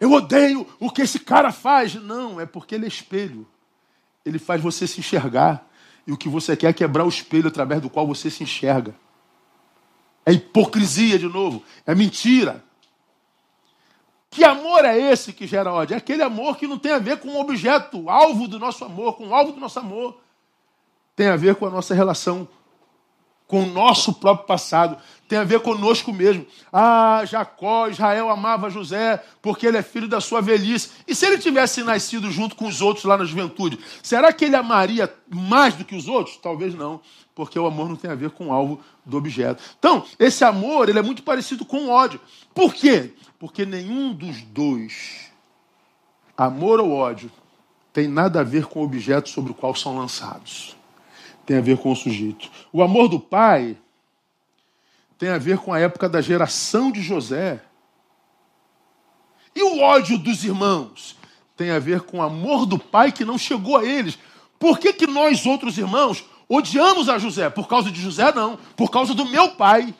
Eu 0.00 0.12
odeio 0.12 0.66
o 0.78 0.90
que 0.90 1.02
esse 1.02 1.18
cara 1.18 1.52
faz. 1.52 1.94
Não, 1.94 2.40
é 2.40 2.46
porque 2.46 2.74
ele 2.74 2.84
é 2.84 2.88
espelho. 2.88 3.46
Ele 4.24 4.38
faz 4.38 4.60
você 4.60 4.86
se 4.86 5.00
enxergar. 5.00 5.67
E 6.08 6.12
o 6.12 6.16
que 6.16 6.26
você 6.26 6.56
quer 6.56 6.68
é 6.68 6.72
quebrar 6.72 7.04
o 7.04 7.08
espelho 7.08 7.48
através 7.48 7.82
do 7.82 7.90
qual 7.90 8.06
você 8.06 8.30
se 8.30 8.42
enxerga. 8.42 8.94
É 10.24 10.32
hipocrisia 10.32 11.18
de 11.18 11.28
novo, 11.28 11.62
é 11.86 11.94
mentira. 11.94 12.64
Que 14.30 14.42
amor 14.42 14.86
é 14.86 14.98
esse 14.98 15.34
que 15.34 15.46
gera 15.46 15.70
ódio? 15.70 15.92
É 15.92 15.98
aquele 15.98 16.22
amor 16.22 16.56
que 16.56 16.66
não 16.66 16.78
tem 16.78 16.92
a 16.92 16.98
ver 16.98 17.18
com 17.18 17.28
o 17.28 17.38
objeto, 17.38 18.08
alvo 18.08 18.48
do 18.48 18.58
nosso 18.58 18.86
amor, 18.86 19.18
com 19.18 19.28
o 19.28 19.34
alvo 19.34 19.52
do 19.52 19.60
nosso 19.60 19.78
amor. 19.78 20.18
Tem 21.14 21.28
a 21.28 21.36
ver 21.36 21.56
com 21.56 21.66
a 21.66 21.70
nossa 21.70 21.94
relação 21.94 22.48
com 23.48 23.62
o 23.62 23.66
nosso 23.66 24.12
próprio 24.12 24.46
passado, 24.46 24.98
tem 25.26 25.38
a 25.38 25.44
ver 25.44 25.60
conosco 25.60 26.12
mesmo. 26.12 26.46
Ah, 26.70 27.22
Jacó, 27.24 27.88
Israel 27.88 28.28
amava 28.28 28.68
José 28.68 29.22
porque 29.40 29.66
ele 29.66 29.78
é 29.78 29.82
filho 29.82 30.06
da 30.06 30.20
sua 30.20 30.42
velhice. 30.42 30.90
E 31.08 31.14
se 31.14 31.26
ele 31.26 31.38
tivesse 31.38 31.82
nascido 31.82 32.30
junto 32.30 32.54
com 32.54 32.68
os 32.68 32.82
outros 32.82 33.06
lá 33.06 33.16
na 33.16 33.24
juventude, 33.24 33.78
será 34.02 34.32
que 34.34 34.44
ele 34.44 34.54
amaria 34.54 35.12
mais 35.28 35.74
do 35.74 35.84
que 35.84 35.96
os 35.96 36.08
outros? 36.08 36.36
Talvez 36.36 36.74
não, 36.74 37.00
porque 37.34 37.58
o 37.58 37.66
amor 37.66 37.88
não 37.88 37.96
tem 37.96 38.10
a 38.10 38.14
ver 38.14 38.30
com 38.30 38.48
o 38.48 38.52
alvo 38.52 38.80
do 39.04 39.16
objeto. 39.16 39.62
Então, 39.78 40.04
esse 40.18 40.44
amor 40.44 40.90
ele 40.90 40.98
é 40.98 41.02
muito 41.02 41.22
parecido 41.22 41.64
com 41.64 41.86
o 41.86 41.90
ódio. 41.90 42.20
Por 42.54 42.74
quê? 42.74 43.14
Porque 43.38 43.64
nenhum 43.64 44.12
dos 44.12 44.42
dois, 44.42 45.30
amor 46.36 46.80
ou 46.80 46.92
ódio, 46.92 47.32
tem 47.94 48.06
nada 48.06 48.40
a 48.40 48.44
ver 48.44 48.66
com 48.66 48.80
o 48.80 48.84
objeto 48.84 49.30
sobre 49.30 49.52
o 49.52 49.54
qual 49.54 49.74
são 49.74 49.96
lançados 49.96 50.77
tem 51.48 51.56
a 51.56 51.62
ver 51.62 51.78
com 51.78 51.90
o 51.90 51.96
sujeito. 51.96 52.50
O 52.70 52.82
amor 52.82 53.08
do 53.08 53.18
pai 53.18 53.74
tem 55.16 55.30
a 55.30 55.38
ver 55.38 55.56
com 55.56 55.72
a 55.72 55.80
época 55.80 56.06
da 56.06 56.20
geração 56.20 56.92
de 56.92 57.00
José. 57.00 57.62
E 59.54 59.62
o 59.62 59.80
ódio 59.80 60.18
dos 60.18 60.44
irmãos 60.44 61.16
tem 61.56 61.70
a 61.70 61.78
ver 61.78 62.02
com 62.02 62.18
o 62.18 62.22
amor 62.22 62.66
do 62.66 62.78
pai 62.78 63.10
que 63.10 63.24
não 63.24 63.38
chegou 63.38 63.78
a 63.78 63.84
eles. 63.86 64.18
Por 64.58 64.78
que, 64.78 64.92
que 64.92 65.06
nós, 65.06 65.46
outros 65.46 65.78
irmãos, 65.78 66.22
odiamos 66.46 67.08
a 67.08 67.18
José? 67.18 67.48
Por 67.48 67.66
causa 67.66 67.90
de 67.90 67.98
José, 67.98 68.30
não. 68.30 68.58
Por 68.76 68.90
causa 68.90 69.14
do 69.14 69.24
meu 69.24 69.52
pai. 69.52 69.94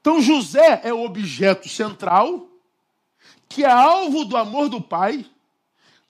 Então, 0.00 0.22
José 0.22 0.80
é 0.84 0.94
o 0.94 1.04
objeto 1.04 1.68
central, 1.68 2.46
que 3.48 3.64
é 3.64 3.70
alvo 3.70 4.24
do 4.24 4.36
amor 4.36 4.68
do 4.68 4.80
pai, 4.80 5.26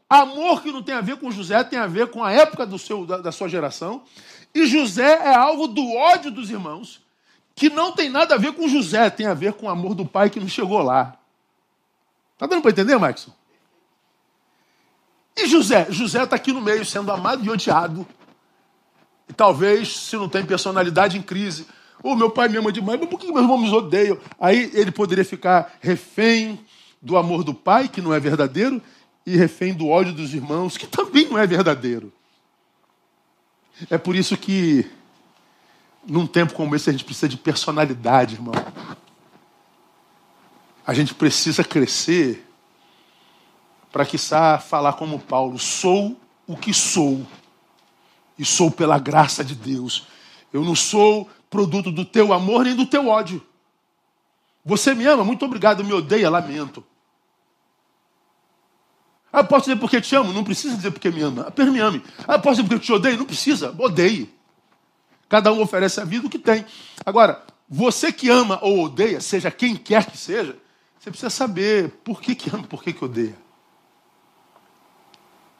Amor 0.08 0.62
que 0.62 0.70
não 0.70 0.82
tem 0.82 0.94
a 0.94 1.00
ver 1.00 1.16
com 1.16 1.30
José, 1.30 1.62
tem 1.64 1.78
a 1.78 1.86
ver 1.86 2.08
com 2.08 2.22
a 2.22 2.32
época 2.32 2.66
do 2.66 2.78
seu, 2.78 3.06
da, 3.06 3.18
da 3.18 3.32
sua 3.32 3.48
geração. 3.48 4.02
E 4.54 4.66
José 4.66 5.26
é 5.26 5.34
alvo 5.34 5.66
do 5.66 5.92
ódio 5.94 6.30
dos 6.30 6.50
irmãos, 6.50 7.02
que 7.54 7.70
não 7.70 7.92
tem 7.92 8.08
nada 8.08 8.34
a 8.34 8.38
ver 8.38 8.52
com 8.52 8.68
José, 8.68 9.10
tem 9.10 9.26
a 9.26 9.34
ver 9.34 9.54
com 9.54 9.66
o 9.66 9.68
amor 9.70 9.94
do 9.94 10.04
pai 10.04 10.30
que 10.30 10.38
não 10.38 10.48
chegou 10.48 10.82
lá. 10.82 11.16
Tá 12.38 12.46
dando 12.46 12.62
para 12.62 12.70
entender, 12.70 12.96
Maxson? 12.98 13.32
E 15.36 15.46
José? 15.46 15.86
José 15.90 16.22
está 16.22 16.36
aqui 16.36 16.52
no 16.52 16.60
meio, 16.60 16.84
sendo 16.84 17.10
amado 17.10 17.44
e 17.44 17.50
odiado. 17.50 18.06
E 19.28 19.32
talvez, 19.32 19.96
se 19.96 20.16
não 20.16 20.28
tem 20.28 20.44
personalidade 20.44 21.18
em 21.18 21.22
crise, 21.22 21.66
o 22.02 22.10
oh, 22.10 22.16
meu 22.16 22.30
pai 22.30 22.48
me 22.48 22.56
ama 22.56 22.70
demais, 22.70 23.00
mas 23.00 23.08
por 23.08 23.18
que 23.18 23.26
meus 23.26 23.40
irmãos 23.40 23.58
me 23.58 23.70
odeiam? 23.70 24.18
Aí 24.38 24.70
ele 24.74 24.92
poderia 24.92 25.24
ficar 25.24 25.76
refém 25.80 26.60
do 27.00 27.16
amor 27.16 27.42
do 27.42 27.54
pai, 27.54 27.88
que 27.88 28.00
não 28.00 28.12
é 28.12 28.20
verdadeiro, 28.20 28.80
e 29.26 29.36
refém 29.36 29.72
do 29.72 29.88
ódio 29.88 30.12
dos 30.12 30.34
irmãos, 30.34 30.76
que 30.76 30.86
também 30.88 31.28
não 31.28 31.38
é 31.38 31.46
verdadeiro. 31.46 32.12
É 33.90 33.98
por 33.98 34.14
isso 34.14 34.36
que, 34.36 34.88
num 36.06 36.26
tempo 36.26 36.54
como 36.54 36.76
esse, 36.76 36.88
a 36.88 36.92
gente 36.92 37.04
precisa 37.04 37.28
de 37.28 37.36
personalidade, 37.36 38.34
irmão. 38.34 38.54
A 40.86 40.94
gente 40.94 41.14
precisa 41.14 41.64
crescer 41.64 42.46
para 43.90 44.04
que 44.04 44.18
falar 44.18 44.92
como 44.94 45.18
Paulo: 45.18 45.58
sou 45.58 46.16
o 46.46 46.56
que 46.56 46.72
sou, 46.72 47.26
e 48.38 48.44
sou 48.44 48.70
pela 48.70 48.98
graça 48.98 49.44
de 49.44 49.54
Deus. 49.54 50.06
Eu 50.52 50.62
não 50.62 50.74
sou 50.74 51.28
produto 51.50 51.90
do 51.90 52.04
teu 52.04 52.32
amor 52.32 52.64
nem 52.64 52.76
do 52.76 52.86
teu 52.86 53.08
ódio. 53.08 53.44
Você 54.64 54.94
me 54.94 55.04
ama, 55.04 55.24
muito 55.24 55.44
obrigado, 55.44 55.84
me 55.84 55.92
odeia, 55.92 56.30
lamento. 56.30 56.84
Ah, 59.36 59.42
posso 59.42 59.66
dizer 59.66 59.80
porque 59.80 60.00
te 60.00 60.14
amo? 60.14 60.32
Não 60.32 60.44
precisa 60.44 60.76
dizer 60.76 60.92
porque 60.92 61.10
me 61.10 61.20
ama. 61.20 61.42
Apenas 61.48 61.72
me 61.72 61.80
ame. 61.80 62.00
Ah, 62.24 62.38
posso 62.38 62.62
dizer 62.62 62.68
porque 62.68 62.86
te 62.86 62.92
odeio? 62.92 63.18
Não 63.18 63.24
precisa. 63.24 63.74
Odeie. 63.76 64.32
Cada 65.28 65.52
um 65.52 65.60
oferece 65.60 66.00
a 66.00 66.04
vida 66.04 66.28
o 66.28 66.30
que 66.30 66.38
tem. 66.38 66.64
Agora, 67.04 67.44
você 67.68 68.12
que 68.12 68.30
ama 68.30 68.60
ou 68.62 68.84
odeia, 68.84 69.20
seja 69.20 69.50
quem 69.50 69.74
quer 69.74 70.06
que 70.06 70.16
seja, 70.16 70.56
você 71.00 71.10
precisa 71.10 71.30
saber 71.30 71.90
por 72.04 72.22
que, 72.22 72.36
que 72.36 72.48
ama, 72.54 72.62
por 72.62 72.80
que, 72.80 72.92
que 72.92 73.04
odeia. 73.04 73.36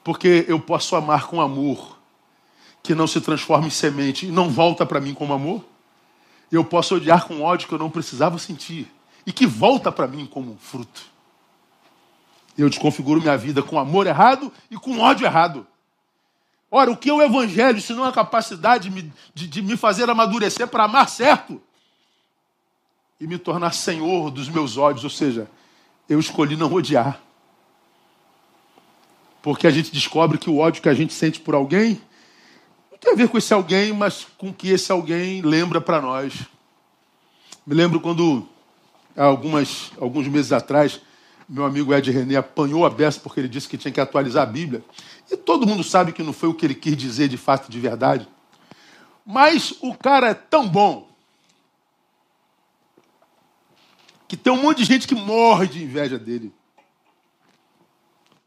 Porque 0.05 0.45
eu 0.47 0.57
posso 0.57 0.95
amar 0.95 1.27
com 1.27 1.41
amor, 1.41 1.99
que 2.81 2.95
não 2.95 3.07
se 3.07 3.19
transforma 3.19 3.67
em 3.67 3.71
semente 3.71 4.25
e 4.25 4.31
não 4.31 4.49
volta 4.49 4.85
para 4.85 5.01
mim 5.01 5.13
como 5.13 5.33
amor. 5.33 5.65
Eu 6.49 6.63
posso 6.63 6.95
odiar 6.95 7.27
com 7.27 7.41
ódio 7.41 7.67
que 7.67 7.73
eu 7.73 7.79
não 7.79 7.89
precisava 7.89 8.37
sentir 8.37 8.89
e 9.25 9.33
que 9.33 9.45
volta 9.45 9.91
para 9.91 10.07
mim 10.07 10.25
como 10.25 10.55
fruto. 10.61 11.14
Eu 12.57 12.69
desconfiguro 12.69 13.21
minha 13.21 13.37
vida 13.37 13.61
com 13.61 13.77
amor 13.77 14.07
errado 14.07 14.51
e 14.71 14.77
com 14.77 14.99
ódio 14.99 15.25
errado. 15.25 15.67
Ora, 16.71 16.91
o 16.91 16.97
que 16.97 17.09
é 17.09 17.13
o 17.13 17.21
evangelho 17.21 17.81
se 17.81 17.93
não 17.93 18.03
a 18.03 18.11
capacidade 18.11 18.89
de, 18.89 19.11
de, 19.33 19.47
de 19.47 19.61
me 19.61 19.77
fazer 19.77 20.09
amadurecer 20.09 20.67
para 20.67 20.85
amar 20.85 21.09
certo 21.09 21.61
e 23.19 23.27
me 23.27 23.37
tornar 23.37 23.73
senhor 23.73 24.31
dos 24.31 24.49
meus 24.49 24.77
ódios? 24.77 25.03
Ou 25.03 25.09
seja, 25.09 25.49
eu 26.09 26.19
escolhi 26.19 26.55
não 26.55 26.73
odiar. 26.73 27.19
Porque 29.41 29.67
a 29.67 29.71
gente 29.71 29.91
descobre 29.91 30.37
que 30.37 30.49
o 30.49 30.57
ódio 30.57 30.81
que 30.81 30.89
a 30.89 30.93
gente 30.93 31.13
sente 31.13 31.39
por 31.39 31.53
alguém 31.53 32.01
não 32.91 32.97
tem 32.97 33.13
a 33.13 33.15
ver 33.15 33.29
com 33.29 33.37
esse 33.37 33.53
alguém, 33.53 33.93
mas 33.93 34.25
com 34.37 34.49
o 34.49 34.53
que 34.53 34.69
esse 34.69 34.91
alguém 34.91 35.41
lembra 35.41 35.79
para 35.79 36.01
nós. 36.01 36.33
Me 37.65 37.75
lembro 37.75 37.99
quando, 37.99 38.47
há 39.15 39.25
algumas, 39.25 39.91
alguns 39.99 40.27
meses 40.27 40.51
atrás, 40.51 41.01
meu 41.47 41.63
amigo 41.63 41.93
Ed 41.93 42.09
René 42.09 42.37
apanhou 42.37 42.85
a 42.85 42.89
beça 42.89 43.19
porque 43.19 43.39
ele 43.39 43.47
disse 43.47 43.69
que 43.69 43.77
tinha 43.77 43.91
que 43.91 44.01
atualizar 44.01 44.43
a 44.43 44.51
Bíblia. 44.51 44.83
E 45.31 45.37
todo 45.37 45.67
mundo 45.67 45.83
sabe 45.83 46.11
que 46.11 46.23
não 46.23 46.33
foi 46.33 46.49
o 46.49 46.53
que 46.53 46.65
ele 46.65 46.75
quis 46.75 46.97
dizer 46.97 47.27
de 47.27 47.37
fato 47.37 47.69
de 47.69 47.79
verdade. 47.79 48.27
Mas 49.25 49.75
o 49.81 49.95
cara 49.95 50.29
é 50.29 50.33
tão 50.33 50.67
bom 50.67 51.07
que 54.27 54.35
tem 54.35 54.51
um 54.51 54.61
monte 54.61 54.79
de 54.79 54.85
gente 54.85 55.07
que 55.07 55.15
morre 55.15 55.67
de 55.67 55.83
inveja 55.83 56.17
dele. 56.17 56.51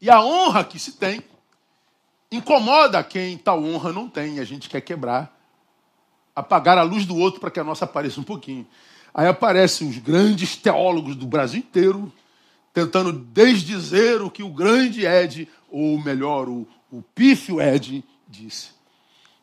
E 0.01 0.09
a 0.09 0.21
honra 0.21 0.63
que 0.63 0.77
se 0.77 0.93
tem 0.93 1.23
incomoda 2.31 3.03
quem 3.03 3.37
tal 3.37 3.63
honra 3.63 3.91
não 3.91 4.09
tem. 4.09 4.39
A 4.39 4.43
gente 4.43 4.69
quer 4.69 4.81
quebrar, 4.81 5.37
apagar 6.35 6.77
a 6.77 6.83
luz 6.83 7.05
do 7.05 7.17
outro 7.17 7.39
para 7.39 7.51
que 7.51 7.59
a 7.59 7.63
nossa 7.63 7.85
apareça 7.85 8.19
um 8.19 8.23
pouquinho. 8.23 8.67
Aí 9.13 9.27
aparecem 9.27 9.89
os 9.89 9.97
grandes 9.97 10.55
teólogos 10.55 11.15
do 11.15 11.25
Brasil 11.25 11.59
inteiro 11.59 12.11
tentando 12.85 13.11
desdizer 13.11 14.21
o 14.21 14.29
que 14.29 14.43
o 14.43 14.49
grande 14.49 15.05
Ed, 15.05 15.47
ou 15.69 16.01
melhor, 16.01 16.47
o, 16.47 16.67
o 16.91 17.01
pífio 17.13 17.61
Ed, 17.61 18.03
disse. 18.27 18.69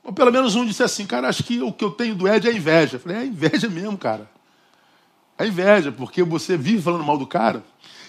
Ou 0.02 0.12
pelo 0.12 0.32
menos 0.32 0.54
um 0.54 0.64
disse 0.64 0.82
assim, 0.82 1.04
cara, 1.04 1.28
acho 1.28 1.42
que 1.42 1.60
o 1.60 1.72
que 1.72 1.84
eu 1.84 1.90
tenho 1.90 2.14
do 2.14 2.28
Ed 2.28 2.48
é 2.48 2.52
inveja. 2.52 2.96
Eu 2.96 3.00
falei, 3.00 3.18
é 3.18 3.26
inveja 3.26 3.68
mesmo, 3.68 3.98
cara. 3.98 4.30
É 5.38 5.46
inveja, 5.46 5.92
porque 5.92 6.22
você 6.22 6.56
vive 6.56 6.80
falando 6.80 7.04
mal 7.04 7.18
do 7.18 7.26
cara. 7.26 7.62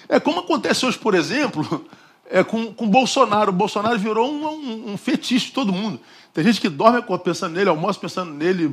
É 0.08 0.20
como 0.20 0.40
acontece 0.40 0.86
hoje, 0.86 0.98
por 0.98 1.14
exemplo, 1.14 1.86
é 2.30 2.44
com, 2.44 2.74
com 2.74 2.88
Bolsonaro. 2.88 3.50
O 3.50 3.56
Bolsonaro 3.56 3.98
virou 4.00 4.32
um, 4.32 4.48
um, 4.48 4.94
um 4.94 4.98
fetiche 4.98 5.48
de 5.48 5.52
todo 5.52 5.74
mundo. 5.74 6.00
Tem 6.34 6.44
gente 6.44 6.62
que 6.62 6.70
dorme 6.70 7.04
pensando 7.24 7.56
nele, 7.56 7.70
almoça 7.70 8.00
pensando 8.00 8.32
nele, 8.32 8.72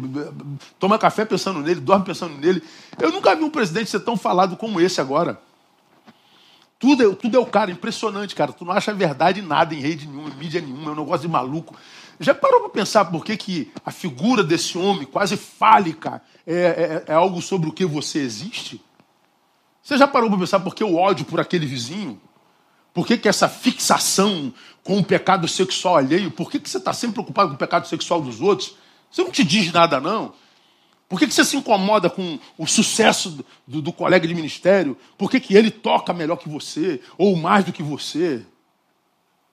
toma 0.78 0.98
café 0.98 1.24
pensando 1.24 1.61
nele, 1.61 1.80
dorme 1.80 2.05
pensando 2.05 2.36
nele. 2.36 2.62
Eu 3.00 3.11
nunca 3.11 3.34
vi 3.34 3.42
um 3.42 3.48
presidente 3.48 3.88
ser 3.88 4.00
tão 4.00 4.18
falado 4.18 4.55
como 4.55 4.80
esse 4.80 5.00
agora. 5.00 5.40
Tudo 6.85 7.03
é, 7.03 7.14
tudo 7.14 7.35
é 7.35 7.41
o 7.41 7.47
cara, 7.47 7.70
impressionante, 7.70 8.35
cara. 8.35 8.53
Tu 8.53 8.62
não 8.62 8.74
acha 8.74 8.93
verdade 8.93 9.41
em 9.41 9.43
nada, 9.43 9.74
em 9.74 9.80
rede 9.80 10.07
nenhuma, 10.07 10.28
em 10.28 10.35
mídia 10.35 10.61
nenhuma, 10.61 10.91
é 10.91 10.93
um 10.93 10.97
negócio 10.97 11.26
de 11.26 11.28
maluco. 11.28 11.74
Já 12.20 12.35
parou 12.35 12.61
para 12.61 12.68
pensar 12.68 13.07
por 13.07 13.24
que, 13.24 13.39
que 13.39 13.72
a 13.87 13.91
figura 13.91 14.45
desse 14.45 14.76
homem, 14.76 15.07
quase 15.07 15.35
fálica, 15.35 16.20
é, 16.47 17.03
é, 17.09 17.12
é 17.12 17.14
algo 17.14 17.41
sobre 17.41 17.70
o 17.70 17.72
que 17.72 17.87
você 17.87 18.18
existe? 18.18 18.85
Você 19.82 19.97
já 19.97 20.07
parou 20.07 20.28
para 20.28 20.39
pensar 20.39 20.61
por 20.61 20.74
que 20.74 20.85
o 20.85 20.95
ódio 20.95 21.24
por 21.24 21.41
aquele 21.41 21.64
vizinho? 21.64 22.20
Por 22.93 23.07
que, 23.07 23.16
que 23.16 23.30
essa 23.30 23.49
fixação 23.49 24.53
com 24.82 24.99
o 24.99 25.05
pecado 25.05 25.49
sexual 25.49 25.97
alheio? 25.97 26.30
Por 26.30 26.51
que, 26.51 26.61
que 26.61 26.68
você 26.68 26.76
está 26.76 26.93
sempre 26.93 27.14
preocupado 27.14 27.49
com 27.49 27.55
o 27.55 27.59
pecado 27.59 27.89
sexual 27.89 28.20
dos 28.20 28.43
outros? 28.43 28.76
Você 29.11 29.24
não 29.24 29.30
te 29.30 29.43
diz 29.43 29.72
nada, 29.72 29.99
não. 30.03 30.35
Por 31.09 31.18
que, 31.18 31.26
que 31.26 31.34
você 31.34 31.44
se 31.44 31.57
incomoda 31.57 32.09
com 32.09 32.38
o 32.57 32.66
sucesso 32.66 33.44
do, 33.66 33.82
do 33.82 33.92
colega 33.92 34.26
de 34.26 34.34
ministério? 34.34 34.96
Por 35.18 35.30
que, 35.30 35.38
que 35.38 35.55
ele 35.55 35.70
toca 35.70 36.12
melhor 36.12 36.36
que 36.36 36.48
você? 36.48 37.00
Ou 37.18 37.36
mais 37.36 37.64
do 37.64 37.72
que 37.72 37.82
você? 37.82 38.44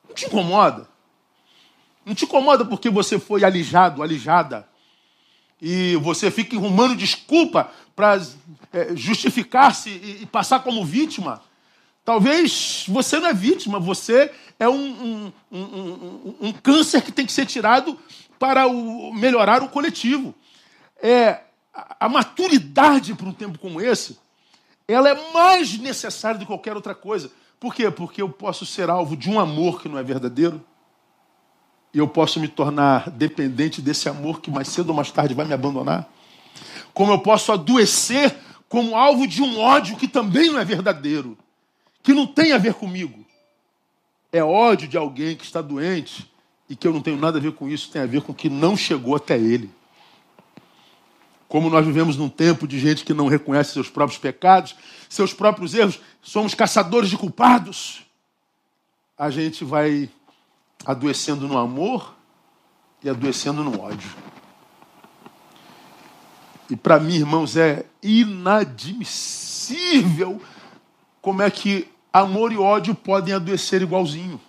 Não 0.07 0.15
te 0.15 0.25
incomoda. 0.25 0.89
Não 2.05 2.15
te 2.15 2.25
incomoda 2.25 2.65
porque 2.65 2.89
você 2.89 3.19
foi 3.19 3.43
alijado, 3.43 4.01
alijada. 4.01 4.67
E 5.61 5.95
você 5.97 6.31
fica 6.31 6.57
arrumando 6.57 6.95
desculpa 6.95 7.69
para 7.95 8.19
é, 8.73 8.95
justificar-se 8.95 9.89
e, 9.89 10.23
e, 10.23 10.25
passar 10.25 10.61
como 10.61 10.83
vítima. 10.83 11.41
Talvez 12.03 12.85
você 12.87 13.19
não 13.19 13.27
é 13.27 13.33
vítima, 13.33 13.79
você 13.79 14.31
é 14.59 14.67
um, 14.67 15.31
um, 15.51 15.57
um, 15.59 16.35
um 16.41 16.51
câncer 16.51 17.03
que 17.03 17.11
tem 17.11 17.27
que 17.27 17.31
ser 17.31 17.45
tirado 17.45 17.97
para 18.39 18.65
o, 18.65 19.13
melhorar 19.13 19.61
o 19.61 19.69
coletivo. 19.69 20.33
É, 21.01 21.41
a 21.99 22.07
maturidade 22.07 23.13
para 23.15 23.27
um 23.27 23.33
tempo 23.33 23.57
como 23.57 23.81
esse, 23.81 24.19
ela 24.87 25.09
é 25.09 25.33
mais 25.33 25.77
necessária 25.77 26.37
do 26.37 26.45
que 26.45 26.47
qualquer 26.47 26.75
outra 26.75 26.93
coisa. 26.93 27.31
Por 27.59 27.73
quê? 27.73 27.89
Porque 27.89 28.21
eu 28.21 28.29
posso 28.29 28.65
ser 28.65 28.89
alvo 28.89 29.15
de 29.15 29.29
um 29.29 29.39
amor 29.39 29.81
que 29.81 29.89
não 29.89 29.97
é 29.97 30.03
verdadeiro, 30.03 30.63
e 31.93 31.97
eu 31.97 32.07
posso 32.07 32.39
me 32.39 32.47
tornar 32.47 33.09
dependente 33.09 33.81
desse 33.81 34.07
amor 34.07 34.39
que 34.39 34.49
mais 34.49 34.69
cedo 34.69 34.89
ou 34.89 34.95
mais 34.95 35.11
tarde 35.11 35.33
vai 35.33 35.45
me 35.45 35.53
abandonar. 35.53 36.09
Como 36.93 37.11
eu 37.11 37.19
posso 37.19 37.51
adoecer 37.51 38.35
como 38.69 38.95
alvo 38.95 39.27
de 39.27 39.41
um 39.41 39.59
ódio 39.59 39.97
que 39.97 40.07
também 40.07 40.49
não 40.49 40.59
é 40.59 40.63
verdadeiro, 40.63 41.37
que 42.01 42.13
não 42.13 42.25
tem 42.25 42.53
a 42.53 42.57
ver 42.57 42.73
comigo. 42.73 43.25
É 44.31 44.41
ódio 44.41 44.87
de 44.87 44.97
alguém 44.97 45.35
que 45.35 45.43
está 45.43 45.61
doente 45.61 46.31
e 46.69 46.75
que 46.75 46.87
eu 46.87 46.93
não 46.93 47.01
tenho 47.01 47.17
nada 47.17 47.37
a 47.37 47.41
ver 47.41 47.51
com 47.51 47.67
isso, 47.67 47.91
tem 47.91 48.01
a 48.01 48.05
ver 48.05 48.21
com 48.21 48.31
o 48.31 48.35
que 48.35 48.49
não 48.49 48.77
chegou 48.77 49.13
até 49.13 49.37
ele. 49.37 49.69
Como 51.51 51.69
nós 51.69 51.85
vivemos 51.85 52.15
num 52.15 52.29
tempo 52.29 52.65
de 52.65 52.79
gente 52.79 53.03
que 53.03 53.13
não 53.13 53.27
reconhece 53.27 53.73
seus 53.73 53.89
próprios 53.89 54.17
pecados, 54.17 54.73
seus 55.09 55.33
próprios 55.33 55.73
erros, 55.73 55.99
somos 56.21 56.55
caçadores 56.55 57.09
de 57.09 57.17
culpados. 57.17 58.05
A 59.17 59.29
gente 59.29 59.65
vai 59.65 60.09
adoecendo 60.85 61.49
no 61.49 61.57
amor 61.57 62.15
e 63.03 63.09
adoecendo 63.09 63.65
no 63.65 63.81
ódio. 63.81 64.09
E 66.69 66.77
para 66.77 67.01
mim, 67.01 67.15
irmãos, 67.15 67.57
é 67.57 67.85
inadmissível 68.01 70.41
como 71.21 71.41
é 71.41 71.51
que 71.51 71.89
amor 72.13 72.53
e 72.53 72.57
ódio 72.57 72.95
podem 72.95 73.33
adoecer 73.33 73.81
igualzinho. 73.81 74.39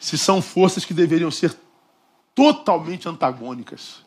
Se 0.00 0.18
são 0.18 0.42
forças 0.42 0.84
que 0.84 0.92
deveriam 0.92 1.30
ser 1.30 1.56
totalmente 2.34 3.08
antagônicas. 3.08 4.01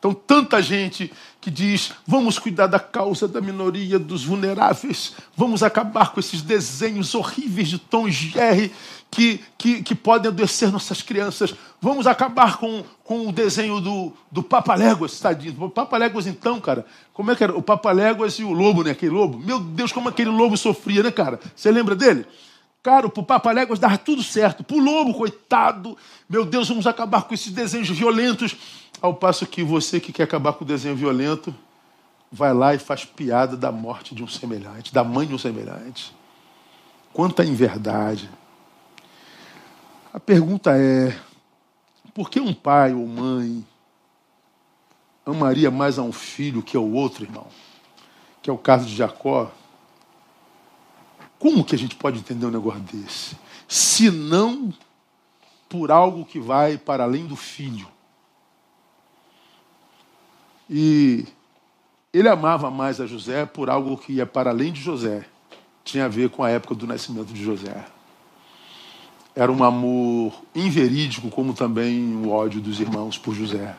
Então, 0.00 0.14
tanta 0.14 0.60
gente 0.62 1.12
que 1.40 1.50
diz: 1.50 1.92
vamos 2.06 2.38
cuidar 2.38 2.66
da 2.66 2.80
causa 2.80 3.28
da 3.28 3.40
minoria, 3.40 3.98
dos 3.98 4.24
vulneráveis, 4.24 5.12
vamos 5.36 5.62
acabar 5.62 6.12
com 6.12 6.18
esses 6.18 6.40
desenhos 6.40 7.14
horríveis 7.14 7.68
de 7.68 7.78
Tom 7.78 8.10
Jerry 8.10 8.72
que, 9.10 9.40
que, 9.58 9.82
que 9.82 9.94
podem 9.94 10.30
adoecer 10.30 10.70
nossas 10.70 11.02
crianças, 11.02 11.54
vamos 11.80 12.06
acabar 12.06 12.58
com, 12.58 12.84
com 13.02 13.28
o 13.28 13.32
desenho 13.32 13.80
do, 13.80 14.12
do 14.30 14.42
Papaléguas, 14.42 15.18
tadinho. 15.18 15.64
O 15.64 15.68
Papaléguas, 15.68 16.26
então, 16.26 16.60
cara, 16.60 16.86
como 17.12 17.30
é 17.30 17.36
que 17.36 17.42
era? 17.42 17.54
O 17.54 17.62
Papaléguas 17.62 18.38
e 18.38 18.44
o 18.44 18.52
lobo, 18.52 18.84
né? 18.84 18.92
Aquele 18.92 19.12
lobo. 19.12 19.38
Meu 19.38 19.58
Deus, 19.58 19.92
como 19.92 20.08
aquele 20.08 20.30
lobo 20.30 20.56
sofria, 20.56 21.02
né, 21.02 21.10
cara? 21.10 21.40
Você 21.54 21.70
lembra 21.70 21.94
dele? 21.96 22.24
Cara, 22.82 23.08
pro 23.10 23.22
Papaléguas 23.22 23.78
dava 23.78 23.98
tudo 23.98 24.22
certo. 24.22 24.64
Pro 24.64 24.78
lobo, 24.78 25.12
coitado, 25.12 25.98
meu 26.28 26.46
Deus, 26.46 26.68
vamos 26.68 26.86
acabar 26.86 27.24
com 27.24 27.34
esses 27.34 27.52
desenhos 27.52 27.90
violentos. 27.90 28.56
Ao 29.00 29.14
passo 29.14 29.46
que 29.46 29.62
você 29.62 29.98
que 29.98 30.12
quer 30.12 30.24
acabar 30.24 30.52
com 30.52 30.64
o 30.64 30.66
desenho 30.66 30.94
violento, 30.94 31.54
vai 32.30 32.52
lá 32.52 32.74
e 32.74 32.78
faz 32.78 33.04
piada 33.04 33.56
da 33.56 33.72
morte 33.72 34.14
de 34.14 34.22
um 34.22 34.28
semelhante, 34.28 34.92
da 34.92 35.02
mãe 35.02 35.26
de 35.26 35.34
um 35.34 35.38
semelhante. 35.38 36.14
Quanta 37.12 37.44
inverdade. 37.44 38.30
A 40.12 40.20
pergunta 40.20 40.76
é: 40.76 41.18
por 42.12 42.28
que 42.28 42.40
um 42.40 42.52
pai 42.52 42.92
ou 42.92 43.06
mãe 43.06 43.64
amaria 45.24 45.70
mais 45.70 45.98
a 45.98 46.02
um 46.02 46.12
filho 46.12 46.62
que 46.62 46.76
ao 46.76 46.88
outro, 46.88 47.24
irmão? 47.24 47.46
Que 48.42 48.50
é 48.50 48.52
o 48.52 48.58
caso 48.58 48.86
de 48.86 48.94
Jacó. 48.94 49.50
Como 51.38 51.64
que 51.64 51.74
a 51.74 51.78
gente 51.78 51.96
pode 51.96 52.18
entender 52.18 52.44
um 52.44 52.50
negócio 52.50 52.80
desse? 52.80 53.34
Se 53.66 54.10
não 54.10 54.72
por 55.70 55.90
algo 55.90 56.24
que 56.24 56.38
vai 56.38 56.76
para 56.76 57.04
além 57.04 57.26
do 57.26 57.36
filho. 57.36 57.88
E 60.70 61.26
ele 62.14 62.28
amava 62.28 62.70
mais 62.70 63.00
a 63.00 63.06
José 63.06 63.44
por 63.44 63.68
algo 63.68 63.98
que 63.98 64.12
ia 64.12 64.26
para 64.26 64.50
além 64.50 64.72
de 64.72 64.80
José. 64.80 65.26
Tinha 65.82 66.04
a 66.04 66.08
ver 66.08 66.30
com 66.30 66.44
a 66.44 66.50
época 66.50 66.76
do 66.76 66.86
nascimento 66.86 67.32
de 67.32 67.42
José. 67.42 67.84
Era 69.34 69.50
um 69.50 69.64
amor 69.64 70.32
inverídico, 70.54 71.28
como 71.28 71.54
também 71.54 72.14
o 72.14 72.30
ódio 72.30 72.60
dos 72.60 72.78
irmãos 72.78 73.18
por 73.18 73.34
José. 73.34 73.74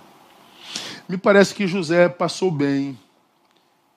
Me 1.07 1.17
parece 1.17 1.55
que 1.55 1.65
José 1.65 2.09
passou 2.09 2.51
bem 2.51 2.99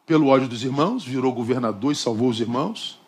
pelo 0.06 0.28
ódio 0.28 0.46
dos 0.46 0.62
irmãos, 0.62 1.04
virou 1.04 1.32
governador 1.32 1.90
e 1.90 1.96
salvou 1.96 2.28
os 2.28 2.38
irmãos 2.38 3.00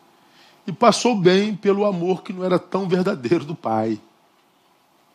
e 0.67 0.73
passou 0.73 1.15
bem 1.15 1.55
pelo 1.55 1.85
amor 1.85 2.23
que 2.23 2.33
não 2.33 2.45
era 2.45 2.59
tão 2.59 2.89
verdadeiro 2.89 3.45
do 3.45 3.55
pai. 3.55 4.01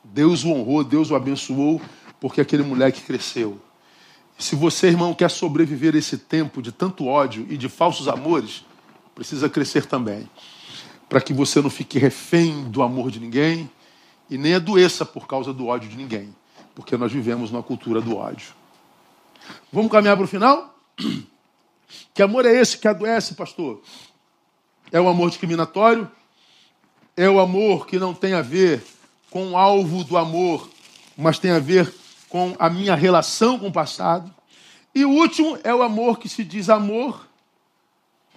Deus 0.04 0.44
o 0.44 0.50
honrou, 0.50 0.84
Deus 0.84 1.12
o 1.12 1.16
abençoou, 1.16 1.82
porque 2.20 2.40
aquele 2.40 2.64
moleque 2.64 3.02
cresceu. 3.02 3.60
Se 4.42 4.56
você, 4.56 4.88
irmão, 4.88 5.14
quer 5.14 5.30
sobreviver 5.30 5.96
esse 5.96 6.18
tempo 6.18 6.64
de 6.64 6.72
tanto 6.72 7.06
ódio 7.06 7.46
e 7.48 7.56
de 7.56 7.70
falsos 7.70 8.08
amores, 8.08 8.66
precisa 9.14 9.48
crescer 9.48 9.86
também. 9.86 10.28
Para 11.08 11.22
que 11.22 11.32
você 11.32 11.62
não 11.62 11.70
fique 11.70 12.00
refém 12.00 12.64
do 12.64 12.82
amor 12.82 13.12
de 13.12 13.20
ninguém 13.20 13.70
e 14.28 14.39
nem 14.39 14.56
adoeça 14.56 15.06
por 15.06 15.28
causa 15.28 15.54
do 15.54 15.68
ódio 15.68 15.88
de 15.88 15.96
ninguém. 15.96 16.36
Porque 16.74 16.98
nós 16.98 17.12
vivemos 17.12 17.52
numa 17.52 17.62
cultura 17.62 18.02
do 18.02 18.18
ódio. 18.18 18.56
Vamos 19.72 19.92
caminhar 19.92 20.18
para 20.18 20.26
o 20.26 20.28
final? 20.28 20.76
Que 22.14 22.24
amor 22.24 22.46
é 22.46 22.54
esse 22.54 22.78
que 22.78 22.88
adoece, 22.88 23.36
pastor? 23.36 23.82
É 24.92 25.00
o 25.00 25.10
amor 25.10 25.30
discriminatório? 25.30 26.10
É 27.16 27.30
o 27.30 27.39
amor 27.39 27.86
que 27.86 28.00
não 28.00 28.14
tem 28.14 28.34
a 28.34 28.42
ver 28.42 28.82
com 29.30 29.52
o 29.52 29.58
alvo 29.58 30.04
do 30.04 30.18
amor, 30.18 30.70
mas 31.18 31.38
tem 31.38 31.52
a 31.52 31.60
ver 31.60 31.94
com 32.32 32.56
a 32.58 32.70
minha 32.70 32.96
relação 32.96 33.60
com 33.60 33.68
o 33.68 33.72
passado. 33.72 34.34
E 34.96 35.04
o 35.04 35.10
último 35.10 35.60
é 35.66 35.76
o 35.76 35.84
amor 35.84 36.18
que 36.18 36.30
se 36.30 36.46
diz 36.46 36.70
amor, 36.70 37.28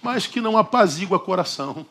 mas 0.03 0.27
que 0.27 0.41
não 0.41 0.57
apazigua 0.57 1.17
coração. 1.17 1.85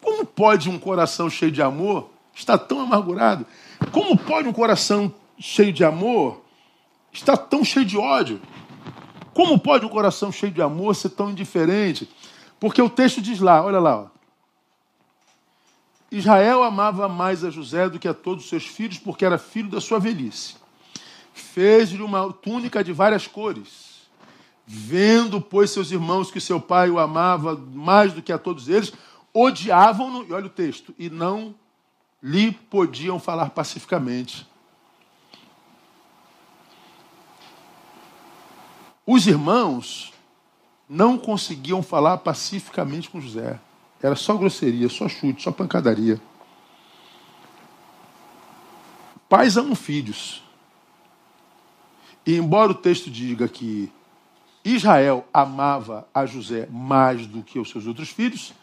Como 0.00 0.24
pode 0.24 0.70
um 0.70 0.78
coração 0.78 1.28
cheio 1.28 1.50
de 1.50 1.60
amor 1.60 2.10
estar 2.32 2.56
tão 2.56 2.80
amargurado? 2.80 3.44
Como 3.90 4.16
pode 4.16 4.48
um 4.48 4.52
coração 4.52 5.12
cheio 5.36 5.72
de 5.72 5.84
amor 5.84 6.42
estar 7.12 7.36
tão 7.36 7.64
cheio 7.64 7.84
de 7.84 7.98
ódio? 7.98 8.40
Como 9.34 9.58
pode 9.58 9.84
um 9.84 9.88
coração 9.88 10.30
cheio 10.30 10.52
de 10.52 10.62
amor 10.62 10.94
ser 10.94 11.10
tão 11.10 11.28
indiferente? 11.28 12.08
Porque 12.60 12.80
o 12.80 12.88
texto 12.88 13.20
diz 13.20 13.40
lá, 13.40 13.64
olha 13.64 13.80
lá, 13.80 14.02
ó, 14.02 14.06
Israel 16.08 16.62
amava 16.62 17.08
mais 17.08 17.44
a 17.44 17.50
José 17.50 17.88
do 17.88 17.98
que 17.98 18.06
a 18.06 18.14
todos 18.14 18.44
os 18.44 18.50
seus 18.50 18.66
filhos, 18.66 18.98
porque 18.98 19.24
era 19.24 19.38
filho 19.38 19.68
da 19.68 19.80
sua 19.80 19.98
velhice. 19.98 20.59
Fez-lhe 21.32 22.02
uma 22.02 22.32
túnica 22.32 22.82
de 22.82 22.92
várias 22.92 23.26
cores. 23.26 24.08
Vendo, 24.66 25.40
pois, 25.40 25.70
seus 25.70 25.90
irmãos 25.90 26.30
que 26.30 26.40
seu 26.40 26.60
pai 26.60 26.90
o 26.90 26.98
amava 26.98 27.56
mais 27.56 28.12
do 28.12 28.22
que 28.22 28.32
a 28.32 28.38
todos 28.38 28.68
eles, 28.68 28.92
odiavam-no, 29.34 30.24
e 30.24 30.32
olha 30.32 30.46
o 30.46 30.50
texto, 30.50 30.94
e 30.98 31.10
não 31.10 31.54
lhe 32.22 32.52
podiam 32.52 33.18
falar 33.18 33.50
pacificamente. 33.50 34.46
Os 39.06 39.26
irmãos 39.26 40.12
não 40.88 41.18
conseguiam 41.18 41.82
falar 41.82 42.18
pacificamente 42.18 43.10
com 43.10 43.20
José. 43.20 43.58
Era 44.02 44.14
só 44.14 44.36
grosseria, 44.36 44.88
só 44.88 45.08
chute, 45.08 45.42
só 45.42 45.50
pancadaria. 45.50 46.20
Pais 49.28 49.56
amam 49.56 49.74
filhos. 49.74 50.42
E 52.30 52.36
embora 52.36 52.70
o 52.70 52.74
texto 52.76 53.10
diga 53.10 53.48
que 53.48 53.90
Israel 54.64 55.26
amava 55.34 56.06
a 56.14 56.24
José 56.26 56.68
mais 56.70 57.26
do 57.26 57.42
que 57.42 57.58
os 57.58 57.68
seus 57.68 57.88
outros 57.88 58.10
filhos, 58.10 58.54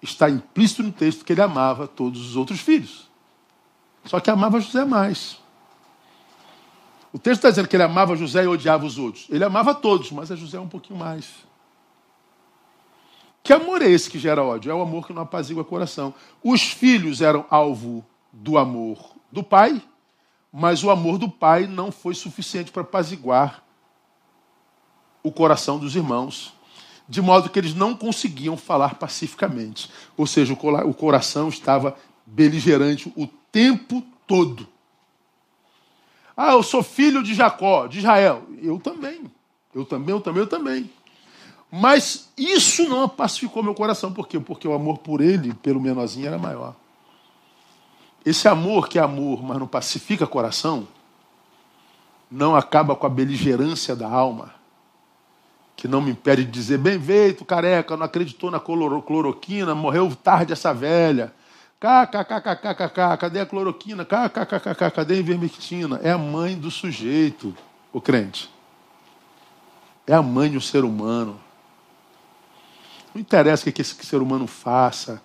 está 0.00 0.30
implícito 0.30 0.84
no 0.84 0.92
texto 0.92 1.24
que 1.24 1.32
ele 1.32 1.42
amava 1.42 1.88
todos 1.88 2.24
os 2.24 2.36
outros 2.36 2.60
filhos. 2.60 3.10
Só 4.04 4.20
que 4.20 4.30
amava 4.30 4.60
José 4.60 4.84
mais. 4.84 5.36
O 7.12 7.18
texto 7.18 7.38
está 7.38 7.50
dizendo 7.50 7.66
que 7.66 7.74
ele 7.74 7.82
amava 7.82 8.14
José 8.14 8.44
e 8.44 8.46
odiava 8.46 8.86
os 8.86 8.96
outros. 8.96 9.26
Ele 9.30 9.42
amava 9.42 9.74
todos, 9.74 10.12
mas 10.12 10.30
a 10.30 10.36
José 10.36 10.60
um 10.60 10.68
pouquinho 10.68 11.00
mais. 11.00 11.28
Que 13.42 13.52
amor 13.52 13.82
é 13.82 13.90
esse 13.90 14.08
que 14.08 14.18
gera 14.20 14.44
ódio? 14.44 14.70
É 14.70 14.74
o 14.76 14.80
amor 14.80 15.08
que 15.08 15.12
não 15.12 15.22
apazigua 15.22 15.64
o 15.64 15.66
coração. 15.66 16.14
Os 16.40 16.62
filhos 16.62 17.20
eram 17.20 17.44
alvo 17.50 18.06
do 18.32 18.56
amor 18.56 19.10
do 19.32 19.42
pai, 19.42 19.82
mas 20.52 20.84
o 20.84 20.90
amor 20.90 21.16
do 21.16 21.28
pai 21.28 21.66
não 21.66 21.90
foi 21.90 22.14
suficiente 22.14 22.70
para 22.70 22.82
apaziguar 22.82 23.62
o 25.22 25.32
coração 25.32 25.78
dos 25.78 25.96
irmãos, 25.96 26.52
de 27.08 27.22
modo 27.22 27.48
que 27.48 27.58
eles 27.58 27.74
não 27.74 27.96
conseguiam 27.96 28.56
falar 28.56 28.96
pacificamente. 28.96 29.90
Ou 30.16 30.26
seja, 30.26 30.52
o 30.52 30.94
coração 30.94 31.48
estava 31.48 31.96
beligerante 32.26 33.12
o 33.16 33.26
tempo 33.26 34.02
todo. 34.26 34.68
Ah, 36.36 36.52
eu 36.52 36.62
sou 36.62 36.82
filho 36.82 37.22
de 37.22 37.34
Jacó, 37.34 37.86
de 37.86 37.98
Israel. 37.98 38.42
Eu 38.60 38.78
também. 38.78 39.30
Eu 39.74 39.84
também, 39.84 40.14
eu 40.14 40.20
também, 40.20 40.42
eu 40.42 40.46
também. 40.46 40.90
Mas 41.70 42.30
isso 42.36 42.88
não 42.88 43.08
pacificou 43.08 43.62
meu 43.62 43.74
coração. 43.74 44.12
Por 44.12 44.28
quê? 44.28 44.38
Porque 44.38 44.68
o 44.68 44.74
amor 44.74 44.98
por 44.98 45.20
ele, 45.20 45.54
pelo 45.54 45.80
menorzinho, 45.80 46.26
era 46.26 46.38
maior. 46.38 46.74
Esse 48.24 48.46
amor 48.46 48.88
que 48.88 48.98
é 48.98 49.02
amor, 49.02 49.42
mas 49.42 49.58
não 49.58 49.66
pacifica 49.66 50.24
o 50.24 50.28
coração, 50.28 50.86
não 52.30 52.56
acaba 52.56 52.94
com 52.94 53.06
a 53.06 53.10
beligerância 53.10 53.94
da 53.94 54.08
alma, 54.08 54.54
que 55.76 55.88
não 55.88 56.00
me 56.00 56.12
impede 56.12 56.44
de 56.44 56.50
dizer, 56.50 56.78
bem 56.78 57.00
feito, 57.00 57.44
careca, 57.44 57.96
não 57.96 58.06
acreditou 58.06 58.50
na 58.50 58.60
cloroquina, 58.60 59.74
morreu 59.74 60.14
tarde 60.14 60.52
essa 60.52 60.72
velha. 60.72 61.32
KKKKKK, 61.80 63.16
cadê 63.18 63.40
a 63.40 63.46
cloroquina? 63.46 64.04
KKKKK, 64.04 64.90
cadê 64.94 65.14
a 65.14 65.18
ivermectina? 65.18 66.00
É 66.02 66.12
a 66.12 66.18
mãe 66.18 66.56
do 66.56 66.70
sujeito, 66.70 67.52
o 67.92 68.00
crente. 68.00 68.48
É 70.06 70.14
a 70.14 70.22
mãe 70.22 70.48
do 70.48 70.60
ser 70.60 70.84
humano. 70.84 71.40
Não 73.12 73.20
interessa 73.20 73.68
o 73.68 73.72
que 73.72 73.82
esse 73.82 73.94
ser 74.06 74.22
humano 74.22 74.46
faça, 74.46 75.20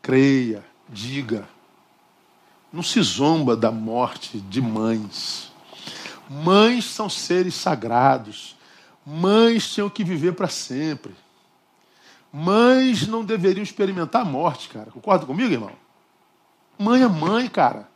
creia, 0.00 0.64
diga. 0.88 1.48
Não 2.72 2.82
se 2.82 3.00
zomba 3.02 3.56
da 3.56 3.70
morte 3.70 4.38
de 4.38 4.60
mães. 4.60 5.50
Mães 6.28 6.84
são 6.84 7.08
seres 7.08 7.54
sagrados. 7.54 8.56
Mães 9.04 9.72
tinham 9.72 9.88
que 9.88 10.04
viver 10.04 10.34
para 10.34 10.48
sempre. 10.48 11.14
Mães 12.32 13.06
não 13.06 13.24
deveriam 13.24 13.62
experimentar 13.62 14.22
a 14.22 14.24
morte, 14.24 14.68
cara. 14.68 14.90
Concorda 14.90 15.24
comigo, 15.24 15.52
irmão? 15.52 15.72
Mãe 16.78 17.02
é 17.02 17.08
mãe, 17.08 17.48
cara. 17.48 17.88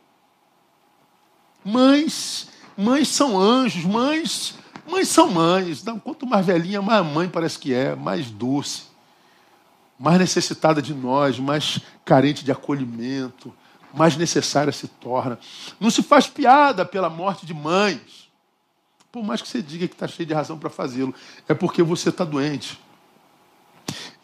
Mães, 1.63 2.49
mães 2.75 3.07
são 3.07 3.39
anjos, 3.39 3.85
mães, 3.85 4.55
mães 4.89 5.07
são 5.07 5.29
mães. 5.29 5.83
Quanto 6.03 6.25
mais 6.25 6.45
velhinha, 6.45 6.81
mais 6.81 7.05
mãe 7.05 7.29
parece 7.29 7.59
que 7.59 7.73
é, 7.73 7.95
mais 7.95 8.31
doce 8.31 8.93
mais 10.03 10.19
necessitada 10.19 10.81
de 10.81 10.93
nós, 10.93 11.39
mais 11.39 11.79
carente 12.03 12.43
de 12.43 12.51
acolhimento, 12.51 13.53
mais 13.93 14.17
necessária 14.17 14.73
se 14.73 14.87
torna. 14.87 15.37
Não 15.79 15.91
se 15.91 16.01
faz 16.01 16.27
piada 16.27 16.83
pela 16.83 17.09
morte 17.09 17.45
de 17.45 17.53
mães. 17.53 18.29
Por 19.11 19.23
mais 19.23 19.41
que 19.41 19.47
você 19.47 19.61
diga 19.61 19.87
que 19.87 19.93
está 19.93 20.07
cheio 20.07 20.27
de 20.27 20.33
razão 20.33 20.57
para 20.57 20.69
fazê-lo, 20.69 21.13
é 21.47 21.53
porque 21.53 21.83
você 21.83 22.09
está 22.09 22.25
doente. 22.25 22.79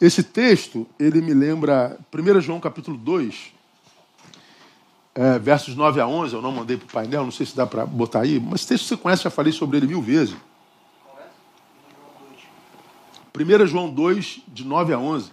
Esse 0.02 0.24
texto, 0.24 0.88
ele 1.00 1.22
me 1.22 1.34
lembra 1.34 2.00
1 2.12 2.42
João 2.42 2.60
capítulo 2.60 2.98
2, 2.98 3.54
é, 5.14 5.38
versos 5.38 5.76
9 5.76 6.00
a 6.00 6.08
11, 6.08 6.34
eu 6.34 6.42
não 6.42 6.52
mandei 6.52 6.78
para 6.78 6.86
o 6.86 6.90
painel, 6.90 7.24
não 7.24 7.32
sei 7.32 7.46
se 7.46 7.56
dá 7.56 7.68
para 7.68 7.86
botar 7.86 8.22
aí, 8.22 8.40
mas 8.40 8.62
esse 8.62 8.70
texto 8.70 8.86
você 8.86 8.98
conhece, 8.98 9.24
já 9.24 9.30
falei 9.30 9.52
sobre 9.52 9.78
ele 9.78 9.88
mil 9.88 10.02
vezes. 10.02 10.36
1 13.38 13.68
João 13.68 13.90
2, 13.90 14.42
de 14.48 14.66
9 14.66 14.94
a 14.94 14.98
11. 14.98 15.32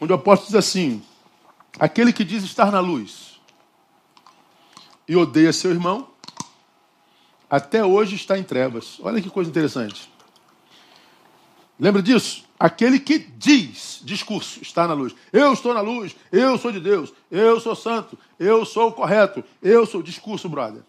Onde 0.00 0.12
o 0.12 0.16
apóstolo 0.16 0.48
diz 0.48 0.56
assim: 0.56 1.02
aquele 1.78 2.12
que 2.12 2.24
diz 2.24 2.44
estar 2.44 2.70
na 2.70 2.80
luz 2.80 3.40
e 5.08 5.16
odeia 5.16 5.52
seu 5.52 5.70
irmão, 5.70 6.08
até 7.48 7.84
hoje 7.84 8.16
está 8.16 8.38
em 8.38 8.42
trevas. 8.42 8.98
Olha 9.00 9.20
que 9.20 9.30
coisa 9.30 9.50
interessante. 9.50 10.10
Lembra 11.78 12.02
disso? 12.02 12.44
Aquele 12.58 12.98
que 12.98 13.18
diz, 13.18 14.00
discurso, 14.02 14.62
está 14.62 14.88
na 14.88 14.94
luz. 14.94 15.14
Eu 15.30 15.52
estou 15.52 15.74
na 15.74 15.82
luz, 15.82 16.16
eu 16.32 16.56
sou 16.56 16.72
de 16.72 16.80
Deus, 16.80 17.12
eu 17.30 17.60
sou 17.60 17.76
santo, 17.76 18.18
eu 18.38 18.64
sou 18.64 18.88
o 18.88 18.92
correto, 18.92 19.44
eu 19.62 19.84
sou 19.84 20.02
discurso, 20.02 20.48
brother. 20.48 20.82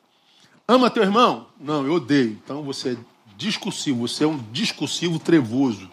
Ama 0.66 0.90
teu 0.90 1.04
irmão? 1.04 1.48
Não, 1.60 1.86
eu 1.86 1.94
odeio. 1.94 2.40
Então 2.44 2.64
você 2.64 2.94
é 2.94 2.98
discursivo, 3.36 4.08
você 4.08 4.24
é 4.24 4.28
um 4.28 4.38
discursivo 4.52 5.20
trevoso. 5.20 5.90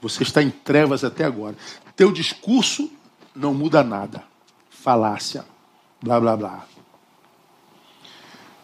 Você 0.00 0.22
está 0.22 0.42
em 0.42 0.50
trevas 0.50 1.04
até 1.04 1.24
agora. 1.24 1.56
Teu 1.94 2.12
discurso 2.12 2.90
não 3.34 3.52
muda 3.52 3.82
nada. 3.82 4.24
Falácia. 4.70 5.44
Blá, 6.02 6.18
blá, 6.18 6.36
blá. 6.36 6.66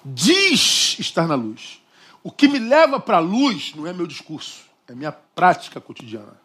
Diz 0.04 0.96
estar 0.98 1.26
na 1.26 1.34
luz. 1.34 1.82
O 2.22 2.30
que 2.30 2.48
me 2.48 2.58
leva 2.58 2.98
para 2.98 3.18
a 3.18 3.20
luz 3.20 3.72
não 3.76 3.86
é 3.86 3.92
meu 3.92 4.06
discurso, 4.06 4.64
é 4.88 4.94
minha 4.94 5.12
prática 5.12 5.80
cotidiana. 5.80 6.40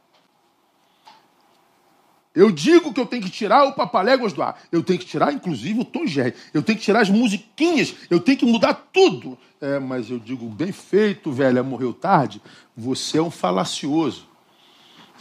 Eu 2.34 2.50
digo 2.50 2.94
que 2.94 3.00
eu 3.00 3.06
tenho 3.06 3.22
que 3.22 3.30
tirar 3.30 3.66
o 3.66 3.74
papaléguas 3.74 4.32
do 4.32 4.42
ar. 4.42 4.62
Eu 4.72 4.82
tenho 4.82 4.98
que 4.98 5.06
tirar, 5.06 5.34
inclusive, 5.34 5.82
o 5.82 5.86
Tom 5.86 6.08
Jerry. 6.08 6.34
Eu 6.54 6.64
tenho 6.64 6.78
que 6.78 6.86
tirar 6.86 7.02
as 7.02 7.10
musiquinhas. 7.10 7.94
Eu 8.10 8.22
tenho 8.22 8.38
que 8.38 8.46
mudar 8.46 8.74
tudo. 8.94 9.38
É, 9.60 9.80
mas 9.80 10.10
eu 10.10 10.18
digo, 10.18 10.48
bem 10.48 10.72
feito, 10.72 11.32
velha, 11.32 11.62
morreu 11.62 11.94
tarde. 11.94 12.42
Você 12.76 13.18
é 13.18 13.22
um 13.22 13.30
falacioso. 13.30 14.31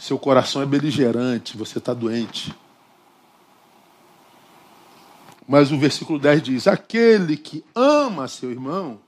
Seu 0.01 0.17
coração 0.17 0.63
é 0.63 0.65
beligerante, 0.65 1.55
você 1.55 1.77
está 1.77 1.93
doente. 1.93 2.51
Mas 5.47 5.71
o 5.71 5.77
versículo 5.77 6.17
10 6.17 6.41
diz: 6.41 6.67
Aquele 6.67 7.37
que 7.37 7.63
ama 7.75 8.27
seu 8.27 8.49
irmão 8.49 8.99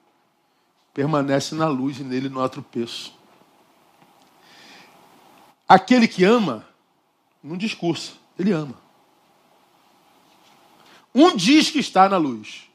permanece 0.94 1.56
na 1.56 1.68
luz 1.68 2.00
e 2.00 2.04
nele 2.04 2.30
não 2.30 2.44
há 2.44 2.48
tropeço. 2.48 3.12
Aquele 5.68 6.08
que 6.08 6.24
ama, 6.24 6.64
não 7.44 7.58
discursa, 7.58 8.12
ele 8.38 8.52
ama. 8.52 8.76
Um 11.16 11.36
diz 11.36 11.72
que 11.72 11.80
está 11.80 12.08
na 12.08 12.18
luz, 12.18 12.70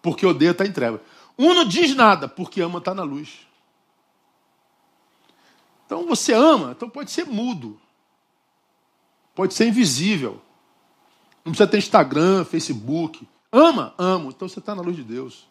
porque 0.00 0.24
odeia 0.24 0.52
está 0.52 0.64
em 0.64 0.72
treva. 0.72 1.02
Um 1.38 1.52
não 1.52 1.66
diz 1.66 1.94
nada, 1.94 2.26
porque 2.26 2.62
ama 2.62 2.78
está 2.78 2.94
na 2.94 3.02
luz. 3.02 3.45
Então 5.86 6.04
você 6.04 6.32
ama, 6.32 6.72
então 6.72 6.90
pode 6.90 7.12
ser 7.12 7.24
mudo. 7.24 7.80
Pode 9.34 9.54
ser 9.54 9.68
invisível. 9.68 10.42
Não 11.44 11.52
precisa 11.52 11.68
ter 11.68 11.78
Instagram, 11.78 12.44
Facebook. 12.44 13.26
Ama, 13.52 13.94
amo. 13.96 14.30
Então 14.30 14.48
você 14.48 14.58
está 14.58 14.74
na 14.74 14.82
luz 14.82 14.96
de 14.96 15.04
Deus. 15.04 15.48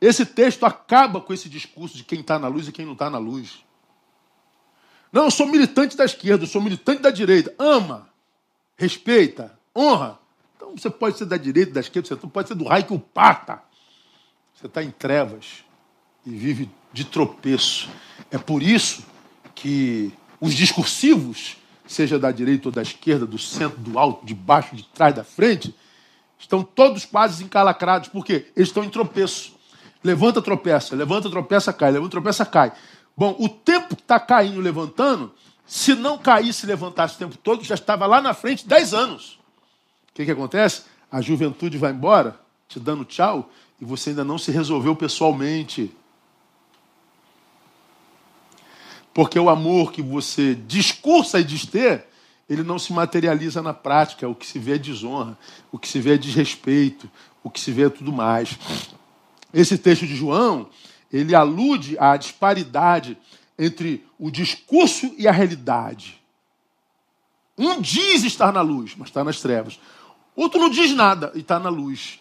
Esse 0.00 0.26
texto 0.26 0.66
acaba 0.66 1.20
com 1.20 1.32
esse 1.32 1.48
discurso 1.48 1.96
de 1.96 2.02
quem 2.02 2.20
está 2.20 2.38
na 2.38 2.48
luz 2.48 2.66
e 2.66 2.72
quem 2.72 2.84
não 2.84 2.94
está 2.94 3.08
na 3.08 3.18
luz. 3.18 3.64
Não, 5.12 5.24
eu 5.24 5.30
sou 5.30 5.46
militante 5.46 5.96
da 5.96 6.04
esquerda, 6.04 6.42
eu 6.42 6.48
sou 6.48 6.60
militante 6.60 7.00
da 7.00 7.10
direita. 7.10 7.54
Ama, 7.56 8.08
respeita, 8.76 9.56
honra. 9.76 10.18
Então 10.56 10.76
você 10.76 10.90
pode 10.90 11.18
ser 11.18 11.26
da 11.26 11.36
direita, 11.36 11.72
da 11.72 11.80
esquerda, 11.80 12.08
você 12.08 12.16
pode 12.16 12.48
ser 12.48 12.54
do 12.56 12.64
raio 12.64 12.84
que 12.84 12.94
o 12.94 12.98
pata. 12.98 13.62
Você 14.54 14.66
está 14.66 14.82
em 14.82 14.90
trevas 14.90 15.64
e 16.26 16.30
vive 16.30 16.68
de 16.92 17.04
tropeço. 17.04 17.88
É 18.30 18.38
por 18.38 18.60
isso 18.62 19.04
que 19.54 20.12
os 20.40 20.54
discursivos, 20.54 21.56
seja 21.86 22.18
da 22.18 22.30
direita 22.30 22.68
ou 22.68 22.72
da 22.72 22.82
esquerda, 22.82 23.26
do 23.26 23.38
centro, 23.38 23.78
do 23.78 23.98
alto, 23.98 24.24
de 24.24 24.34
baixo, 24.34 24.74
de 24.74 24.84
trás, 24.84 25.14
da 25.14 25.24
frente, 25.24 25.74
estão 26.38 26.62
todos 26.62 27.04
quase 27.04 27.44
encalacrados. 27.44 28.08
Por 28.08 28.24
quê? 28.24 28.46
Eles 28.56 28.68
estão 28.68 28.82
em 28.84 28.90
tropeço. 28.90 29.54
Levanta, 30.02 30.42
tropeça, 30.42 30.96
levanta, 30.96 31.30
tropeça, 31.30 31.72
cai, 31.72 31.92
levanta, 31.92 32.10
tropeça, 32.10 32.44
cai. 32.44 32.72
Bom, 33.16 33.36
o 33.38 33.48
tempo 33.48 33.94
que 33.94 34.02
está 34.02 34.18
caindo, 34.18 34.60
levantando, 34.60 35.32
se 35.64 35.94
não 35.94 36.18
caísse 36.18 36.66
e 36.66 36.68
levantasse 36.68 37.14
o 37.14 37.18
tempo 37.18 37.36
todo, 37.36 37.62
já 37.62 37.74
estava 37.74 38.06
lá 38.06 38.20
na 38.20 38.34
frente 38.34 38.66
10 38.66 38.94
anos. 38.94 39.38
O 40.10 40.14
que, 40.14 40.24
que 40.24 40.30
acontece? 40.30 40.82
A 41.10 41.20
juventude 41.20 41.78
vai 41.78 41.92
embora, 41.92 42.38
te 42.68 42.80
dando 42.80 43.04
tchau, 43.04 43.50
e 43.80 43.84
você 43.84 44.10
ainda 44.10 44.24
não 44.24 44.38
se 44.38 44.50
resolveu 44.50 44.96
pessoalmente. 44.96 45.94
Porque 49.14 49.38
o 49.38 49.50
amor 49.50 49.92
que 49.92 50.02
você 50.02 50.54
discursa 50.54 51.40
e 51.40 51.44
diz 51.44 51.66
ter, 51.66 52.06
ele 52.48 52.62
não 52.62 52.78
se 52.78 52.92
materializa 52.92 53.62
na 53.62 53.74
prática. 53.74 54.28
O 54.28 54.34
que 54.34 54.46
se 54.46 54.58
vê 54.58 54.74
é 54.74 54.78
desonra, 54.78 55.38
o 55.70 55.78
que 55.78 55.88
se 55.88 56.00
vê 56.00 56.14
é 56.14 56.18
desrespeito, 56.18 57.10
o 57.42 57.50
que 57.50 57.60
se 57.60 57.70
vê 57.70 57.84
é 57.84 57.90
tudo 57.90 58.12
mais. 58.12 58.58
Esse 59.52 59.76
texto 59.76 60.06
de 60.06 60.16
João, 60.16 60.68
ele 61.12 61.34
alude 61.34 61.96
à 61.98 62.16
disparidade 62.16 63.18
entre 63.58 64.04
o 64.18 64.30
discurso 64.30 65.14
e 65.18 65.28
a 65.28 65.32
realidade. 65.32 66.20
Um 67.56 67.80
diz 67.80 68.24
estar 68.24 68.52
na 68.52 68.62
luz, 68.62 68.94
mas 68.96 69.08
está 69.08 69.22
nas 69.22 69.40
trevas. 69.40 69.78
Outro 70.34 70.58
não 70.58 70.70
diz 70.70 70.94
nada 70.94 71.30
e 71.34 71.40
está 71.40 71.60
na 71.60 71.68
luz. 71.68 72.18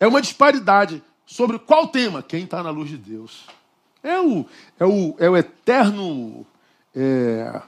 É 0.00 0.06
uma 0.08 0.20
disparidade 0.20 1.02
sobre 1.24 1.58
qual 1.58 1.88
tema? 1.88 2.22
Quem 2.22 2.44
está 2.44 2.62
na 2.62 2.70
luz 2.70 2.90
de 2.90 2.96
Deus. 2.96 3.44
É 4.02 4.20
o, 4.20 4.46
é 4.78 4.84
o, 4.84 5.14
é 5.18 5.30
o 5.30 5.36
eterno 5.36 6.46
é, 6.94 7.62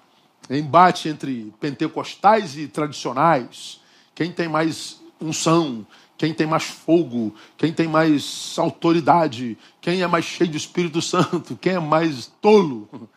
embate 0.50 1.08
entre 1.08 1.52
pentecostais 1.60 2.56
e 2.56 2.66
tradicionais. 2.66 3.80
Quem 4.14 4.32
tem 4.32 4.48
mais 4.48 5.00
unção, 5.20 5.86
quem 6.16 6.32
tem 6.32 6.46
mais 6.46 6.64
fogo, 6.64 7.34
quem 7.56 7.72
tem 7.72 7.86
mais 7.88 8.54
autoridade, 8.58 9.58
quem 9.80 10.02
é 10.02 10.06
mais 10.06 10.24
cheio 10.24 10.50
do 10.50 10.56
Espírito 10.56 11.02
Santo, 11.02 11.56
quem 11.60 11.74
é 11.74 11.80
mais 11.80 12.26
tolo. 12.40 12.88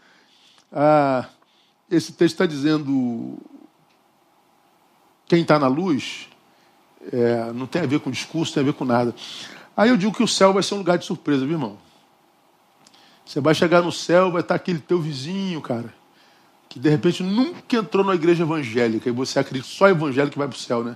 Ah, 0.77 1.29
esse 1.89 2.11
texto 2.11 2.33
está 2.33 2.45
dizendo: 2.45 3.37
quem 5.25 5.41
está 5.41 5.57
na 5.57 5.67
luz 5.67 6.27
é, 7.13 7.53
não 7.53 7.65
tem 7.65 7.83
a 7.83 7.85
ver 7.85 8.01
com 8.01 8.11
discurso, 8.11 8.53
tem 8.53 8.61
a 8.61 8.65
ver 8.65 8.73
com 8.73 8.83
nada. 8.83 9.15
Aí 9.77 9.89
eu 9.89 9.95
digo 9.95 10.13
que 10.13 10.23
o 10.23 10.27
céu 10.27 10.51
vai 10.51 10.63
ser 10.63 10.73
um 10.73 10.79
lugar 10.79 10.97
de 10.97 11.05
surpresa, 11.05 11.45
viu, 11.45 11.53
irmão? 11.53 11.77
Você 13.25 13.41
vai 13.41 13.55
chegar 13.55 13.81
no 13.81 13.91
céu, 13.91 14.31
vai 14.31 14.41
estar 14.41 14.55
aquele 14.55 14.79
teu 14.79 15.01
vizinho, 15.01 15.59
cara, 15.59 15.93
que 16.69 16.79
de 16.79 16.89
repente 16.89 17.23
nunca 17.23 17.75
entrou 17.75 18.05
na 18.05 18.13
igreja 18.13 18.43
evangélica 18.43 19.09
e 19.09 19.11
você 19.11 19.39
acredita 19.39 19.67
só 19.67 19.89
evangélico 19.89 20.37
vai 20.37 20.47
para 20.47 20.55
o 20.55 20.59
céu, 20.59 20.83
né? 20.83 20.95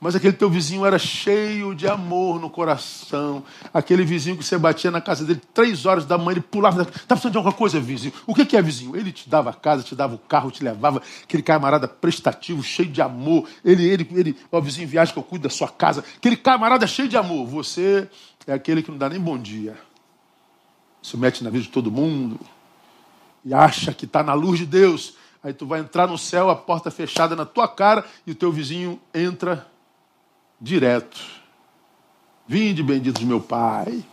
Mas 0.00 0.14
aquele 0.14 0.32
teu 0.32 0.48
vizinho 0.48 0.86
era 0.86 0.96
cheio 0.96 1.74
de 1.74 1.88
amor 1.88 2.40
no 2.40 2.48
coração. 2.48 3.42
Aquele 3.74 4.04
vizinho 4.04 4.36
que 4.36 4.44
você 4.44 4.56
batia 4.56 4.92
na 4.92 5.00
casa 5.00 5.24
dele 5.24 5.40
três 5.52 5.86
horas 5.86 6.04
da 6.04 6.16
manhã, 6.16 6.34
ele 6.34 6.40
pulava. 6.40 6.82
Está 6.82 7.16
precisando 7.16 7.32
de 7.32 7.38
alguma 7.38 7.52
coisa, 7.52 7.80
vizinho? 7.80 8.12
O 8.24 8.32
que 8.32 8.56
é 8.56 8.62
vizinho? 8.62 8.94
Ele 8.94 9.10
te 9.10 9.28
dava 9.28 9.50
a 9.50 9.52
casa, 9.52 9.82
te 9.82 9.96
dava 9.96 10.14
o 10.14 10.18
carro, 10.18 10.52
te 10.52 10.62
levava. 10.62 11.02
Aquele 11.24 11.42
camarada 11.42 11.88
prestativo, 11.88 12.62
cheio 12.62 12.88
de 12.88 13.02
amor. 13.02 13.48
Ele, 13.64 13.84
ele, 13.88 14.08
ele, 14.14 14.36
ó, 14.52 14.60
vizinho, 14.60 14.86
viagem 14.86 15.12
que 15.12 15.18
eu 15.18 15.24
cuido 15.24 15.48
da 15.48 15.50
sua 15.50 15.68
casa. 15.68 16.04
Aquele 16.16 16.36
camarada 16.36 16.86
cheio 16.86 17.08
de 17.08 17.16
amor. 17.16 17.44
Você 17.48 18.08
é 18.46 18.52
aquele 18.52 18.84
que 18.84 18.92
não 18.92 18.98
dá 18.98 19.08
nem 19.08 19.18
bom 19.18 19.36
dia. 19.36 19.76
Se 21.02 21.16
mete 21.16 21.42
na 21.44 21.50
vida 21.50 21.64
de 21.64 21.70
todo 21.70 21.90
mundo. 21.90 22.38
E 23.44 23.54
acha 23.54 23.92
que 23.92 24.04
está 24.04 24.22
na 24.22 24.34
luz 24.34 24.58
de 24.58 24.66
Deus. 24.66 25.14
Aí 25.42 25.52
tu 25.52 25.66
vai 25.66 25.80
entrar 25.80 26.06
no 26.06 26.18
céu, 26.18 26.50
a 26.50 26.56
porta 26.56 26.90
fechada 26.90 27.36
na 27.36 27.46
tua 27.46 27.68
cara, 27.68 28.04
e 28.26 28.32
o 28.32 28.34
teu 28.34 28.50
vizinho 28.50 29.00
entra 29.14 29.66
direto. 30.60 31.18
Vinde, 32.46 32.82
bendito 32.82 33.24
meu 33.24 33.40
Pai. 33.40 34.04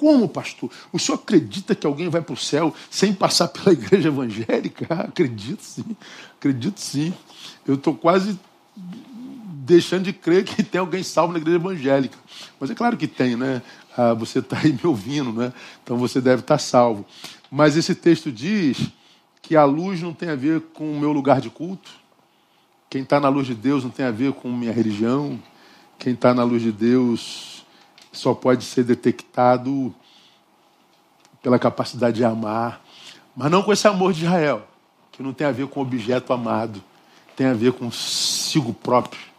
Como, 0.00 0.26
pastor? 0.26 0.70
O 0.90 0.98
senhor 0.98 1.18
acredita 1.18 1.74
que 1.74 1.86
alguém 1.86 2.08
vai 2.08 2.22
para 2.22 2.32
o 2.32 2.36
céu 2.36 2.74
sem 2.90 3.12
passar 3.12 3.48
pela 3.48 3.72
igreja 3.72 4.08
evangélica? 4.08 4.86
Acredito 5.04 5.62
sim, 5.62 5.94
acredito 6.38 6.80
sim. 6.80 7.12
Eu 7.66 7.74
estou 7.74 7.94
quase 7.94 8.40
deixando 8.74 10.04
de 10.04 10.14
crer 10.14 10.44
que 10.44 10.62
tem 10.62 10.80
alguém 10.80 11.02
salvo 11.02 11.34
na 11.34 11.38
igreja 11.38 11.58
evangélica. 11.58 12.16
Mas 12.58 12.70
é 12.70 12.74
claro 12.74 12.96
que 12.96 13.06
tem, 13.06 13.36
né? 13.36 13.60
Ah, 13.96 14.14
você 14.14 14.38
está 14.38 14.58
aí 14.58 14.72
me 14.72 14.80
ouvindo, 14.84 15.32
né? 15.32 15.52
Então 15.82 15.96
você 15.96 16.20
deve 16.20 16.42
estar 16.42 16.54
tá 16.54 16.58
salvo. 16.58 17.04
Mas 17.50 17.76
esse 17.76 17.94
texto 17.94 18.30
diz 18.30 18.88
que 19.42 19.56
a 19.56 19.64
luz 19.64 20.00
não 20.00 20.12
tem 20.12 20.30
a 20.30 20.36
ver 20.36 20.60
com 20.72 20.92
o 20.92 21.00
meu 21.00 21.12
lugar 21.12 21.40
de 21.40 21.50
culto. 21.50 21.90
Quem 22.88 23.02
está 23.02 23.20
na 23.20 23.28
luz 23.28 23.46
de 23.46 23.54
Deus 23.54 23.84
não 23.84 23.90
tem 23.90 24.06
a 24.06 24.10
ver 24.10 24.32
com 24.32 24.50
minha 24.50 24.72
religião. 24.72 25.40
Quem 25.98 26.14
está 26.14 26.32
na 26.32 26.42
luz 26.42 26.62
de 26.62 26.72
Deus 26.72 27.64
só 28.12 28.34
pode 28.34 28.64
ser 28.64 28.84
detectado 28.84 29.94
pela 31.42 31.58
capacidade 31.58 32.16
de 32.16 32.24
amar, 32.24 32.82
mas 33.34 33.50
não 33.50 33.62
com 33.62 33.72
esse 33.72 33.86
amor 33.86 34.12
de 34.12 34.24
Israel, 34.24 34.66
que 35.12 35.22
não 35.22 35.32
tem 35.32 35.46
a 35.46 35.52
ver 35.52 35.66
com 35.68 35.80
objeto 35.80 36.32
amado, 36.32 36.82
tem 37.36 37.46
a 37.46 37.54
ver 37.54 37.72
com 37.72 37.90
sigo 37.90 38.72
próprio. 38.74 39.29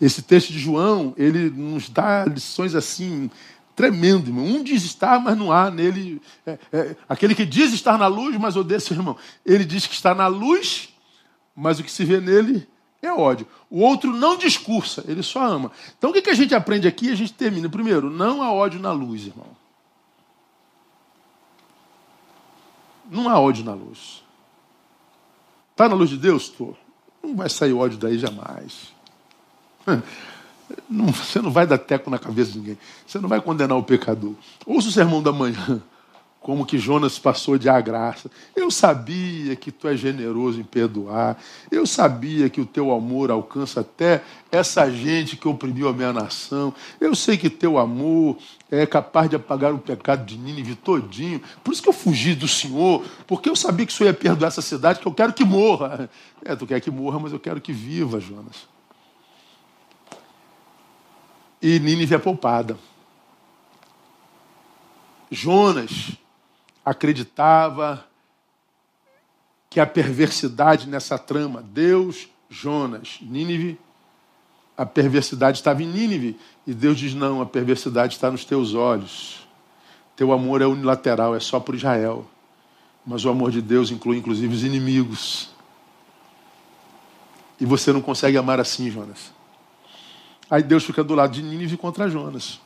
Esse 0.00 0.22
texto 0.22 0.52
de 0.52 0.58
João, 0.58 1.12
ele 1.16 1.50
nos 1.50 1.88
dá 1.88 2.24
lições 2.24 2.74
assim 2.74 3.30
tremendo, 3.74 4.28
irmão. 4.28 4.44
Um 4.44 4.62
diz 4.64 4.82
estar, 4.84 5.20
mas 5.20 5.36
não 5.38 5.52
há 5.52 5.70
nele. 5.70 6.20
É, 6.44 6.58
é, 6.72 6.96
aquele 7.08 7.34
que 7.34 7.46
diz 7.46 7.72
estar 7.72 7.96
na 7.96 8.08
luz, 8.08 8.36
mas 8.36 8.56
odeia 8.56 8.80
seu 8.80 8.96
irmão. 8.96 9.16
Ele 9.46 9.64
diz 9.64 9.86
que 9.86 9.94
está 9.94 10.14
na 10.14 10.26
luz, 10.26 10.88
mas 11.54 11.78
o 11.78 11.84
que 11.84 11.90
se 11.90 12.04
vê 12.04 12.20
nele 12.20 12.66
é 13.00 13.12
ódio. 13.12 13.46
O 13.70 13.80
outro 13.80 14.12
não 14.12 14.36
discursa, 14.36 15.04
ele 15.06 15.22
só 15.22 15.42
ama. 15.46 15.70
Então 15.96 16.10
o 16.10 16.12
que, 16.12 16.22
que 16.22 16.30
a 16.30 16.34
gente 16.34 16.54
aprende 16.54 16.88
aqui? 16.88 17.10
A 17.10 17.14
gente 17.14 17.32
termina. 17.32 17.68
Primeiro, 17.68 18.10
não 18.10 18.42
há 18.42 18.52
ódio 18.52 18.80
na 18.80 18.90
luz, 18.90 19.26
irmão. 19.26 19.46
Não 23.08 23.28
há 23.28 23.38
ódio 23.38 23.64
na 23.64 23.74
luz. 23.74 24.24
Está 25.70 25.88
na 25.88 25.94
luz 25.94 26.10
de 26.10 26.16
Deus? 26.16 26.44
Estou. 26.44 26.76
Não 27.22 27.36
vai 27.36 27.48
sair 27.48 27.72
ódio 27.72 27.96
daí 27.96 28.18
jamais. 28.18 28.92
Não, 30.88 31.06
você 31.06 31.40
não 31.40 31.50
vai 31.50 31.66
dar 31.66 31.78
teco 31.78 32.10
na 32.10 32.18
cabeça 32.18 32.52
de 32.52 32.58
ninguém. 32.58 32.78
Você 33.06 33.18
não 33.18 33.28
vai 33.28 33.40
condenar 33.40 33.76
o 33.78 33.82
pecador. 33.82 34.34
Ouça 34.66 34.88
o 34.88 34.92
sermão 34.92 35.22
da 35.22 35.32
manhã 35.32 35.82
como 36.40 36.64
que 36.64 36.78
Jonas 36.78 37.18
passou 37.18 37.58
de 37.58 37.68
a 37.68 37.80
graça. 37.80 38.30
Eu 38.54 38.70
sabia 38.70 39.54
que 39.56 39.70
tu 39.70 39.88
és 39.88 39.98
generoso 39.98 40.60
em 40.60 40.64
perdoar. 40.64 41.36
Eu 41.70 41.86
sabia 41.86 42.48
que 42.48 42.60
o 42.60 42.66
teu 42.66 42.92
amor 42.92 43.30
alcança 43.30 43.80
até 43.80 44.22
essa 44.50 44.90
gente 44.90 45.36
que 45.36 45.48
oprimiu 45.48 45.88
a 45.88 45.92
minha 45.92 46.12
nação. 46.12 46.72
Eu 47.00 47.14
sei 47.14 47.36
que 47.36 47.50
teu 47.50 47.76
amor 47.76 48.38
é 48.70 48.86
capaz 48.86 49.28
de 49.28 49.36
apagar 49.36 49.74
o 49.74 49.78
pecado 49.78 50.24
de 50.24 50.38
Nínive 50.38 50.74
todinho. 50.74 51.40
Por 51.62 51.72
isso 51.72 51.82
que 51.82 51.88
eu 51.88 51.92
fugi 51.92 52.34
do 52.34 52.48
Senhor, 52.48 53.04
porque 53.26 53.50
eu 53.50 53.56
sabia 53.56 53.84
que 53.84 53.92
o 53.92 53.96
Senhor 53.96 54.10
ia 54.10 54.14
perdoar 54.14 54.48
essa 54.48 54.62
cidade, 54.62 55.00
que 55.00 55.06
eu 55.06 55.14
quero 55.14 55.32
que 55.32 55.44
morra. 55.44 56.08
É, 56.44 56.54
tu 56.54 56.68
quer 56.68 56.80
que 56.80 56.88
morra, 56.88 57.18
mas 57.18 57.32
eu 57.32 57.40
quero 57.40 57.60
que 57.60 57.72
viva, 57.72 58.20
Jonas. 58.20 58.68
E 61.60 61.78
Nínive 61.78 62.14
é 62.14 62.18
poupada. 62.18 62.76
Jonas 65.30 66.12
acreditava 66.84 68.04
que 69.68 69.80
a 69.80 69.86
perversidade 69.86 70.88
nessa 70.88 71.18
trama, 71.18 71.62
Deus, 71.62 72.28
Jonas, 72.48 73.18
Nínive, 73.20 73.78
a 74.76 74.86
perversidade 74.86 75.58
estava 75.58 75.82
em 75.82 75.86
Nínive. 75.86 76.38
E 76.66 76.72
Deus 76.72 76.98
diz: 76.98 77.12
não, 77.12 77.42
a 77.42 77.46
perversidade 77.46 78.14
está 78.14 78.30
nos 78.30 78.44
teus 78.44 78.74
olhos. 78.74 79.46
Teu 80.16 80.32
amor 80.32 80.62
é 80.62 80.66
unilateral, 80.66 81.34
é 81.34 81.40
só 81.40 81.60
por 81.60 81.74
Israel. 81.74 82.24
Mas 83.04 83.24
o 83.24 83.30
amor 83.30 83.50
de 83.50 83.60
Deus 83.60 83.90
inclui 83.90 84.18
inclusive 84.18 84.54
os 84.54 84.64
inimigos. 84.64 85.50
E 87.60 87.66
você 87.66 87.92
não 87.92 88.00
consegue 88.00 88.36
amar 88.36 88.60
assim, 88.60 88.90
Jonas. 88.90 89.32
Aí 90.50 90.62
Deus 90.62 90.84
fica 90.84 91.04
do 91.04 91.14
lado 91.14 91.32
de 91.32 91.42
Nínive 91.42 91.76
contra 91.76 92.08
Jonas. 92.08 92.60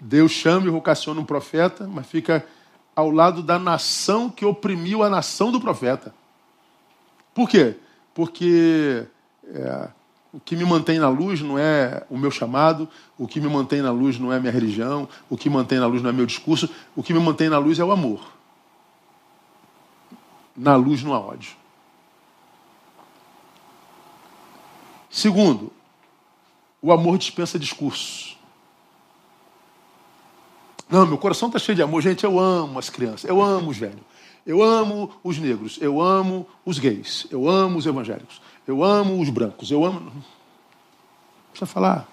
Deus 0.00 0.32
chama 0.32 0.66
e 0.66 0.70
vocaciona 0.70 1.20
um 1.20 1.24
profeta, 1.24 1.88
mas 1.88 2.06
fica 2.06 2.46
ao 2.94 3.10
lado 3.10 3.42
da 3.42 3.58
nação 3.58 4.28
que 4.30 4.44
oprimiu 4.44 5.02
a 5.02 5.08
nação 5.08 5.50
do 5.50 5.60
profeta. 5.60 6.14
Por 7.34 7.48
quê? 7.48 7.76
Porque 8.14 9.06
é, 9.46 9.88
O 10.32 10.40
que 10.40 10.56
me 10.56 10.64
mantém 10.64 10.98
na 10.98 11.10
luz 11.10 11.42
não 11.42 11.58
é 11.58 12.06
o 12.08 12.16
meu 12.16 12.30
chamado, 12.30 12.88
o 13.18 13.28
que 13.28 13.38
me 13.38 13.48
mantém 13.48 13.82
na 13.82 13.90
luz 13.90 14.18
não 14.18 14.32
é 14.32 14.40
minha 14.40 14.50
religião, 14.52 15.06
o 15.28 15.36
que 15.36 15.50
me 15.50 15.56
mantém 15.56 15.78
na 15.78 15.86
luz 15.86 16.00
não 16.00 16.08
é 16.08 16.12
meu 16.12 16.24
discurso, 16.24 16.70
o 16.96 17.02
que 17.02 17.12
me 17.12 17.20
mantém 17.20 17.50
na 17.50 17.58
luz 17.58 17.78
é 17.78 17.84
o 17.84 17.92
amor. 17.92 18.32
Na 20.56 20.74
luz 20.74 21.02
não 21.02 21.12
há 21.12 21.20
ódio. 21.20 21.54
Segundo, 25.10 25.70
o 26.82 26.92
amor 26.92 27.16
dispensa 27.16 27.58
discurso. 27.58 28.36
Não, 30.90 31.06
meu 31.06 31.16
coração 31.16 31.48
está 31.48 31.58
cheio 31.58 31.76
de 31.76 31.82
amor. 31.82 32.02
Gente, 32.02 32.24
eu 32.24 32.38
amo 32.38 32.78
as 32.78 32.90
crianças, 32.90 33.24
eu 33.24 33.40
amo 33.40 33.70
os 33.70 33.78
velhos, 33.78 34.02
eu 34.44 34.62
amo 34.62 35.10
os 35.22 35.38
negros, 35.38 35.78
eu 35.80 36.02
amo 36.02 36.46
os 36.66 36.78
gays, 36.78 37.26
eu 37.30 37.48
amo 37.48 37.78
os 37.78 37.86
evangélicos, 37.86 38.42
eu 38.66 38.82
amo 38.82 39.20
os 39.20 39.30
brancos, 39.30 39.70
eu 39.70 39.84
amo. 39.84 40.00
Não 40.00 40.12
precisa 41.50 41.66
falar. 41.66 42.08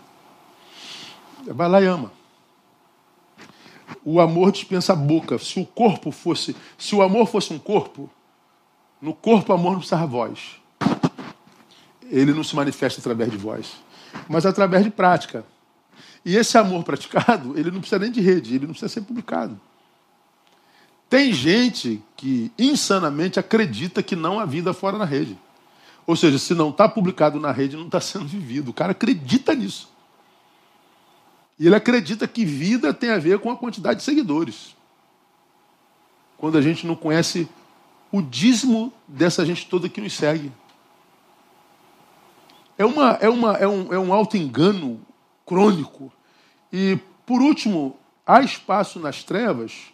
Vai 1.45 1.67
lá 1.67 1.81
e 1.81 1.85
ama. 1.85 2.11
O 4.05 4.21
amor 4.21 4.51
dispensa 4.51 4.93
a 4.93 4.95
boca. 4.95 5.37
Se 5.39 5.59
o 5.59 5.65
corpo 5.65 6.11
fosse, 6.11 6.55
se 6.77 6.95
o 6.95 7.01
amor 7.01 7.27
fosse 7.27 7.51
um 7.51 7.59
corpo, 7.59 8.09
no 9.01 9.13
corpo 9.13 9.51
o 9.51 9.55
amor 9.55 9.71
não 9.71 9.79
precisava 9.79 10.05
voz. 10.05 10.55
Ele 12.03 12.33
não 12.33 12.43
se 12.43 12.55
manifesta 12.55 12.99
através 12.99 13.31
de 13.31 13.37
voz, 13.37 13.75
mas 14.27 14.45
através 14.45 14.83
de 14.83 14.89
prática. 14.89 15.45
E 16.25 16.35
esse 16.35 16.57
amor 16.57 16.83
praticado, 16.83 17.53
ele 17.59 17.71
não 17.71 17.79
precisa 17.79 17.99
nem 17.99 18.11
de 18.11 18.21
rede, 18.21 18.55
ele 18.55 18.65
não 18.65 18.73
precisa 18.73 18.89
ser 18.91 19.01
publicado. 19.01 19.59
Tem 21.09 21.33
gente 21.33 22.03
que 22.15 22.51
insanamente 22.57 23.39
acredita 23.39 24.03
que 24.03 24.15
não 24.15 24.39
há 24.39 24.45
vida 24.45 24.73
fora 24.73 24.97
da 24.97 25.05
rede. 25.05 25.37
Ou 26.05 26.15
seja, 26.15 26.37
se 26.37 26.53
não 26.53 26.69
está 26.69 26.87
publicado 26.87 27.39
na 27.39 27.51
rede, 27.51 27.75
não 27.75 27.85
está 27.85 27.99
sendo 28.01 28.25
vivido. 28.25 28.69
O 28.69 28.73
cara 28.73 28.91
acredita 28.91 29.55
nisso. 29.55 29.89
E 31.59 31.65
ele 31.65 31.75
acredita 31.75 32.27
que 32.27 32.45
vida 32.45 32.93
tem 32.93 33.09
a 33.09 33.17
ver 33.17 33.39
com 33.39 33.51
a 33.51 33.57
quantidade 33.57 33.99
de 33.99 34.05
seguidores. 34.05 34.75
Quando 36.37 36.57
a 36.57 36.61
gente 36.61 36.87
não 36.87 36.95
conhece 36.95 37.49
o 38.11 38.21
dízimo 38.21 38.93
dessa 39.07 39.45
gente 39.45 39.67
toda 39.67 39.89
que 39.89 39.99
nos 39.99 40.13
segue. 40.13 40.51
É, 42.79 42.85
uma, 42.85 43.17
é, 43.19 43.27
uma, 43.27 43.57
é, 43.57 43.67
um, 43.67 43.93
é 43.93 43.99
um 43.99 44.13
auto-engano 44.13 45.05
crônico. 45.45 46.09
E, 46.71 46.97
por 47.25 47.41
último, 47.41 47.97
há 48.25 48.39
espaço 48.39 49.01
nas 49.01 49.21
trevas 49.21 49.91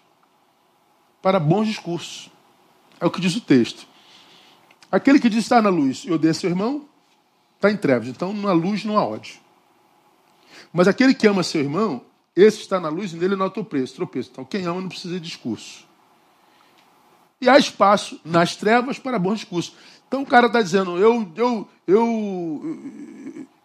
para 1.19 1.39
bons 1.39 1.65
discursos. 1.67 2.29
É 3.01 3.05
o 3.07 3.09
que 3.09 3.19
diz 3.19 3.35
o 3.35 3.41
texto. 3.41 3.87
Aquele 4.91 5.19
que 5.19 5.29
diz 5.29 5.39
está 5.39 5.63
na 5.63 5.69
luz 5.69 6.03
e 6.05 6.11
odeia 6.11 6.31
seu 6.35 6.47
irmão, 6.47 6.85
está 7.55 7.71
em 7.71 7.75
trevas. 7.75 8.07
Então, 8.07 8.31
na 8.31 8.51
luz 8.51 8.85
não 8.85 8.99
há 8.99 9.03
ódio. 9.03 9.37
Mas 10.71 10.87
aquele 10.87 11.15
que 11.15 11.27
ama 11.27 11.41
seu 11.41 11.61
irmão, 11.61 12.03
esse 12.35 12.59
está 12.59 12.79
na 12.79 12.89
luz 12.89 13.13
e 13.13 13.15
nele 13.15 13.35
não 13.35 13.47
há 13.47 13.49
tropeço. 13.49 13.95
tropeço. 13.95 14.29
Então, 14.31 14.45
quem 14.45 14.63
ama 14.67 14.79
não 14.79 14.89
precisa 14.89 15.15
de 15.15 15.21
discurso. 15.21 15.87
E 17.45 17.49
há 17.49 17.59
espaço 17.59 18.19
nas 18.25 18.55
trevas 18.55 18.97
para 18.97 19.19
bons 19.19 19.35
discursos. 19.35 19.73
Então 20.07 20.23
o 20.23 20.25
cara 20.25 20.47
está 20.47 20.63
dizendo, 20.63 20.97
eu 20.97 21.31
eu 21.35 21.69
eu 21.87 22.77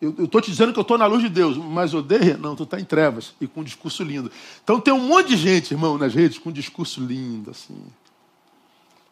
eu 0.03 0.24
estou 0.24 0.39
te 0.39 0.51
dizendo 0.51 0.72
que 0.72 0.78
eu 0.78 0.83
estou 0.83 0.99
na 0.99 1.07
luz 1.07 1.22
de 1.22 1.31
Deus, 1.31 1.57
mas 1.57 1.95
odeia? 1.95 2.37
Não, 2.37 2.55
tu 2.55 2.64
está 2.64 2.78
em 2.78 2.85
trevas 2.85 3.35
e 3.41 3.47
com 3.47 3.62
um 3.62 3.64
discurso 3.64 4.03
lindo. 4.03 4.31
Então 4.62 4.78
tem 4.78 4.93
um 4.93 5.09
monte 5.09 5.28
de 5.28 5.37
gente, 5.39 5.72
irmão, 5.72 5.97
nas 5.97 6.14
redes 6.14 6.37
com 6.37 6.51
um 6.51 6.53
discurso 6.53 7.01
lindo, 7.03 7.51
assim. 7.51 7.83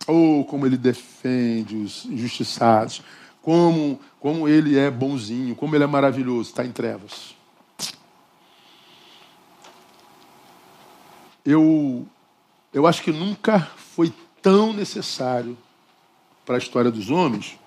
Ou 0.07 0.41
oh, 0.41 0.45
como 0.45 0.67
ele 0.67 0.77
defende 0.77 1.77
os 1.77 2.05
injustiçados, 2.05 3.03
como, 3.41 3.99
como 4.21 4.47
ele 4.47 4.79
é 4.79 4.91
bonzinho, 4.91 5.55
como 5.55 5.75
ele 5.75 5.85
é 5.85 5.87
maravilhoso, 5.87 6.51
está 6.51 6.63
em 6.63 6.73
trevas. 6.73 7.35
Eu, 11.43 12.07
eu 12.73 12.87
acho 12.87 13.03
que 13.03 13.11
nunca 13.11 13.61
foi 13.77 14.13
tão 14.43 14.73
necessário 14.73 15.57
para 16.45 16.57
a 16.57 16.59
história 16.59 16.91
dos 16.91 17.11
homens, 17.11 17.59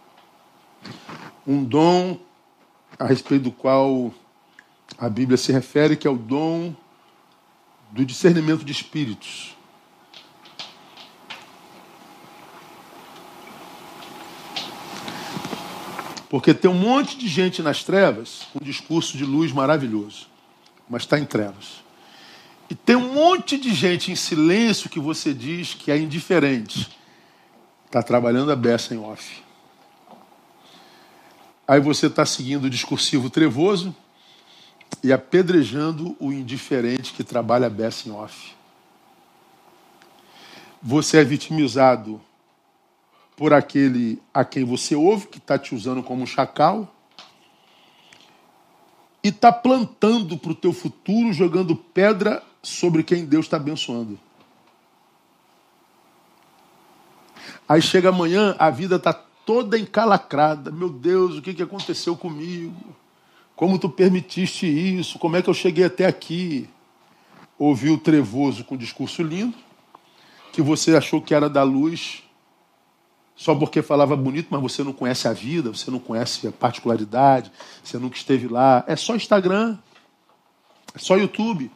um 1.45 1.63
dom 1.63 2.19
a 2.97 3.05
respeito 3.05 3.43
do 3.43 3.51
qual 3.51 4.13
a 4.97 5.09
Bíblia 5.09 5.37
se 5.37 5.51
refere, 5.51 5.95
que 5.95 6.07
é 6.07 6.11
o 6.11 6.17
dom 6.17 6.75
do 7.91 8.05
discernimento 8.05 8.63
de 8.63 8.71
espíritos. 8.71 9.55
Porque 16.29 16.53
tem 16.53 16.71
um 16.71 16.75
monte 16.75 17.17
de 17.17 17.27
gente 17.27 17.61
nas 17.61 17.83
trevas 17.83 18.47
com 18.53 18.59
um 18.61 18.65
discurso 18.65 19.17
de 19.17 19.25
luz 19.25 19.51
maravilhoso, 19.51 20.27
mas 20.89 21.01
está 21.01 21.19
em 21.19 21.25
trevas. 21.25 21.83
E 22.71 22.75
tem 22.75 22.95
um 22.95 23.13
monte 23.13 23.57
de 23.57 23.73
gente 23.73 24.13
em 24.13 24.15
silêncio 24.15 24.89
que 24.89 24.97
você 24.97 25.33
diz 25.33 25.73
que 25.73 25.91
é 25.91 25.97
indiferente, 25.97 26.89
Está 27.85 28.01
trabalhando 28.01 28.49
a 28.49 28.55
beça 28.55 28.95
em 28.95 28.97
off. 28.97 29.43
Aí 31.67 31.81
você 31.81 32.07
está 32.07 32.25
seguindo 32.25 32.63
o 32.63 32.69
discursivo 32.69 33.29
trevoso 33.29 33.93
e 35.03 35.11
apedrejando 35.11 36.15
o 36.17 36.31
indiferente 36.31 37.11
que 37.11 37.25
trabalha 37.25 37.67
a 37.67 37.69
beça 37.69 38.07
em 38.07 38.13
off. 38.13 38.55
Você 40.81 41.17
é 41.17 41.25
vitimizado 41.25 42.21
por 43.35 43.51
aquele 43.51 44.17
a 44.33 44.45
quem 44.45 44.63
você 44.63 44.95
ouve, 44.95 45.27
que 45.27 45.39
está 45.39 45.59
te 45.59 45.75
usando 45.75 46.01
como 46.01 46.25
chacal, 46.25 46.95
e 49.21 49.27
está 49.27 49.51
plantando 49.51 50.37
para 50.37 50.53
o 50.53 50.55
teu 50.55 50.71
futuro, 50.71 51.33
jogando 51.33 51.75
pedra 51.75 52.41
sobre 52.61 53.03
quem 53.03 53.25
Deus 53.25 53.45
está 53.45 53.57
abençoando. 53.57 54.19
Aí 57.67 57.81
chega 57.81 58.09
amanhã, 58.09 58.55
a 58.59 58.69
vida 58.69 58.97
está 58.97 59.13
toda 59.13 59.79
encalacrada. 59.79 60.71
Meu 60.71 60.89
Deus, 60.89 61.37
o 61.37 61.41
que, 61.41 61.53
que 61.53 61.63
aconteceu 61.63 62.15
comigo? 62.15 62.75
Como 63.55 63.79
tu 63.79 63.89
permitiste 63.89 64.65
isso? 64.65 65.17
Como 65.19 65.37
é 65.37 65.41
que 65.41 65.49
eu 65.49 65.53
cheguei 65.53 65.85
até 65.85 66.05
aqui? 66.05 66.69
Ouviu 67.57 67.93
o 67.93 67.97
trevoso 67.97 68.63
com 68.63 68.75
discurso 68.75 69.21
lindo, 69.21 69.55
que 70.51 70.61
você 70.61 70.95
achou 70.95 71.21
que 71.21 71.33
era 71.33 71.49
da 71.49 71.63
luz, 71.63 72.23
só 73.35 73.55
porque 73.55 73.81
falava 73.81 74.15
bonito, 74.15 74.47
mas 74.49 74.61
você 74.61 74.83
não 74.83 74.93
conhece 74.93 75.27
a 75.27 75.33
vida, 75.33 75.69
você 75.69 75.89
não 75.89 75.99
conhece 75.99 76.47
a 76.47 76.51
particularidade, 76.51 77.51
você 77.83 77.97
nunca 77.97 78.15
esteve 78.15 78.47
lá. 78.47 78.83
É 78.87 78.95
só 78.95 79.15
Instagram, 79.15 79.77
é 80.93 80.99
só 80.99 81.17
YouTube. 81.17 81.71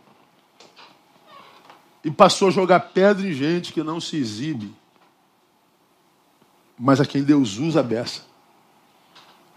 E 2.06 2.10
passou 2.10 2.47
a 2.47 2.51
jogar 2.51 2.80
pedra 2.80 3.28
em 3.28 3.34
gente 3.34 3.74
que 3.74 3.84
não 3.84 3.99
se 3.99 4.16
exibe 4.16 4.74
mas 6.78 6.99
a 6.99 7.06
quem 7.06 7.24
Deus 7.24 7.58
usa 7.58 7.80
a 7.80 7.84
beça. 7.84 8.22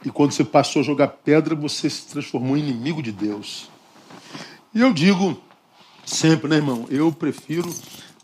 E 0.05 0.11
quando 0.11 0.33
você 0.33 0.45
passou 0.45 0.81
a 0.81 0.85
jogar 0.85 1.09
pedra, 1.09 1.55
você 1.55 1.91
se 1.91 2.07
transformou 2.07 2.57
em 2.57 2.61
inimigo 2.61 3.03
de 3.03 3.11
Deus. 3.11 3.69
E 4.73 4.81
eu 4.81 4.93
digo 4.93 5.41
sempre, 6.05 6.49
né, 6.49 6.57
irmão? 6.57 6.87
Eu 6.89 7.11
prefiro 7.11 7.69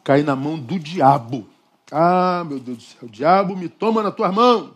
cair 0.05 0.25
na 0.25 0.37
mão 0.37 0.59
do 0.59 0.79
diabo. 0.79 1.49
Ah, 1.91 2.45
meu 2.47 2.61
Deus 2.61 2.79
do 2.79 2.83
céu, 2.83 2.99
o 3.03 3.09
diabo 3.09 3.57
me 3.57 3.69
toma 3.69 4.03
na 4.03 4.11
tua 4.11 4.31
mão. 4.31 4.75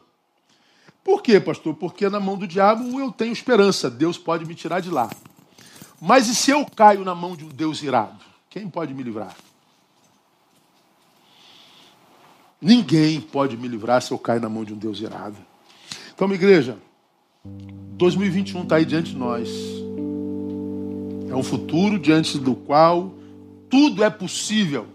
Por 1.05 1.23
quê, 1.23 1.41
pastor? 1.41 1.75
Porque 1.75 2.09
na 2.09 2.21
mão 2.21 2.37
do 2.37 2.47
diabo 2.47 2.99
eu 2.99 3.13
tenho 3.13 3.33
esperança. 3.33 3.89
Deus 3.89 4.19
pode 4.19 4.45
me 4.45 4.55
tirar 4.55 4.81
de 4.81 4.91
lá. 4.91 5.09
Mas 6.01 6.29
e 6.29 6.35
se 6.35 6.51
eu 6.51 6.67
caio 6.67 7.05
na 7.05 7.15
mão 7.15 7.37
de 7.37 7.45
um 7.45 7.49
Deus 7.49 7.83
irado? 7.83 8.25
Quem 8.51 8.69
pode 8.69 8.95
me 8.95 9.03
livrar? 9.03 9.37
Ninguém 12.61 13.21
pode 13.21 13.57
me 13.57 13.69
livrar 13.69 14.03
se 14.03 14.11
eu 14.11 14.19
cair 14.19 14.41
na 14.41 14.49
mão 14.49 14.65
de 14.65 14.75
um 14.75 14.79
Deus 14.79 15.01
irado. 15.01 15.37
Então, 16.15 16.27
minha 16.27 16.39
igreja, 16.39 16.77
2021 17.45 18.63
está 18.63 18.77
aí 18.77 18.85
diante 18.85 19.11
de 19.13 19.17
nós. 19.17 19.49
É 21.31 21.37
um 21.37 21.43
futuro 21.43 21.99
diante 21.99 22.39
do 22.39 22.55
qual 22.55 23.15
tudo 23.69 24.03
é 24.03 24.11
possível. 24.11 24.87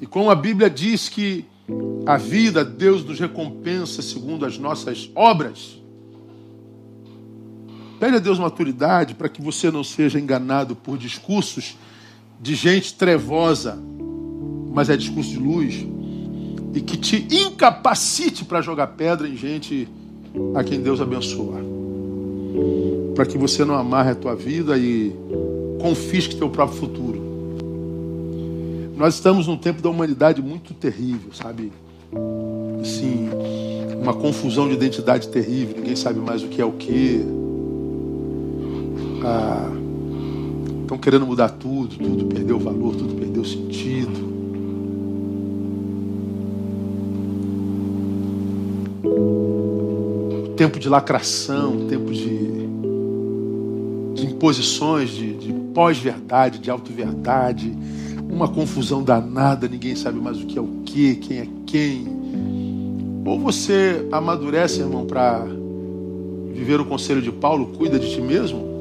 E 0.00 0.06
como 0.06 0.30
a 0.30 0.34
Bíblia 0.34 0.68
diz 0.68 1.08
que 1.08 1.46
a 2.04 2.16
vida, 2.16 2.64
Deus 2.64 3.04
nos 3.04 3.18
recompensa 3.18 4.02
segundo 4.02 4.44
as 4.44 4.58
nossas 4.58 5.10
obras. 5.14 5.80
Pede 7.98 8.16
a 8.16 8.20
Deus 8.20 8.38
maturidade 8.38 9.14
para 9.14 9.28
que 9.28 9.40
você 9.40 9.70
não 9.70 9.82
seja 9.82 10.20
enganado 10.20 10.76
por 10.76 10.98
discursos 10.98 11.76
de 12.40 12.54
gente 12.54 12.94
trevosa 12.94 13.78
mas 14.76 14.90
é 14.90 14.96
discurso 14.96 15.30
de 15.30 15.38
luz, 15.38 15.86
e 16.74 16.82
que 16.82 16.98
te 16.98 17.26
incapacite 17.34 18.44
para 18.44 18.60
jogar 18.60 18.88
pedra 18.88 19.26
em 19.26 19.34
gente 19.34 19.88
a 20.54 20.62
quem 20.62 20.82
Deus 20.82 21.00
abençoa. 21.00 21.64
Para 23.14 23.24
que 23.24 23.38
você 23.38 23.64
não 23.64 23.74
amarre 23.74 24.10
a 24.10 24.14
tua 24.14 24.36
vida 24.36 24.76
e 24.76 25.16
confisque 25.80 26.36
teu 26.36 26.50
próprio 26.50 26.78
futuro. 26.78 27.22
Nós 28.98 29.14
estamos 29.14 29.46
num 29.46 29.56
tempo 29.56 29.80
da 29.80 29.88
humanidade 29.88 30.42
muito 30.42 30.74
terrível, 30.74 31.32
sabe? 31.32 31.72
Sim, 32.84 33.30
uma 33.98 34.12
confusão 34.12 34.68
de 34.68 34.74
identidade 34.74 35.28
terrível, 35.28 35.74
ninguém 35.74 35.96
sabe 35.96 36.20
mais 36.20 36.42
o 36.42 36.48
que 36.48 36.60
é 36.60 36.64
o 36.66 36.72
que. 36.72 37.24
Ah, 39.24 39.70
estão 40.82 40.98
querendo 40.98 41.26
mudar 41.26 41.48
tudo, 41.50 41.96
tudo 41.96 42.26
perdeu 42.26 42.58
valor, 42.58 42.94
tudo 42.94 43.14
perdeu 43.14 43.44
sentido. 43.44 44.36
Tempo 50.56 50.78
de 50.78 50.88
lacração, 50.88 51.86
tempo 51.86 52.12
de, 52.12 52.38
de 54.14 54.26
imposições, 54.26 55.10
de, 55.10 55.34
de 55.34 55.52
pós-verdade, 55.74 56.58
de 56.58 56.70
auto-verdade, 56.70 57.76
uma 58.30 58.48
confusão 58.48 59.02
danada, 59.02 59.68
ninguém 59.68 59.94
sabe 59.94 60.18
mais 60.18 60.40
o 60.40 60.46
que 60.46 60.58
é 60.58 60.60
o 60.60 60.68
que, 60.84 61.16
quem 61.16 61.38
é 61.38 61.48
quem. 61.66 62.16
Ou 63.24 63.38
você 63.40 64.06
amadurece, 64.12 64.80
irmão, 64.80 65.04
para 65.04 65.44
viver 66.54 66.80
o 66.80 66.84
conselho 66.84 67.20
de 67.20 67.30
Paulo, 67.30 67.66
cuida 67.76 67.98
de 67.98 68.10
ti 68.10 68.20
mesmo, 68.20 68.75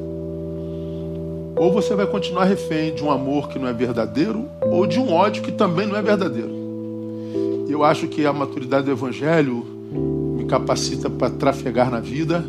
ou 1.56 1.72
você 1.72 1.96
vai 1.96 2.06
continuar 2.06 2.46
refém 2.46 2.94
de 2.94 3.04
um 3.04 3.12
amor 3.12 3.50
que 3.50 3.58
não 3.58 3.68
é 3.68 3.74
verdadeiro, 3.74 4.48
ou 4.62 4.86
de 4.86 5.00
um 5.00 5.12
ódio 5.12 5.44
que 5.44 5.52
também 5.52 5.88
não 5.88 5.96
é 5.96 6.02
verdadeiro. 6.02 6.54
Eu 7.68 7.84
acho 7.84 8.08
que 8.08 8.26
a 8.26 8.34
maturidade 8.34 8.86
do 8.86 8.92
Evangelho 8.92 9.66
me 10.38 10.46
capacita 10.46 11.10
para 11.10 11.30
trafegar 11.30 11.90
na 11.90 12.00
vida, 12.00 12.46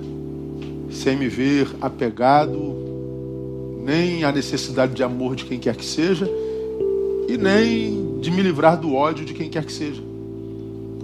sem 0.91 1.17
me 1.17 1.29
ver 1.29 1.69
apegado, 1.81 2.77
nem 3.85 4.25
a 4.25 4.33
necessidade 4.33 4.95
de 4.95 5.03
amor 5.03 5.37
de 5.37 5.45
quem 5.45 5.59
quer 5.59 5.77
que 5.77 5.85
seja, 5.85 6.29
e 7.29 7.37
nem 7.37 8.19
de 8.21 8.31
me 8.31 8.43
livrar 8.43 8.79
do 8.79 8.95
ódio 8.95 9.25
de 9.25 9.35
quem 9.35 9.49
quer 9.49 9.65
que 9.65 9.73
seja 9.73 10.07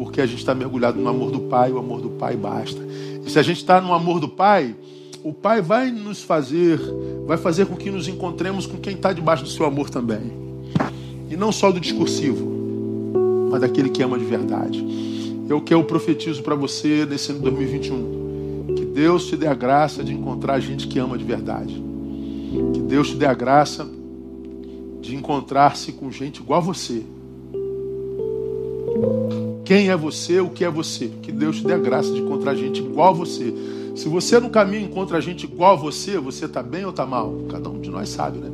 porque 0.03 0.21
a 0.21 0.27
gente 0.27 0.39
está 0.39 0.55
mergulhado 0.55 1.01
no 1.01 1.09
amor 1.09 1.31
do 1.31 1.41
Pai, 1.43 1.71
o 1.71 1.79
amor 1.79 2.01
do 2.01 2.11
Pai 2.11 2.37
basta. 2.37 2.81
E 3.25 3.31
se 3.31 3.39
a 3.39 3.43
gente 3.43 3.59
está 3.59 3.81
no 3.81 3.95
amor 3.95 4.19
do 4.19 4.29
Pai, 4.29 4.75
o 5.23 5.33
Pai 5.33 5.61
vai 5.61 5.91
nos 5.91 6.23
fazer, 6.23 6.81
vai 7.27 7.37
fazer 7.37 7.67
com 7.67 7.77
que 7.77 7.91
nos 7.91 8.09
encontremos 8.09 8.67
com 8.67 8.77
quem 8.79 8.95
está 8.95 9.13
debaixo 9.13 9.45
do 9.45 9.49
seu 9.49 9.65
amor 9.67 9.91
também. 9.91 10.33
E 11.31 11.37
não 11.37 11.53
só 11.53 11.71
do 11.71 11.81
discursivo, 11.81 12.47
mas 13.51 13.61
daquele 13.61 13.89
que 13.89 14.03
ama 14.03 14.19
de 14.19 14.25
verdade. 14.25 14.85
É 15.49 15.55
o 15.55 15.61
que 15.61 15.73
eu 15.73 15.85
profetizo 15.85 16.43
para 16.43 16.55
você 16.55 17.07
nesse 17.09 17.31
ano 17.31 17.41
2021. 17.41 18.75
Que 18.75 18.85
Deus 18.85 19.27
te 19.27 19.37
dê 19.37 19.47
a 19.47 19.55
graça 19.55 20.03
de 20.03 20.13
encontrar 20.13 20.61
gente 20.61 20.87
que 20.87 20.99
ama 20.99 21.17
de 21.17 21.25
verdade. 21.25 21.83
Que 22.75 22.81
Deus 22.81 23.11
te 23.11 23.17
dê 23.17 23.27
a 23.27 23.35
graça 23.35 23.89
de 25.01 25.15
encontrar-se 25.15 25.93
com 25.93 26.11
gente 26.11 26.41
igual 26.41 26.61
a 26.61 26.65
você 26.65 27.03
quem 29.73 29.89
é 29.89 29.97
você, 29.97 30.39
o 30.39 30.51
que 30.51 30.67
é 30.67 30.71
você. 30.71 31.11
Que 31.23 31.33
Deus 31.33 31.57
te 31.57 31.65
dê 31.65 31.73
a 31.73 31.79
graça 31.79 32.13
de 32.13 32.21
encontrar 32.21 32.55
gente 32.55 32.81
igual 32.81 33.09
a 33.09 33.17
você. 33.17 33.55
Se 33.95 34.09
você 34.09 34.41
no 34.41 34.49
caminho 34.49 34.85
encontra 34.85 35.21
gente 35.21 35.45
igual 35.45 35.75
a 35.75 35.77
você, 35.77 36.19
você 36.19 36.47
está 36.47 36.63
bem 36.63 36.85
ou 36.85 36.91
está 36.91 37.05
mal? 37.05 37.33
Cada 37.51 37.69
um 37.69 37.81
de 37.81 37.91
nós 37.91 38.09
sabe, 38.09 38.39
né? 38.39 38.51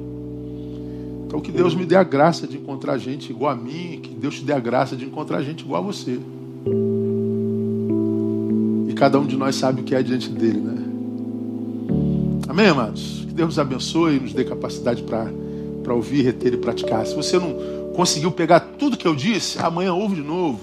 Então 1.26 1.40
que 1.40 1.52
Deus 1.52 1.74
me 1.74 1.84
dê 1.84 1.94
a 1.94 2.02
graça 2.02 2.46
de 2.46 2.56
encontrar 2.56 2.98
gente 2.98 3.30
igual 3.30 3.52
a 3.52 3.54
mim, 3.54 4.00
que 4.02 4.10
Deus 4.10 4.36
te 4.36 4.44
dê 4.44 4.52
a 4.52 4.58
graça 4.58 4.96
de 4.96 5.04
encontrar 5.04 5.42
gente 5.42 5.60
igual 5.62 5.82
a 5.82 5.86
você. 5.86 6.18
E 8.88 8.92
cada 8.94 9.20
um 9.20 9.26
de 9.26 9.36
nós 9.36 9.54
sabe 9.54 9.82
o 9.82 9.84
que 9.84 9.94
é 9.94 10.02
diante 10.02 10.28
dele, 10.28 10.58
né? 10.58 10.84
Amém, 12.48 12.66
amados? 12.66 13.24
Que 13.28 13.34
Deus 13.34 13.48
nos 13.48 13.58
abençoe 13.58 14.16
e 14.16 14.20
nos 14.20 14.32
dê 14.32 14.44
capacidade 14.44 15.02
para 15.02 15.94
ouvir, 15.94 16.22
reter 16.22 16.54
e 16.54 16.56
praticar. 16.56 17.06
Se 17.06 17.14
você 17.14 17.38
não 17.38 17.54
conseguiu 17.94 18.32
pegar 18.32 18.60
tudo 18.60 18.96
que 18.96 19.06
eu 19.06 19.14
disse, 19.14 19.58
amanhã 19.58 19.92
ouve 19.92 20.16
de 20.16 20.22
novo. 20.22 20.60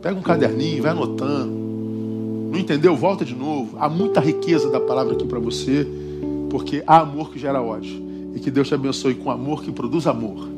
Pega 0.00 0.18
um 0.18 0.22
caderninho, 0.22 0.82
vai 0.82 0.92
anotando. 0.92 1.59
Não 2.50 2.58
entendeu? 2.58 2.96
Volta 2.96 3.24
de 3.24 3.34
novo. 3.34 3.76
Há 3.78 3.88
muita 3.88 4.20
riqueza 4.20 4.68
da 4.68 4.80
palavra 4.80 5.14
aqui 5.14 5.24
para 5.24 5.38
você, 5.38 5.86
porque 6.50 6.82
há 6.86 7.00
amor 7.00 7.30
que 7.30 7.38
gera 7.38 7.62
ódio. 7.62 8.02
E 8.34 8.40
que 8.40 8.50
Deus 8.50 8.68
te 8.68 8.74
abençoe 8.74 9.14
com 9.14 9.30
amor 9.30 9.62
que 9.62 9.70
produz 9.70 10.06
amor. 10.06 10.48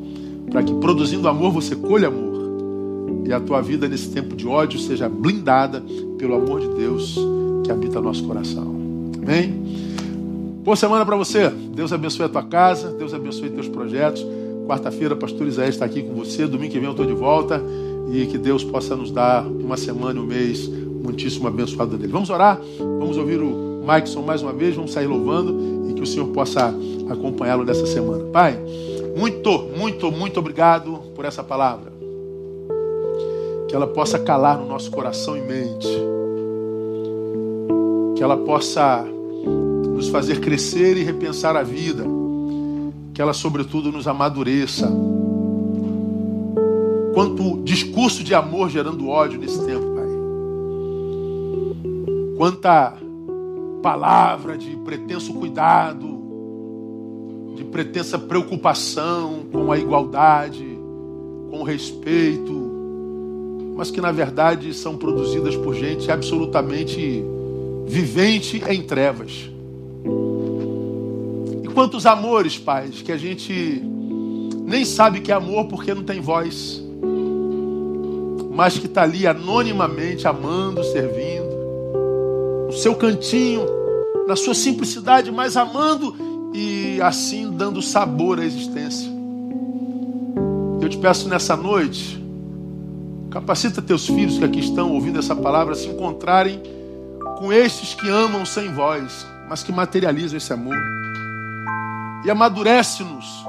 Para 0.49 0.63
que 0.63 0.73
produzindo 0.73 1.27
amor 1.27 1.51
você 1.51 1.75
colha 1.75 2.07
amor. 2.07 2.33
E 3.25 3.31
a 3.31 3.39
tua 3.39 3.61
vida 3.61 3.87
nesse 3.87 4.09
tempo 4.09 4.35
de 4.35 4.47
ódio 4.47 4.79
seja 4.79 5.07
blindada 5.07 5.83
pelo 6.17 6.33
amor 6.35 6.61
de 6.61 6.67
Deus 6.69 7.17
que 7.63 7.71
habita 7.71 8.01
nosso 8.01 8.23
coração. 8.23 8.75
Amém? 9.21 9.53
Boa 10.63 10.75
semana 10.75 11.05
para 11.05 11.15
você. 11.15 11.49
Deus 11.49 11.93
abençoe 11.93 12.25
a 12.25 12.29
tua 12.29 12.43
casa, 12.43 12.91
Deus 12.91 13.13
abençoe 13.13 13.49
teus 13.49 13.67
projetos. 13.67 14.25
Quarta-feira, 14.67 15.15
pastor 15.15 15.47
Isaías 15.47 15.75
está 15.75 15.85
aqui 15.85 16.01
com 16.01 16.13
você. 16.13 16.47
Domingo 16.47 16.71
que 16.71 16.79
vem 16.79 16.87
eu 16.87 16.91
estou 16.91 17.05
de 17.05 17.13
volta 17.13 17.61
e 18.11 18.25
que 18.25 18.37
Deus 18.37 18.63
possa 18.63 18.95
nos 18.95 19.11
dar 19.11 19.45
uma 19.45 19.77
semana, 19.77 20.19
um 20.19 20.25
mês 20.25 20.69
muitíssimo 21.03 21.47
abençoado 21.47 21.97
dele. 21.97 22.11
Vamos 22.11 22.29
orar, 22.29 22.59
vamos 22.99 23.17
ouvir 23.17 23.41
o 23.41 23.83
Maikson 23.85 24.21
mais 24.21 24.41
uma 24.41 24.53
vez, 24.53 24.75
vamos 24.75 24.91
sair 24.91 25.07
louvando 25.07 25.89
e 25.89 25.93
que 25.93 26.01
o 26.01 26.05
Senhor 26.05 26.27
possa 26.27 26.73
acompanhá-lo 27.09 27.65
nessa 27.65 27.85
semana. 27.85 28.23
Pai, 28.31 28.57
muito, 29.17 29.67
muito, 29.77 30.11
muito 30.11 30.39
obrigado 30.39 31.01
por 31.13 31.25
essa 31.25 31.43
palavra. 31.43 31.91
Que 33.67 33.75
ela 33.75 33.87
possa 33.87 34.17
calar 34.17 34.57
no 34.57 34.67
nosso 34.67 34.89
coração 34.89 35.35
e 35.35 35.41
mente. 35.41 35.87
Que 38.15 38.23
ela 38.23 38.37
possa 38.37 39.05
nos 39.93 40.07
fazer 40.07 40.39
crescer 40.39 40.95
e 40.95 41.03
repensar 41.03 41.55
a 41.55 41.63
vida. 41.63 42.03
Que 43.13 43.21
ela, 43.21 43.33
sobretudo, 43.33 43.91
nos 43.91 44.07
amadureça 44.07 44.89
Quanto 47.13 47.61
discurso 47.63 48.23
de 48.23 48.33
amor 48.33 48.69
gerando 48.69 49.07
ódio 49.07 49.39
nesse 49.39 49.63
tempo. 49.63 49.92
Quanta 52.43 52.97
palavra 53.81 54.57
de 54.57 54.75
pretenso 54.75 55.33
cuidado, 55.33 57.53
de 57.55 57.63
pretensa 57.63 58.19
preocupação 58.19 59.45
com 59.49 59.71
a 59.71 59.77
igualdade, 59.77 60.77
com 61.49 61.61
o 61.61 61.63
respeito, 61.63 62.51
mas 63.77 63.89
que 63.89 64.01
na 64.01 64.11
verdade 64.11 64.73
são 64.73 64.97
produzidas 64.97 65.55
por 65.55 65.73
gente 65.73 66.11
absolutamente 66.11 67.23
vivente 67.87 68.61
em 68.67 68.81
trevas. 68.81 69.49
E 71.63 71.67
quantos 71.69 72.05
amores, 72.05 72.57
pais, 72.57 73.01
que 73.01 73.13
a 73.13 73.17
gente 73.17 73.81
nem 74.65 74.83
sabe 74.83 75.21
que 75.21 75.31
é 75.31 75.35
amor 75.35 75.69
porque 75.69 75.93
não 75.93 76.03
tem 76.03 76.19
voz 76.19 76.83
mas 78.53 78.77
que 78.77 78.85
está 78.85 79.01
ali 79.01 79.25
anonimamente 79.25 80.27
amando, 80.27 80.83
servindo, 80.83 81.32
seu 82.77 82.95
cantinho, 82.95 83.65
na 84.27 84.35
sua 84.35 84.53
simplicidade, 84.53 85.31
mas 85.31 85.57
amando 85.57 86.15
e 86.53 87.01
assim 87.01 87.51
dando 87.51 87.81
sabor 87.81 88.39
à 88.39 88.45
existência. 88.45 89.11
Eu 90.81 90.89
te 90.89 90.97
peço 90.97 91.27
nessa 91.27 91.55
noite, 91.55 92.21
capacita 93.31 93.81
teus 93.81 94.05
filhos 94.05 94.37
que 94.37 94.45
aqui 94.45 94.59
estão 94.59 94.91
ouvindo 94.91 95.19
essa 95.19 95.35
palavra 95.35 95.73
a 95.73 95.75
se 95.75 95.87
encontrarem 95.87 96.61
com 97.37 97.51
estes 97.51 97.93
que 97.93 98.09
amam 98.09 98.45
sem 98.45 98.71
voz, 98.73 99.25
mas 99.49 99.63
que 99.63 99.71
materializam 99.71 100.37
esse 100.37 100.53
amor. 100.53 100.77
E 102.25 102.29
amadurece-nos 102.29 103.43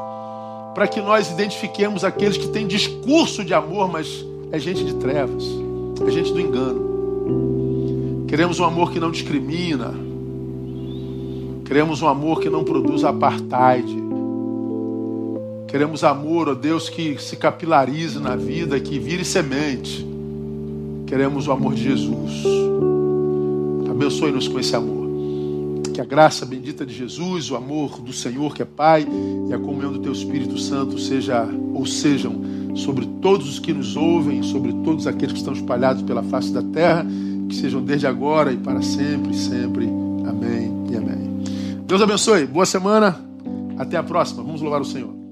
para 0.75 0.89
que 0.89 1.01
nós 1.01 1.31
identifiquemos 1.31 2.03
aqueles 2.03 2.37
que 2.37 2.49
têm 2.49 2.67
discurso 2.67 3.45
de 3.45 3.55
amor, 3.55 3.91
mas 3.91 4.25
é 4.51 4.59
gente 4.59 4.85
de 4.85 4.95
trevas, 4.95 5.45
é 6.07 6.11
gente 6.11 6.33
do 6.33 6.41
engano. 6.41 7.54
Queremos 8.35 8.59
um 8.59 8.65
amor 8.65 8.91
que 8.91 8.99
não 8.99 9.13
discrimina. 9.13 9.95
Queremos 11.65 12.03
um 12.03 12.09
amor 12.09 12.41
que 12.41 12.51
não 12.51 12.65
produz 12.65 13.05
apartheid. 13.05 13.87
Queremos 15.69 16.03
amor, 16.03 16.49
ó 16.49 16.55
Deus, 16.55 16.89
que 16.89 17.17
se 17.23 17.37
capilarize 17.37 18.19
na 18.19 18.35
vida, 18.35 18.81
que 18.81 18.99
vire 18.99 19.25
semente. 19.25 20.05
Queremos 21.07 21.47
o 21.47 21.53
amor 21.53 21.75
de 21.75 21.85
Jesus. 21.85 22.43
Abençoe-nos 23.89 24.49
com 24.49 24.59
esse 24.59 24.75
amor. 24.75 25.07
Que 25.95 26.01
a 26.01 26.05
graça 26.05 26.45
bendita 26.45 26.85
de 26.85 26.93
Jesus, 26.93 27.53
o 27.53 27.55
amor 27.55 28.01
do 28.01 28.13
Senhor 28.13 28.53
que 28.53 28.63
é 28.63 28.65
Pai 28.65 29.07
e 29.49 29.55
a 29.55 29.59
comunhão 29.61 29.93
do 29.93 30.01
Teu 30.01 30.11
Espírito 30.11 30.59
Santo 30.59 30.99
seja 30.99 31.49
ou 31.73 31.87
sejam 31.87 32.35
sobre 32.75 33.07
todos 33.23 33.49
os 33.49 33.61
que 33.61 33.73
nos 33.73 33.97
ouvem, 33.97 34.43
sobre 34.43 34.73
todos 34.85 35.07
aqueles 35.07 35.35
que 35.35 35.39
estão 35.39 35.55
espalhados 35.55 36.03
pela 36.03 36.25
face 36.25 36.53
da 36.53 36.65
terra, 36.65 37.07
que 37.49 37.55
sejam 37.57 37.83
desde 37.83 38.07
agora 38.07 38.53
e 38.53 38.57
para 38.57 38.83
sempre, 38.83 39.35
sempre. 39.35 39.87
Amém 40.27 40.85
e 40.91 40.97
amém. 40.97 41.43
Deus 41.87 42.01
abençoe. 42.01 42.47
Boa 42.47 42.67
semana. 42.67 43.21
Até 43.79 43.97
a 43.97 44.03
próxima. 44.03 44.43
Vamos 44.43 44.61
louvar 44.61 44.81
o 44.81 44.85
Senhor. 44.85 45.24